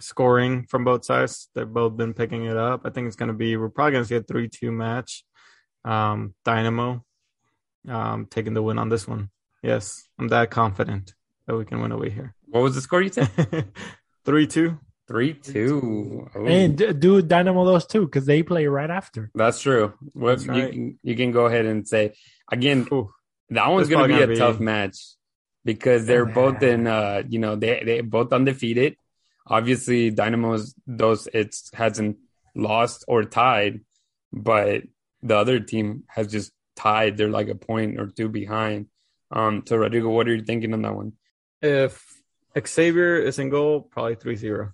scoring 0.00 0.66
from 0.68 0.84
both 0.84 1.04
sides. 1.04 1.48
They've 1.54 1.68
both 1.68 1.96
been 1.96 2.14
picking 2.14 2.46
it 2.46 2.56
up. 2.56 2.82
I 2.84 2.90
think 2.90 3.06
it's 3.06 3.16
gonna 3.16 3.34
be. 3.34 3.56
We're 3.56 3.68
probably 3.68 3.92
gonna 3.92 4.04
see 4.04 4.16
a 4.16 4.22
three-two 4.22 4.72
match. 4.72 5.24
Um, 5.84 6.34
Dynamo 6.44 7.04
um, 7.88 8.26
taking 8.26 8.54
the 8.54 8.62
win 8.62 8.78
on 8.78 8.88
this 8.88 9.06
one. 9.06 9.30
Yes, 9.62 10.08
I'm 10.18 10.28
that 10.28 10.50
confident 10.50 11.14
that 11.46 11.56
we 11.56 11.64
can 11.64 11.80
win 11.80 11.92
away 11.92 12.10
here. 12.10 12.34
What 12.46 12.62
was 12.62 12.74
the 12.74 12.80
score 12.80 13.02
you 13.02 13.10
said? 13.10 13.30
Three-two. 14.24 14.78
Three 15.06 15.34
two. 15.34 16.28
Ooh, 16.34 16.46
And 16.46 16.76
do 16.98 17.20
Dynamo 17.20 17.64
Dos 17.64 17.86
two 17.86 18.06
because 18.06 18.24
they 18.26 18.42
play 18.42 18.66
right 18.66 18.90
after. 18.90 19.30
that's 19.34 19.60
true. 19.60 19.92
Well, 20.14 20.34
That's 20.36 20.46
you 20.46 20.52
right. 20.52 20.72
can 20.72 20.98
you 21.02 21.14
can 21.14 21.30
go 21.30 21.46
ahead 21.46 21.66
and 21.66 21.86
say 21.86 22.14
again. 22.50 22.86
Ooh. 22.92 23.12
That 23.50 23.68
one's 23.68 23.88
gonna 23.88 24.08
be 24.08 24.14
a 24.14 24.26
gonna 24.26 24.36
tough 24.36 24.60
match 24.60 24.96
because 25.64 26.06
they're 26.06 26.24
both 26.24 26.62
in. 26.62 26.86
Uh, 26.86 27.22
you 27.28 27.38
know, 27.38 27.54
they 27.56 27.82
they 27.84 28.00
both 28.00 28.32
undefeated. 28.32 28.96
Obviously, 29.46 30.10
Dynamo 30.10 30.56
Dos 30.88 31.26
it 31.34 31.54
hasn't 31.74 32.16
lost 32.54 33.04
or 33.06 33.24
tied, 33.24 33.80
but 34.32 34.84
the 35.22 35.36
other 35.36 35.60
team 35.60 36.04
has 36.08 36.28
just 36.32 36.50
tied. 36.76 37.18
They're 37.18 37.28
like 37.28 37.48
a 37.48 37.54
point 37.54 38.00
or 38.00 38.06
two 38.06 38.30
behind. 38.30 38.86
Um, 39.30 39.64
so 39.66 39.76
Rodrigo, 39.76 40.08
what 40.08 40.28
are 40.28 40.34
you 40.34 40.42
thinking 40.44 40.72
on 40.72 40.80
that 40.82 40.94
one? 40.94 41.12
If 41.60 42.02
Xavier 42.66 43.16
is 43.18 43.38
in 43.38 43.50
goal, 43.50 43.82
probably 43.82 44.16
3-0. 44.16 44.40
That- 44.58 44.72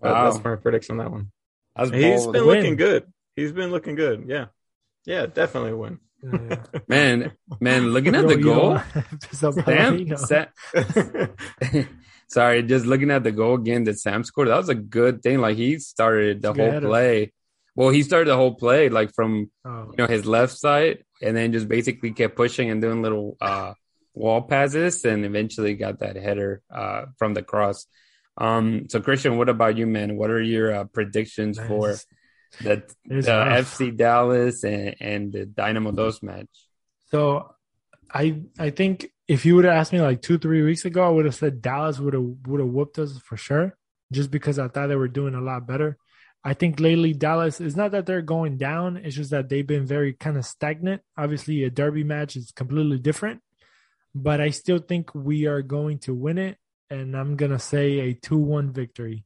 Wow. 0.00 0.30
That's 0.30 0.44
my 0.44 0.56
prediction 0.56 1.00
on 1.00 1.04
that 1.04 1.10
one. 1.10 1.32
He's 1.92 2.22
bold. 2.24 2.32
been 2.32 2.46
Win. 2.46 2.56
looking 2.56 2.76
good. 2.76 3.12
He's 3.36 3.52
been 3.52 3.70
looking 3.70 3.94
good. 3.94 4.24
Yeah. 4.28 4.46
Yeah, 5.04 5.26
definitely 5.26 5.74
win. 5.74 5.98
Yeah. 6.22 6.62
Man, 6.88 7.32
man, 7.60 7.88
looking 7.92 8.14
at 8.16 8.22
Yo, 8.22 8.28
the 8.28 8.36
goal, 8.42 8.80
Sam 10.16 10.16
Sam, 10.16 11.88
sorry, 12.28 12.62
just 12.64 12.86
looking 12.86 13.10
at 13.12 13.22
the 13.22 13.30
goal 13.30 13.54
again 13.54 13.84
that 13.84 14.00
Sam 14.00 14.24
scored, 14.24 14.48
that 14.48 14.56
was 14.56 14.68
a 14.68 14.74
good 14.74 15.22
thing. 15.22 15.38
Like 15.40 15.56
he 15.56 15.78
started 15.78 16.42
the 16.42 16.50
It's 16.50 16.58
whole 16.58 16.70
header. 16.70 16.88
play. 16.88 17.32
Well, 17.76 17.90
he 17.90 18.02
started 18.02 18.26
the 18.28 18.36
whole 18.36 18.54
play 18.56 18.88
like 18.88 19.14
from 19.14 19.50
Oh, 19.64 19.90
you 19.92 19.96
know 19.98 20.06
his 20.08 20.26
left 20.26 20.58
side, 20.58 21.04
and 21.22 21.36
then 21.36 21.52
just 21.52 21.68
basically 21.68 22.10
kept 22.10 22.34
pushing 22.34 22.68
and 22.70 22.82
doing 22.82 23.00
little 23.02 23.36
uh, 23.40 23.74
wall 24.14 24.42
passes, 24.42 25.04
and 25.04 25.24
eventually 25.24 25.74
got 25.74 26.00
that 26.00 26.16
header 26.16 26.62
uh, 26.74 27.06
from 27.18 27.34
the 27.34 27.42
cross. 27.44 27.86
Um, 28.38 28.88
so 28.88 29.00
Christian, 29.00 29.36
what 29.36 29.48
about 29.48 29.76
you, 29.76 29.86
man? 29.86 30.16
What 30.16 30.30
are 30.30 30.40
your 30.40 30.72
uh, 30.72 30.84
predictions 30.84 31.58
for 31.58 31.96
the, 32.60 32.82
the. 33.04 33.22
FC 33.22 33.96
Dallas 33.96 34.64
and, 34.64 34.94
and 35.00 35.32
the 35.32 35.46
Dynamo 35.46 35.90
Dos 35.90 36.22
match? 36.22 36.48
So 37.10 37.54
I 38.12 38.42
I 38.58 38.70
think 38.70 39.10
if 39.26 39.44
you 39.44 39.56
would 39.56 39.64
have 39.64 39.74
asked 39.74 39.92
me 39.92 40.00
like 40.00 40.22
two 40.22 40.38
three 40.38 40.62
weeks 40.62 40.84
ago, 40.84 41.04
I 41.04 41.10
would 41.10 41.24
have 41.24 41.34
said 41.34 41.60
Dallas 41.60 41.98
would 41.98 42.14
have 42.14 42.24
would 42.46 42.60
have 42.60 42.68
whooped 42.68 42.98
us 42.98 43.18
for 43.18 43.36
sure, 43.36 43.76
just 44.12 44.30
because 44.30 44.58
I 44.58 44.68
thought 44.68 44.86
they 44.86 44.96
were 44.96 45.08
doing 45.08 45.34
a 45.34 45.40
lot 45.40 45.66
better. 45.66 45.98
I 46.44 46.54
think 46.54 46.78
lately 46.78 47.12
Dallas 47.12 47.60
is 47.60 47.76
not 47.76 47.90
that 47.90 48.06
they're 48.06 48.22
going 48.22 48.56
down; 48.56 48.96
it's 48.98 49.16
just 49.16 49.30
that 49.30 49.48
they've 49.48 49.66
been 49.66 49.86
very 49.86 50.12
kind 50.12 50.36
of 50.36 50.46
stagnant. 50.46 51.02
Obviously, 51.16 51.64
a 51.64 51.70
derby 51.70 52.04
match 52.04 52.36
is 52.36 52.52
completely 52.52 52.98
different, 52.98 53.42
but 54.14 54.40
I 54.40 54.50
still 54.50 54.78
think 54.78 55.14
we 55.14 55.46
are 55.46 55.62
going 55.62 55.98
to 56.00 56.14
win 56.14 56.38
it, 56.38 56.56
and 56.90 57.16
I'm 57.16 57.36
gonna 57.36 57.58
say 57.58 58.00
a 58.00 58.14
two 58.14 58.38
one 58.38 58.72
victory, 58.72 59.24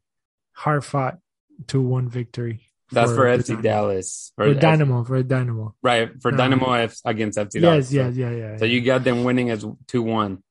hard 0.53 0.85
fought 0.85 1.19
two 1.67 1.83
one 1.83 2.09
victory. 2.09 2.61
That's 2.91 3.11
for, 3.13 3.25
FC 3.25 3.47
Dynamo. 3.49 3.63
Dallas. 3.63 4.33
For 4.37 4.53
Dynamo, 4.53 5.05
for 5.05 5.23
Dynamo. 5.23 5.75
Right, 5.83 6.11
for 6.21 6.31
No. 6.31 6.37
Dynamo 6.37 6.73
F 6.73 6.97
against 7.07 7.39
FC 7.39 7.61
Dallas. 7.61 7.91
Yes, 7.91 8.05
So- 8.05 8.09
yes, 8.09 8.17
yeah, 8.17 8.31
yeah. 8.37 8.57
So 8.59 8.67
you 8.67 8.83
got 8.83 9.03
them 9.03 9.25
winning 9.25 9.49
as 9.49 9.65
2 9.87 10.03
1. 10.03 10.43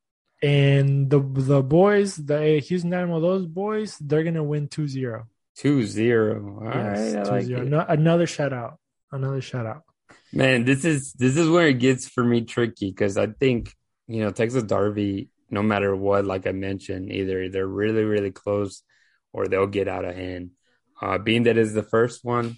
And 0.41 1.07
the 1.07 1.19
the 1.19 1.61
boys, 1.61 2.15
the 2.15 2.57
Houston 2.59 2.89
Dynamo, 2.89 3.19
those 3.19 3.45
boys, 3.45 3.95
they're 3.99 4.23
gonna 4.23 4.43
win 4.43 4.67
2-0. 4.69 5.25
2 5.57 5.83
0. 5.83 6.57
All 6.61 6.67
right. 6.67 6.95
Yes, 6.97 7.27
like 7.29 7.45
2-0. 7.45 7.61
it. 7.61 7.67
No, 7.67 7.85
another 7.87 8.25
shutout. 8.25 8.77
Another 9.11 9.41
shutout. 9.41 9.81
Man, 10.33 10.65
this 10.65 10.83
is 10.83 11.13
this 11.13 11.37
is 11.37 11.47
where 11.47 11.67
it 11.67 11.77
gets 11.77 12.07
for 12.07 12.23
me 12.23 12.41
tricky 12.41 12.89
because 12.89 13.17
I 13.17 13.27
think, 13.27 13.71
you 14.07 14.21
know, 14.21 14.31
Texas 14.31 14.63
Derby, 14.63 15.29
no 15.51 15.61
matter 15.61 15.95
what, 15.95 16.25
like 16.25 16.47
I 16.47 16.53
mentioned, 16.53 17.11
either 17.11 17.49
they're 17.49 17.67
really, 17.67 18.03
really 18.03 18.31
close 18.31 18.83
or 19.33 19.47
they'll 19.47 19.67
get 19.67 19.87
out 19.87 20.05
of 20.05 20.15
hand. 20.15 20.51
Uh, 21.01 21.17
being 21.17 21.43
that 21.43 21.57
is 21.57 21.73
the 21.73 21.83
first 21.83 22.23
one, 22.23 22.57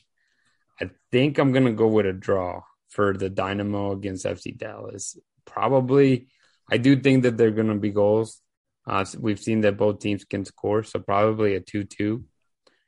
I 0.80 0.92
think 1.12 1.38
I'm 1.38 1.52
gonna 1.52 1.74
go 1.74 1.88
with 1.88 2.06
a 2.06 2.14
draw 2.14 2.62
for 2.90 3.14
the 3.14 3.30
Dynamo 3.30 3.94
against 3.94 4.26
FC 4.26 4.58
Dallas. 4.58 5.18
Probably, 5.46 6.28
I 6.70 6.78
do 6.78 6.96
think 6.96 7.24
that 7.24 7.38
they're 7.38 7.52
gonna 7.52 7.78
be 7.78 7.92
goals. 7.92 8.42
Uh, 8.86 9.06
we've 9.20 9.40
seen 9.40 9.62
that 9.62 9.78
both 9.78 10.00
teams 10.00 10.26
can 10.26 10.46
score, 10.46 10.84
so 10.84 11.00
probably 11.00 11.56
a 11.56 11.60
two-two 11.62 12.26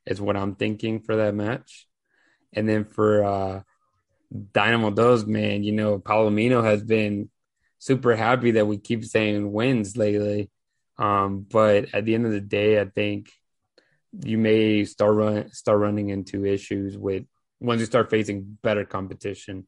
is 0.06 0.22
what 0.22 0.38
I'm 0.38 0.56
thinking 0.56 1.02
for 1.02 1.16
that 1.16 1.34
match. 1.34 1.88
And 2.54 2.68
then 2.70 2.86
for 2.86 3.24
uh, 3.24 3.62
Dynamo 4.52 4.92
Dos, 4.92 5.26
man, 5.26 5.64
you 5.64 5.72
know, 5.72 6.00
Palomino 6.00 6.64
has 6.64 6.84
been 6.84 7.30
super 7.86 8.16
happy 8.16 8.52
that 8.52 8.66
we 8.66 8.80
keep 8.80 9.06
saying 9.06 9.52
wins 9.52 9.96
lately. 9.96 10.50
Um, 10.98 11.46
but 11.48 11.94
at 11.94 12.04
the 12.06 12.16
end 12.16 12.26
of 12.26 12.32
the 12.32 12.42
day, 12.42 12.82
I 12.82 12.86
think 12.86 13.30
you 14.24 14.40
may 14.40 14.86
start 14.86 15.14
run 15.14 15.52
start 15.52 15.80
running 15.80 16.10
into 16.10 16.46
issues 16.46 16.98
with 16.98 17.26
once 17.60 17.82
you 17.82 17.86
start 17.86 18.10
facing 18.10 18.58
better 18.64 18.86
competition, 18.86 19.68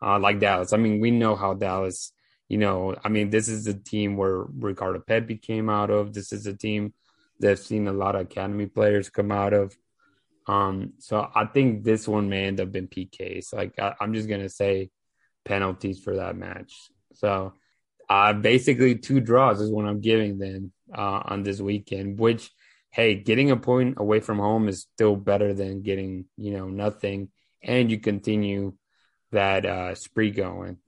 uh, 0.00 0.18
like 0.18 0.40
Dallas. 0.40 0.72
I 0.72 0.78
mean, 0.78 1.00
we 1.00 1.10
know 1.10 1.36
how 1.36 1.52
Dallas, 1.52 2.12
you 2.48 2.56
know, 2.56 2.96
I 3.04 3.10
mean, 3.10 3.28
this 3.28 3.48
is 3.48 3.64
the 3.64 3.74
team 3.74 4.16
where 4.16 4.44
Ricardo 4.44 5.00
Pepi 5.00 5.36
came 5.36 5.68
out 5.68 5.90
of. 5.90 6.14
This 6.14 6.32
is 6.32 6.46
a 6.46 6.54
team 6.54 6.94
that's 7.38 7.66
seen 7.66 7.86
a 7.86 7.92
lot 7.92 8.14
of 8.14 8.22
academy 8.22 8.66
players 8.66 9.10
come 9.10 9.30
out 9.30 9.52
of. 9.52 9.76
Um, 10.46 10.94
so 11.00 11.28
I 11.34 11.44
think 11.44 11.84
this 11.84 12.08
one 12.08 12.30
may 12.30 12.46
end 12.46 12.60
up 12.60 12.74
in 12.74 12.88
PKs. 12.88 13.52
Like 13.52 13.78
I, 13.78 13.94
I'm 14.00 14.14
just 14.14 14.28
gonna 14.28 14.48
say 14.48 14.88
penalties 15.44 16.00
for 16.00 16.16
that 16.16 16.34
match. 16.34 16.72
So 17.14 17.54
uh 18.08 18.32
basically 18.32 18.96
two 18.96 19.20
draws 19.20 19.60
is 19.60 19.70
what 19.70 19.84
I'm 19.86 20.00
giving 20.00 20.38
them 20.38 20.72
uh 20.96 21.20
on 21.24 21.42
this 21.42 21.60
weekend, 21.60 22.18
which 22.18 22.50
hey, 22.90 23.14
getting 23.16 23.50
a 23.50 23.56
point 23.56 23.94
away 23.98 24.20
from 24.20 24.38
home 24.38 24.66
is 24.68 24.86
still 24.94 25.14
better 25.14 25.52
than 25.52 25.82
getting, 25.82 26.24
you 26.36 26.52
know, 26.52 26.68
nothing. 26.68 27.28
And 27.62 27.90
you 27.90 27.98
continue 27.98 28.74
that 29.32 29.66
uh 29.66 29.94
spree 29.94 30.30
going. 30.30 30.78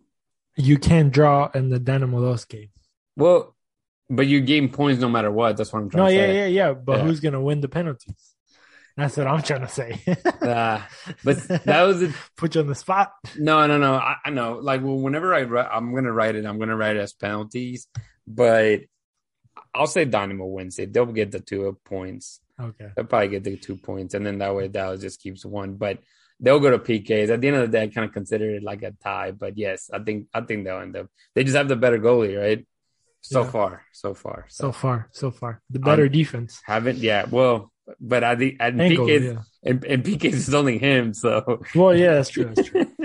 You 0.57 0.79
can't 0.79 1.13
draw 1.13 1.51
in 1.55 1.69
the 1.71 1.79
Dynamo 1.79 2.21
Dos 2.21 2.45
game. 2.45 2.71
Well, 3.17 3.55
but 4.09 4.27
you 4.27 4.41
gain 4.41 4.69
points 4.71 5.01
no 5.01 5.09
matter 5.09 5.31
what. 5.31 5.57
That's 5.57 5.73
what 5.73 5.81
I'm 5.83 5.91
trying 5.91 6.05
No, 6.05 6.09
to 6.09 6.15
yeah, 6.15 6.27
say. 6.27 6.35
yeah, 6.37 6.47
yeah. 6.47 6.73
But 6.75 6.99
Yeah. 6.99 7.05
who's 7.05 7.21
gonna 7.21 7.41
win 7.41 7.61
the 7.61 7.69
penalties? 7.69 8.30
That's 9.01 9.17
what 9.17 9.27
I'm 9.27 9.43
trying 9.43 9.63
to 9.63 9.69
say. 9.69 10.01
Uh, 10.41 10.81
but 11.23 11.37
that 11.65 11.83
was 11.83 12.03
a, 12.03 12.13
Put 12.37 12.55
you 12.55 12.63
on 12.63 12.67
the 12.67 12.75
spot. 12.75 13.13
No, 13.39 13.67
no, 13.67 13.77
no. 13.79 13.95
I, 13.95 14.17
I 14.25 14.31
know. 14.31 14.59
Like, 14.63 14.83
well, 14.83 14.97
whenever 14.97 15.35
I 15.35 15.43
write, 15.43 15.69
I'm 15.71 15.95
gonna 15.95 16.13
write 16.13 16.35
it. 16.35 16.47
I'm 16.47 16.59
gonna 16.59 16.77
write 16.77 16.97
it 16.97 17.01
as 17.01 17.13
penalties, 17.13 17.89
but 18.27 18.81
I'll 19.75 19.87
say 19.87 20.05
Dynamo 20.07 20.47
wins 20.47 20.79
it. 20.79 20.93
They'll 20.93 21.07
get 21.07 21.31
the 21.31 21.41
two 21.41 21.79
points. 21.85 22.41
Okay. 22.59 22.89
They'll 22.97 23.05
probably 23.05 23.29
get 23.29 23.45
the 23.45 23.57
two 23.57 23.77
points, 23.77 24.15
and 24.15 24.25
then 24.25 24.39
that 24.39 24.55
way 24.55 24.69
Dallas 24.69 25.01
just 25.03 25.21
keeps 25.21 25.45
one. 25.45 25.75
But 25.75 25.99
they'll 26.41 26.59
go 26.61 26.71
to 26.71 26.79
PKs. 26.79 27.29
At 27.31 27.41
the 27.43 27.49
end 27.49 27.57
of 27.59 27.63
the 27.71 27.77
day, 27.79 27.85
I 27.85 27.89
kind 27.89 28.07
of 28.09 28.13
consider 28.15 28.55
it 28.57 28.63
like 28.63 28.83
a 28.83 28.93
tie. 28.93 29.33
But 29.33 29.59
yes, 29.59 29.91
I 29.93 29.99
think 30.01 30.29
I 30.35 30.41
think 30.41 30.65
they'll 30.65 30.81
end 30.81 30.97
up. 30.97 31.09
They 31.35 31.45
just 31.45 31.57
have 31.57 31.69
the 31.69 31.77
better 31.77 31.99
goalie, 31.99 32.39
right? 32.41 32.67
So 33.21 33.43
Yeah. 33.45 33.51
far, 33.51 33.83
so 33.93 34.15
far. 34.15 34.47
So 34.49 34.73
far, 34.73 35.09
so 35.13 35.31
far. 35.31 35.61
The 35.69 35.79
better 35.81 36.07
Um, 36.07 36.13
defense. 36.13 36.63
haven't. 36.65 36.97
Yeah. 36.99 37.27
Well, 37.31 37.71
but 38.01 38.23
at 38.23 38.39
the 38.39 38.57
at 38.61 38.79
Angle, 38.79 39.09
yeah. 39.09 39.43
and, 39.63 39.85
and 39.85 40.25
is 40.25 40.55
only 40.55 40.79
him. 40.79 41.15
So 41.15 41.63
Well, 41.75 41.97
yeah, 41.97 42.15
that's 42.15 42.29
true. 42.29 42.53
That's 42.55 42.69
true. 42.69 42.87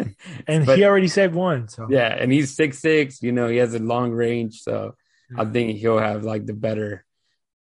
And 0.47 0.65
But- 0.65 0.77
he 0.77 0.85
already 0.85 1.07
saved 1.07 1.35
one. 1.35 1.67
So 1.67 1.87
Yeah, 1.89 2.07
and 2.07 2.31
he's 2.31 2.55
six 2.55 2.79
six. 2.79 3.21
You 3.21 3.31
know, 3.31 3.47
he 3.47 3.57
has 3.57 3.73
a 3.73 3.79
long 3.79 4.11
range, 4.11 4.61
so 4.61 4.95
I 5.35 5.45
think 5.45 5.77
he'll 5.77 5.99
have 5.99 6.23
like 6.23 6.45
the 6.45 6.53
better, 6.53 7.05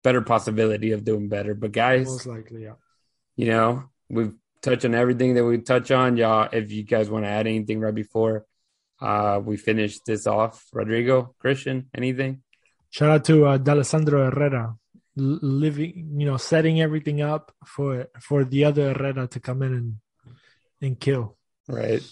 better 0.02 0.22
possibility 0.22 0.92
of 0.92 1.04
doing 1.04 1.28
better. 1.28 1.54
But 1.54 1.72
guys, 1.72 2.06
most 2.06 2.26
likely, 2.26 2.64
yeah. 2.64 2.74
you 3.36 3.46
know, 3.46 3.84
we've 4.08 4.34
touched 4.62 4.84
on 4.84 4.94
everything 4.94 5.34
that 5.34 5.44
we 5.44 5.58
touch 5.58 5.90
on. 5.90 6.16
Y'all, 6.16 6.48
if 6.52 6.72
you 6.72 6.82
guys 6.84 7.10
want 7.10 7.24
to 7.24 7.28
add 7.28 7.46
anything 7.46 7.80
right 7.80 7.94
before 7.94 8.44
uh 9.00 9.40
we 9.44 9.56
finish 9.56 10.00
this 10.00 10.26
off, 10.26 10.64
Rodrigo, 10.72 11.34
Christian, 11.38 11.90
anything? 11.94 12.42
Shout 12.90 13.10
out 13.10 13.24
to 13.24 13.46
uh, 13.46 13.58
D'Alessandro 13.58 14.30
Herrera, 14.30 14.76
living, 15.16 16.14
you 16.18 16.26
know, 16.26 16.36
setting 16.36 16.80
everything 16.80 17.20
up 17.20 17.52
for 17.66 18.06
for 18.20 18.44
the 18.44 18.64
other 18.64 18.92
Herrera 18.92 19.26
to 19.28 19.40
come 19.40 19.62
in 19.62 19.72
and 19.74 19.94
and 20.82 21.00
kill. 21.00 21.36
Right, 21.68 22.02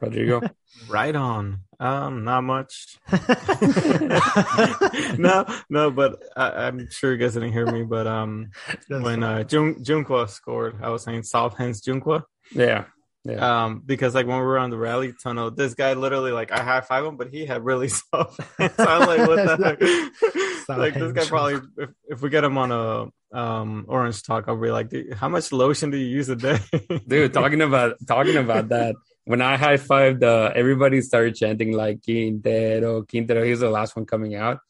Rodrigo. 0.00 0.42
Right 0.88 1.16
on. 1.16 1.62
Um, 1.80 2.24
not 2.24 2.42
much. 2.44 2.98
no, 5.18 5.44
no, 5.70 5.90
but 5.90 6.22
I, 6.36 6.66
I'm 6.66 6.88
sure 6.90 7.12
you 7.12 7.18
guys 7.18 7.34
didn't 7.34 7.52
hear 7.52 7.66
me. 7.66 7.84
But 7.84 8.06
um, 8.06 8.50
That's 8.88 9.02
when 9.02 9.22
fine. 9.22 9.24
uh, 9.24 9.44
Jun 9.44 9.74
Junqua 9.82 10.28
scored, 10.28 10.76
I 10.82 10.90
was 10.90 11.02
saying 11.02 11.22
South 11.24 11.56
Hands 11.56 11.80
Junqua. 11.80 12.22
yeah, 12.52 12.84
yeah. 13.28 13.64
Um, 13.64 13.82
because 13.84 14.14
like 14.14 14.26
when 14.26 14.38
we 14.38 14.42
were 14.42 14.58
on 14.58 14.70
the 14.70 14.78
rally 14.78 15.12
tunnel, 15.22 15.50
this 15.50 15.74
guy 15.74 15.92
literally 15.92 16.32
like 16.32 16.50
I 16.50 16.62
high 16.62 16.80
five 16.80 17.04
him, 17.04 17.16
but 17.16 17.28
he 17.28 17.44
had 17.44 17.64
really 17.64 17.88
soft 17.88 18.40
hands. 18.58 18.74
So 18.76 18.84
I 18.84 18.98
was 18.98 19.08
like, 19.08 19.28
what 19.28 19.36
the 19.36 20.12
heck? 20.68 20.78
Like 20.78 20.94
this 20.94 21.12
guy 21.12 21.24
probably 21.26 21.60
if, 21.76 21.90
if 22.08 22.22
we 22.22 22.30
get 22.30 22.44
him 22.44 22.58
on 22.58 22.72
a 22.72 23.36
um 23.36 23.84
orange 23.88 24.22
talk, 24.22 24.44
I'll 24.48 24.56
be 24.56 24.70
like, 24.70 24.88
"Dude, 24.88 25.12
how 25.14 25.28
much 25.28 25.52
lotion 25.52 25.90
do 25.90 25.98
you 25.98 26.06
use 26.06 26.28
a 26.28 26.36
day? 26.36 26.58
Dude, 27.06 27.32
talking 27.32 27.60
about 27.60 27.96
talking 28.06 28.36
about 28.36 28.68
that. 28.70 28.94
When 29.24 29.42
I 29.42 29.56
high 29.56 29.76
fived, 29.76 30.22
uh, 30.22 30.52
everybody 30.54 31.02
started 31.02 31.34
chanting 31.34 31.72
like 31.72 32.02
Quintero, 32.02 33.02
Quintero. 33.02 33.44
He 33.44 33.50
was 33.50 33.60
the 33.60 33.68
last 33.68 33.94
one 33.94 34.06
coming 34.06 34.34
out, 34.34 34.60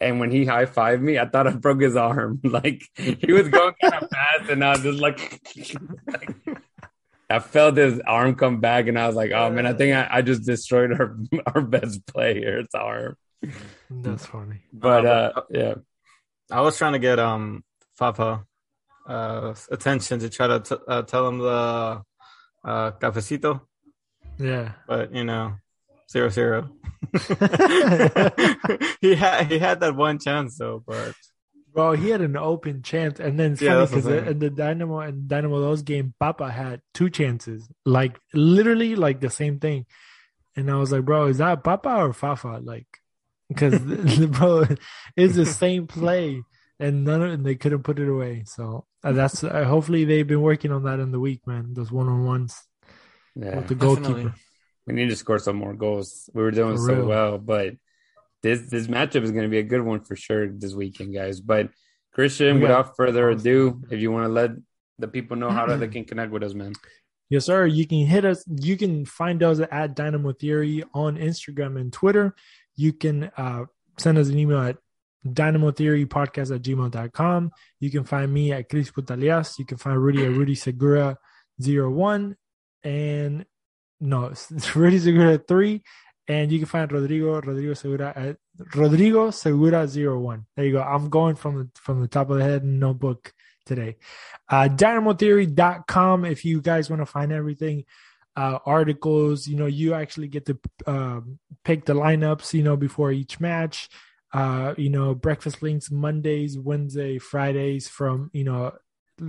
and 0.00 0.20
when 0.20 0.30
he 0.30 0.44
high 0.44 0.66
fived 0.66 1.00
me, 1.00 1.18
I 1.18 1.26
thought 1.26 1.46
I 1.46 1.52
broke 1.52 1.80
his 1.80 1.96
arm. 1.96 2.40
Like 2.44 2.82
he 2.96 3.32
was 3.32 3.48
going 3.48 3.74
kind 3.80 3.94
of 3.94 4.08
fast, 4.10 4.50
and 4.50 4.64
I 4.64 4.70
was 4.70 4.82
just 4.82 5.00
like, 5.00 5.40
like, 6.06 6.34
I 7.30 7.38
felt 7.38 7.76
his 7.76 8.00
arm 8.00 8.34
come 8.34 8.60
back, 8.60 8.86
and 8.86 8.98
I 8.98 9.06
was 9.06 9.16
like, 9.16 9.32
oh 9.32 9.50
man, 9.50 9.66
I 9.66 9.72
think 9.72 9.94
I, 9.96 10.08
I 10.18 10.22
just 10.22 10.44
destroyed 10.44 10.92
our 10.92 11.16
our 11.54 11.60
best 11.62 12.06
player's 12.06 12.68
arm. 12.74 13.16
That's 13.90 14.26
funny. 14.26 14.60
But 14.72 15.06
Uh, 15.06 15.32
uh, 15.36 15.40
yeah, 15.50 15.74
I 16.50 16.60
was 16.60 16.76
trying 16.78 16.92
to 16.94 16.98
get 16.98 17.18
um 17.18 17.64
Fafa 17.96 18.44
uh 19.08 19.54
attention 19.70 20.18
to 20.20 20.30
try 20.30 20.46
to 20.46 20.60
t- 20.60 20.84
uh, 20.88 21.02
tell 21.02 21.28
him 21.28 21.38
the 21.38 22.02
uh 22.64 22.90
cafecito, 22.92 23.60
Yeah. 24.38 24.72
but 24.86 25.14
you 25.14 25.24
know, 25.24 25.56
zero 26.10 26.28
zero. 26.30 26.70
he 29.00 29.14
had 29.14 29.46
he 29.50 29.58
had 29.58 29.80
that 29.80 29.94
one 29.94 30.18
chance 30.18 30.58
though, 30.58 30.82
but 30.86 31.14
Bro, 31.74 31.94
he 31.94 32.10
had 32.10 32.20
an 32.20 32.36
open 32.36 32.82
chance, 32.82 33.18
and 33.18 33.38
then 33.38 33.52
it's 33.52 33.60
Yeah, 33.60 33.74
funny 33.74 33.80
that's 33.80 33.92
what 33.92 33.98
I'm 33.98 34.02
because 34.02 34.06
saying. 34.06 34.30
in 34.30 34.38
the 34.38 34.50
Dynamo 34.50 35.00
and 35.00 35.28
Dynamo 35.28 35.60
Dos 35.60 35.82
game, 35.82 36.14
Papa 36.20 36.50
had 36.50 36.80
two 36.94 37.10
chances, 37.10 37.68
like 37.84 38.18
literally 38.32 38.94
like 38.96 39.20
the 39.20 39.30
same 39.30 39.58
thing. 39.58 39.86
and 40.56 40.70
I 40.70 40.76
was 40.76 40.92
like, 40.92 41.04
bro, 41.04 41.26
is 41.28 41.38
that 41.38 41.64
Papa 41.64 41.90
or 41.96 42.12
Fafa? 42.12 42.60
Like, 42.62 42.86
because 43.48 43.80
bro, 44.28 44.64
it's 45.16 45.36
the 45.36 45.46
same 45.46 45.86
play, 45.88 46.42
and 46.80 47.04
none 47.04 47.22
of 47.22 47.32
and 47.32 47.46
they 47.46 47.56
couldn't 47.56 47.84
put 47.84 47.98
it 48.00 48.08
away. 48.08 48.44
So 48.46 48.86
uh, 49.04 49.12
that's 49.12 49.44
uh, 49.44 49.64
hopefully 49.64 50.04
they've 50.04 50.26
been 50.26 50.42
working 50.42 50.72
on 50.72 50.84
that 50.84 51.00
in 51.00 51.12
the 51.12 51.20
week, 51.20 51.46
man. 51.46 51.74
Those 51.74 51.92
one 51.92 52.08
on 52.08 52.24
ones 52.24 52.56
Yeah. 53.34 53.54
with 53.54 53.68
the 53.68 53.74
goalkeeper. 53.76 54.20
Definitely. 54.20 54.34
We 54.86 54.94
need 54.94 55.08
to 55.08 55.16
score 55.16 55.38
some 55.38 55.56
more 55.56 55.74
goals. 55.74 56.28
We 56.34 56.42
were 56.42 56.50
doing 56.50 56.76
For 56.76 56.78
so 56.78 56.96
real. 56.96 57.00
well, 57.00 57.38
but 57.38 57.74
this 58.44 58.60
this 58.70 58.86
matchup 58.86 59.22
is 59.26 59.32
going 59.32 59.42
to 59.42 59.48
be 59.56 59.58
a 59.58 59.62
good 59.72 59.82
one 59.82 60.00
for 60.04 60.14
sure 60.16 60.46
this 60.62 60.74
weekend, 60.74 61.14
guys. 61.14 61.40
But 61.40 61.70
Christian, 62.12 62.56
We 62.56 62.60
got- 62.60 62.68
without 62.68 62.96
further 62.96 63.30
ado, 63.30 63.82
if 63.90 63.98
you 64.00 64.12
want 64.12 64.26
to 64.26 64.32
let 64.40 64.50
the 65.00 65.08
people 65.08 65.36
know 65.36 65.50
how 65.50 65.64
they 65.66 65.88
can 65.96 66.04
connect 66.04 66.30
with 66.30 66.44
us, 66.44 66.54
man. 66.54 66.72
Yes, 67.30 67.46
sir. 67.46 67.66
You 67.66 67.86
can 67.86 68.06
hit 68.06 68.24
us. 68.24 68.44
You 68.46 68.76
can 68.76 69.04
find 69.06 69.42
us 69.42 69.58
at 69.72 69.96
Dynamo 69.96 70.32
Theory 70.32 70.84
on 70.92 71.16
Instagram 71.16 71.80
and 71.80 71.92
Twitter. 71.92 72.34
You 72.76 72.92
can 72.92 73.30
uh, 73.36 73.64
send 73.98 74.18
us 74.18 74.28
an 74.28 74.38
email 74.38 74.60
at 74.60 74.76
Dynamo 75.32 75.70
Theory 75.72 76.04
Podcast 76.06 76.54
at 76.54 76.62
gmail.com. 76.62 77.50
You 77.80 77.90
can 77.90 78.04
find 78.04 78.32
me 78.32 78.52
at 78.52 78.68
Chris 78.68 78.90
Putalias. 78.90 79.58
You 79.58 79.64
can 79.64 79.78
find 79.78 79.98
Rudy 80.00 80.22
at 80.24 80.32
Rudy 80.40 80.54
Segura 80.54 81.16
01 81.58 82.36
and 82.84 83.46
no, 84.00 84.26
it's 84.26 84.76
Rudy 84.76 84.98
Segura 84.98 85.38
3. 85.38 85.82
And 86.26 86.50
you 86.50 86.58
can 86.58 86.66
find 86.66 86.90
Rodrigo 86.90 87.40
Rodrigo 87.40 87.74
Segura 87.74 88.12
at 88.16 88.36
Rodrigo 88.74 89.30
Segura 89.30 89.86
01. 89.86 90.46
There 90.56 90.64
you 90.64 90.72
go. 90.72 90.82
I'm 90.82 91.10
going 91.10 91.34
from 91.34 91.58
the 91.58 91.68
from 91.74 92.00
the 92.00 92.08
top 92.08 92.30
of 92.30 92.38
the 92.38 92.44
head 92.44 92.64
notebook 92.64 93.32
today. 93.66 93.96
Uh, 94.48 94.68
dynamotheory.com 94.70 96.24
if 96.24 96.44
you 96.44 96.60
guys 96.60 96.88
want 96.88 97.00
to 97.00 97.06
find 97.06 97.32
everything 97.32 97.84
uh, 98.36 98.58
articles 98.66 99.46
you 99.46 99.56
know 99.56 99.66
you 99.66 99.94
actually 99.94 100.28
get 100.28 100.46
to 100.46 100.58
um, 100.86 101.38
pick 101.64 101.84
the 101.84 101.94
lineups 101.94 102.52
you 102.52 102.62
know 102.62 102.76
before 102.76 103.12
each 103.12 103.40
match 103.40 103.88
uh, 104.32 104.74
you 104.76 104.90
know 104.90 105.14
breakfast 105.14 105.62
links 105.62 105.90
mondays 105.90 106.58
wednesday 106.58 107.18
fridays 107.18 107.86
from 107.86 108.30
you 108.32 108.44
know 108.44 108.72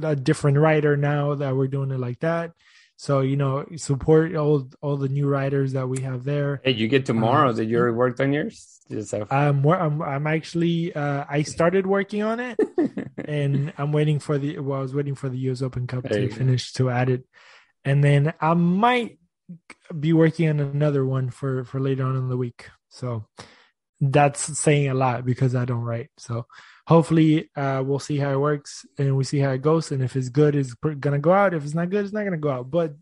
a 0.01 0.15
different 0.15 0.57
writer 0.57 0.97
now 0.97 1.35
that 1.35 1.55
we're 1.55 1.67
doing 1.67 1.91
it 1.91 1.99
like 1.99 2.19
that 2.19 2.51
so 2.97 3.21
you 3.21 3.35
know 3.35 3.65
support 3.75 4.35
all 4.35 4.67
all 4.81 4.97
the 4.97 5.09
new 5.09 5.27
writers 5.27 5.73
that 5.73 5.87
we 5.87 6.01
have 6.01 6.23
there 6.23 6.61
Hey, 6.63 6.71
you 6.71 6.87
get 6.87 7.05
tomorrow. 7.05 7.51
Did 7.53 7.69
you 7.69 7.77
already 7.77 7.95
work 7.95 8.19
on 8.19 8.31
yours? 8.33 8.79
Just 8.89 9.11
have 9.11 9.31
I'm, 9.31 9.65
I'm 9.67 10.01
I'm 10.01 10.27
actually 10.27 10.93
uh, 10.95 11.25
I 11.27 11.41
started 11.41 11.87
working 11.87 12.21
on 12.23 12.39
it 12.39 12.57
and 13.25 13.73
I'm 13.77 13.91
waiting 13.91 14.19
for 14.19 14.37
the 14.37 14.59
well, 14.59 14.79
I 14.79 14.81
was 14.81 14.93
waiting 14.93 15.15
for 15.15 15.27
the 15.29 15.37
US 15.49 15.61
Open 15.61 15.87
Cup 15.87 16.03
There 16.03 16.21
to 16.21 16.27
go. 16.27 16.35
finish 16.35 16.71
to 16.73 16.89
add 16.89 17.09
it, 17.09 17.25
and 17.83 18.03
then 18.03 18.33
I 18.39 18.53
might 18.53 19.17
be 19.99 20.13
working 20.13 20.49
on 20.49 20.59
another 20.59 21.05
one 21.05 21.29
for 21.31 21.63
for 21.65 21.79
later 21.79 22.03
on 22.03 22.15
in 22.15 22.29
the 22.29 22.37
week. 22.37 22.69
So 22.89 23.25
that's 23.99 24.59
saying 24.59 24.89
a 24.89 24.93
lot 24.93 25.25
because 25.25 25.55
I 25.55 25.65
don't 25.65 25.83
write. 25.83 26.09
So 26.17 26.45
hopefully 26.88 27.49
uh, 27.55 27.81
we'll 27.86 27.99
see 27.99 28.17
how 28.17 28.31
it 28.31 28.39
works 28.39 28.86
and 28.97 29.17
we 29.17 29.23
see 29.23 29.39
how 29.39 29.51
it 29.51 29.61
goes. 29.61 29.91
And 29.91 30.03
if 30.03 30.15
it's 30.15 30.29
good, 30.29 30.55
it's 30.55 30.73
gonna 30.73 31.19
go 31.19 31.33
out. 31.33 31.53
If 31.53 31.63
it's 31.63 31.73
not 31.73 31.89
good, 31.89 32.05
it's 32.05 32.13
not 32.13 32.23
gonna 32.23 32.38
go 32.38 32.51
out. 32.51 32.71
But 32.71 32.93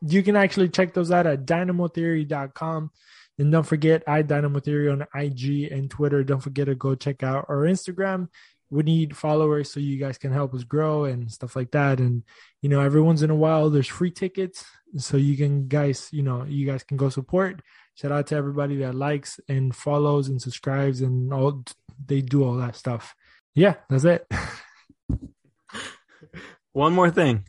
you 0.00 0.22
can 0.22 0.36
actually 0.36 0.68
check 0.68 0.94
those 0.94 1.10
out 1.10 1.26
at 1.26 1.46
dynamotheory.com. 1.46 2.90
And 3.38 3.52
don't 3.52 3.66
forget, 3.66 4.02
I 4.06 4.22
Dynamo 4.22 4.58
Theory 4.60 4.88
on 4.88 5.06
IG 5.14 5.70
and 5.70 5.90
Twitter. 5.90 6.24
Don't 6.24 6.40
forget 6.40 6.66
to 6.66 6.74
go 6.74 6.94
check 6.94 7.22
out 7.22 7.46
our 7.48 7.62
Instagram. 7.62 8.28
We 8.70 8.82
need 8.82 9.16
followers 9.16 9.72
so 9.72 9.80
you 9.80 9.96
guys 9.96 10.18
can 10.18 10.32
help 10.32 10.52
us 10.54 10.64
grow 10.64 11.04
and 11.04 11.30
stuff 11.30 11.56
like 11.56 11.70
that. 11.70 12.00
And 12.00 12.24
you 12.60 12.68
know, 12.68 12.80
every 12.80 13.00
once 13.00 13.22
in 13.22 13.30
a 13.30 13.36
while, 13.36 13.70
there's 13.70 13.86
free 13.86 14.10
tickets, 14.10 14.64
so 14.96 15.16
you 15.16 15.36
can 15.36 15.68
guys, 15.68 16.08
you 16.12 16.22
know, 16.22 16.44
you 16.44 16.66
guys 16.66 16.82
can 16.82 16.96
go 16.96 17.08
support. 17.08 17.62
Shout 17.94 18.12
out 18.12 18.26
to 18.28 18.36
everybody 18.36 18.76
that 18.78 18.94
likes 18.94 19.40
and 19.48 19.74
follows 19.74 20.28
and 20.28 20.42
subscribes 20.42 21.00
and 21.00 21.32
all. 21.32 21.64
They 22.06 22.20
do 22.20 22.44
all 22.44 22.56
that 22.56 22.76
stuff. 22.76 23.14
Yeah, 23.54 23.74
that's 23.88 24.04
it. 24.04 24.26
One 26.72 26.92
more 26.92 27.10
thing. 27.10 27.44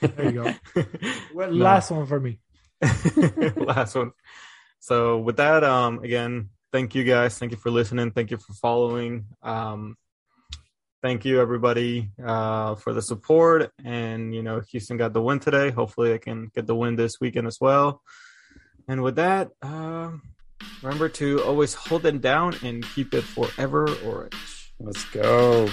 There 0.00 0.30
you 0.30 0.32
go. 0.32 0.54
What 1.32 1.52
No. 1.52 1.64
last 1.64 1.90
one 1.90 2.06
for 2.06 2.20
me? 2.20 2.38
last 3.56 3.94
one. 3.96 4.12
So 4.78 5.18
with 5.18 5.36
that, 5.38 5.64
um, 5.64 6.00
again, 6.04 6.50
thank 6.72 6.94
you 6.94 7.02
guys. 7.04 7.38
Thank 7.38 7.52
you 7.52 7.58
for 7.58 7.70
listening. 7.70 8.12
Thank 8.12 8.30
you 8.30 8.36
for 8.36 8.52
following. 8.54 9.26
Um, 9.42 9.96
thank 11.02 11.24
you 11.24 11.40
everybody 11.40 12.10
uh, 12.24 12.74
for 12.76 12.92
the 12.92 13.02
support. 13.02 13.72
And 13.84 14.34
you 14.34 14.42
know, 14.42 14.60
Houston 14.70 14.96
got 14.96 15.12
the 15.12 15.22
win 15.22 15.40
today. 15.40 15.70
Hopefully, 15.70 16.14
I 16.14 16.18
can 16.18 16.50
get 16.54 16.66
the 16.66 16.74
win 16.76 16.94
this 16.96 17.20
weekend 17.20 17.46
as 17.48 17.58
well. 17.60 18.02
And 18.88 19.02
with 19.02 19.16
that, 19.16 19.50
um, 19.62 20.22
remember 20.82 21.08
to 21.08 21.42
always 21.42 21.74
hold 21.74 22.02
them 22.02 22.18
down 22.18 22.54
and 22.62 22.84
keep 22.94 23.14
it 23.14 23.22
forever 23.22 23.88
orange. 24.04 24.34
Let's 24.84 25.04
go. 25.10 25.68